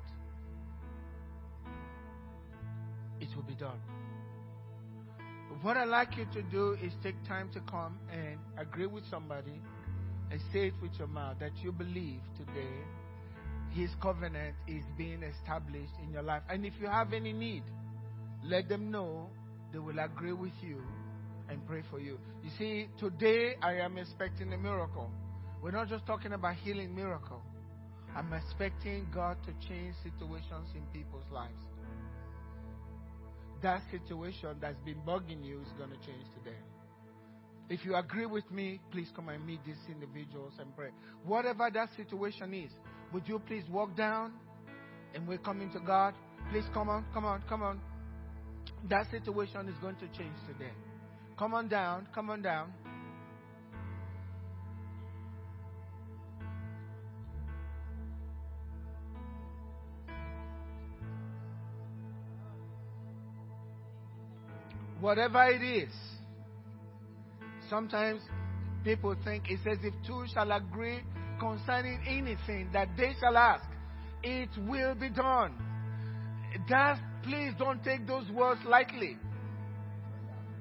it 3.20 3.28
will 3.36 3.44
be 3.44 3.56
done. 3.56 3.80
What 5.62 5.76
I'd 5.76 5.90
like 5.90 6.16
you 6.16 6.26
to 6.34 6.42
do 6.44 6.78
is 6.82 6.94
take 7.04 7.16
time 7.28 7.50
to 7.54 7.60
come 7.62 7.98
and 8.14 8.38
agree 8.58 8.86
with 8.86 9.04
somebody 9.10 9.60
and 10.32 10.40
say 10.54 10.68
it 10.68 10.74
with 10.82 10.92
your 10.98 11.08
mouth 11.08 11.38
that 11.40 11.52
you 11.62 11.72
believe 11.72 12.22
today 12.38 12.78
his 13.72 13.90
covenant 14.02 14.56
is 14.68 14.84
being 14.98 15.22
established 15.24 15.92
in 16.04 16.14
your 16.14 16.24
life. 16.24 16.44
And 16.50 16.66
if 16.66 16.74
you 16.80 16.88
have 16.88 17.14
any 17.14 17.34
need, 17.34 17.64
let 18.44 18.70
them 18.70 18.90
know. 18.90 19.30
They 19.72 19.80
will 19.80 20.00
agree 20.00 20.34
with 20.34 20.54
you 20.62 20.82
and 21.50 21.66
pray 21.68 21.84
for 21.92 22.00
you. 22.00 22.18
You 22.44 22.50
see, 22.58 22.88
today 22.98 23.56
I 23.62 23.74
am 23.74 23.98
expecting 23.98 24.52
a 24.54 24.58
miracle. 24.58 25.12
We're 25.62 25.72
not 25.72 25.90
just 25.90 26.06
talking 26.06 26.34
about 26.34 26.56
healing 26.56 26.96
miracle. 26.96 27.42
I'm 28.16 28.34
expecting 28.34 29.08
God 29.14 29.38
to 29.46 29.68
change 29.68 29.96
situations 30.04 30.70
in 30.76 30.82
people's 30.94 31.30
lives. 31.32 31.64
That 33.62 33.82
situation 33.92 34.58
that's 34.62 34.80
been 34.86 35.02
bugging 35.06 35.44
you 35.44 35.62
is 35.62 35.68
going 35.78 35.90
to 35.90 35.98
change 35.98 36.26
today. 36.38 36.58
If 37.70 37.86
you 37.86 37.96
agree 37.96 38.26
with 38.26 38.50
me, 38.52 38.80
please 38.92 39.10
come 39.16 39.30
and 39.30 39.46
meet 39.46 39.60
these 39.66 39.78
individuals 39.88 40.54
and 40.60 40.76
pray. 40.76 40.90
Whatever 41.24 41.70
that 41.72 41.90
situation 41.96 42.54
is, 42.54 42.72
would 43.14 43.28
you 43.28 43.40
please 43.40 43.64
walk 43.70 43.96
down 43.96 44.34
and 45.14 45.28
we're 45.28 45.38
coming 45.38 45.72
to 45.72 45.80
God? 45.80 46.16
Please 46.52 46.66
come 46.74 46.90
on, 46.90 47.06
come 47.14 47.26
on, 47.26 47.44
come 47.48 47.62
on. 47.62 47.80
That 48.90 49.10
situation 49.12 49.68
is 49.68 49.76
going 49.82 49.96
to 49.98 50.08
change 50.18 50.36
today. 50.48 50.72
Come 51.38 51.54
on 51.54 51.68
down, 51.68 52.08
come 52.14 52.30
on 52.30 52.42
down. 52.42 52.74
Whatever 65.00 65.46
it 65.46 65.62
is, 65.62 65.94
sometimes 67.70 68.22
people 68.84 69.16
think 69.24 69.50
it 69.50 69.60
says, 69.64 69.78
if 69.84 69.94
two 70.06 70.26
shall 70.34 70.52
agree 70.52 71.00
concerning 71.40 72.02
anything 72.06 72.70
that 72.74 72.90
they 72.98 73.14
shall 73.20 73.38
ask, 73.38 73.64
it 74.24 74.50
will 74.68 74.96
be 74.96 75.10
done. 75.10 75.54
That, 76.68 77.00
please 77.24 77.54
don't 77.58 77.84
take 77.84 78.06
those 78.08 78.30
words 78.32 78.60
lightly. 78.66 79.18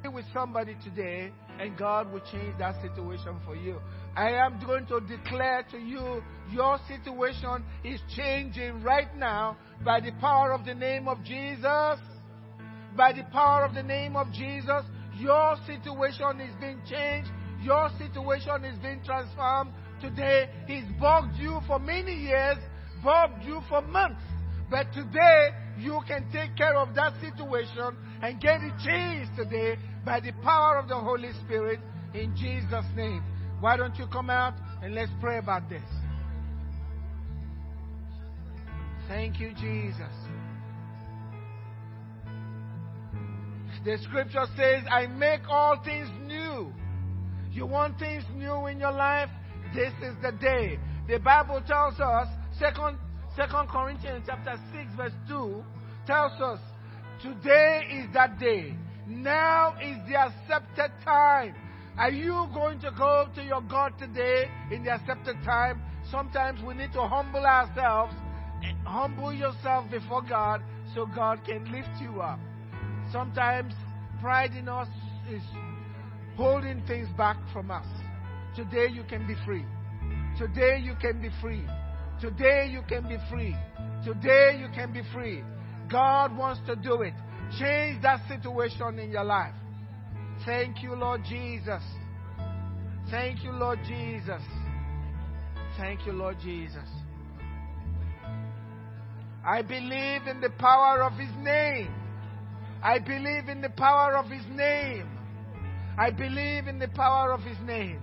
Be 0.02 0.08
with 0.08 0.26
somebody 0.32 0.76
today, 0.84 1.32
and 1.58 1.76
God 1.76 2.12
will 2.12 2.22
change 2.30 2.56
that 2.58 2.80
situation 2.80 3.40
for 3.44 3.56
you. 3.56 3.80
I 4.14 4.30
am 4.30 4.60
going 4.64 4.86
to 4.86 5.00
declare 5.00 5.64
to 5.72 5.78
you 5.78 6.22
your 6.52 6.78
situation 6.86 7.64
is 7.82 8.00
changing 8.14 8.82
right 8.82 9.14
now 9.16 9.56
by 9.84 9.98
the 10.00 10.12
power 10.20 10.52
of 10.52 10.64
the 10.64 10.74
name 10.74 11.08
of 11.08 11.24
Jesus. 11.24 11.98
By 12.98 13.12
the 13.12 13.22
power 13.30 13.64
of 13.64 13.74
the 13.74 13.82
name 13.84 14.16
of 14.16 14.32
Jesus, 14.32 14.82
your 15.16 15.54
situation 15.68 16.40
is 16.40 16.52
being 16.60 16.80
changed. 16.90 17.30
Your 17.62 17.88
situation 17.96 18.64
is 18.64 18.76
being 18.80 19.00
transformed 19.04 19.70
today. 20.00 20.50
He's 20.66 20.82
bugged 20.98 21.36
you 21.36 21.60
for 21.68 21.78
many 21.78 22.12
years, 22.12 22.58
bugged 23.04 23.44
you 23.44 23.60
for 23.68 23.82
months. 23.82 24.24
But 24.68 24.92
today, 24.92 25.50
you 25.78 26.00
can 26.08 26.28
take 26.32 26.56
care 26.56 26.76
of 26.76 26.96
that 26.96 27.12
situation 27.20 27.96
and 28.20 28.40
get 28.40 28.62
it 28.62 28.74
changed 28.84 29.30
today 29.36 29.76
by 30.04 30.18
the 30.18 30.32
power 30.42 30.76
of 30.80 30.88
the 30.88 30.96
Holy 30.96 31.30
Spirit 31.44 31.78
in 32.14 32.34
Jesus' 32.34 32.84
name. 32.96 33.22
Why 33.60 33.76
don't 33.76 33.94
you 33.96 34.08
come 34.08 34.28
out 34.28 34.54
and 34.82 34.92
let's 34.96 35.12
pray 35.20 35.38
about 35.38 35.68
this? 35.68 35.82
Thank 39.06 39.38
you, 39.38 39.52
Jesus. 39.54 40.27
The 43.88 43.96
scripture 44.02 44.44
says, 44.54 44.84
I 44.90 45.06
make 45.06 45.48
all 45.48 45.82
things 45.82 46.10
new. 46.26 46.70
You 47.50 47.64
want 47.64 47.98
things 47.98 48.22
new 48.36 48.66
in 48.66 48.78
your 48.78 48.92
life? 48.92 49.30
This 49.74 49.94
is 50.02 50.14
the 50.20 50.32
day. 50.32 50.78
The 51.08 51.18
Bible 51.18 51.62
tells 51.66 51.98
us, 51.98 52.28
Second, 52.58 52.98
Second 53.34 53.66
Corinthians 53.70 54.24
chapter 54.26 54.60
6, 54.74 54.94
verse 54.94 55.12
2, 55.26 55.64
tells 56.06 56.32
us, 56.32 56.60
today 57.22 57.88
is 57.90 58.12
that 58.12 58.38
day. 58.38 58.74
Now 59.06 59.74
is 59.82 59.96
the 60.06 60.16
accepted 60.16 60.92
time. 61.02 61.54
Are 61.96 62.10
you 62.10 62.46
going 62.52 62.80
to 62.80 62.90
go 62.90 63.26
to 63.36 63.42
your 63.42 63.62
God 63.62 63.94
today 63.98 64.50
in 64.70 64.84
the 64.84 64.90
accepted 64.90 65.36
time? 65.46 65.80
Sometimes 66.10 66.60
we 66.62 66.74
need 66.74 66.92
to 66.92 67.08
humble 67.08 67.46
ourselves. 67.46 68.12
Eh, 68.62 68.70
humble 68.84 69.32
yourself 69.32 69.90
before 69.90 70.20
God 70.20 70.60
so 70.94 71.06
God 71.06 71.40
can 71.46 71.64
lift 71.72 72.02
you 72.02 72.20
up. 72.20 72.38
Sometimes 73.12 73.72
pride 74.20 74.52
in 74.52 74.68
us 74.68 74.88
is 75.30 75.42
holding 76.36 76.82
things 76.86 77.08
back 77.16 77.36
from 77.52 77.70
us. 77.70 77.86
Today 78.54 78.86
you 78.92 79.02
can 79.04 79.26
be 79.26 79.34
free. 79.46 79.64
Today 80.38 80.78
you 80.82 80.94
can 81.00 81.20
be 81.20 81.30
free. 81.40 81.64
Today 82.20 82.68
you 82.70 82.82
can 82.88 83.08
be 83.08 83.16
free. 83.30 83.56
Today 84.04 84.58
you 84.60 84.68
can 84.74 84.92
be 84.92 85.02
free. 85.12 85.42
God 85.90 86.36
wants 86.36 86.60
to 86.66 86.76
do 86.76 87.02
it. 87.02 87.14
Change 87.58 88.02
that 88.02 88.20
situation 88.28 88.98
in 88.98 89.10
your 89.10 89.24
life. 89.24 89.54
Thank 90.44 90.82
you, 90.82 90.94
Lord 90.94 91.22
Jesus. 91.28 91.82
Thank 93.10 93.42
you, 93.42 93.52
Lord 93.52 93.78
Jesus. 93.86 94.42
Thank 95.78 96.04
you, 96.06 96.12
Lord 96.12 96.36
Jesus. 96.42 96.88
I 99.44 99.62
believe 99.62 100.26
in 100.26 100.40
the 100.40 100.50
power 100.58 101.02
of 101.02 101.14
His 101.14 101.30
name. 101.38 101.94
I 102.82 102.98
believe 102.98 103.48
in 103.48 103.60
the 103.60 103.70
power 103.70 104.16
of 104.16 104.26
His 104.26 104.44
name. 104.50 105.08
I 105.98 106.10
believe 106.10 106.68
in 106.68 106.78
the 106.78 106.88
power 106.88 107.32
of 107.32 107.40
His 107.40 107.58
name. 107.64 108.00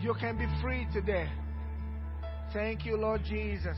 You 0.00 0.14
can 0.14 0.38
be 0.38 0.46
free 0.62 0.86
today. 0.92 1.28
Thank 2.52 2.86
you, 2.86 2.96
Lord 2.96 3.22
Jesus. 3.24 3.76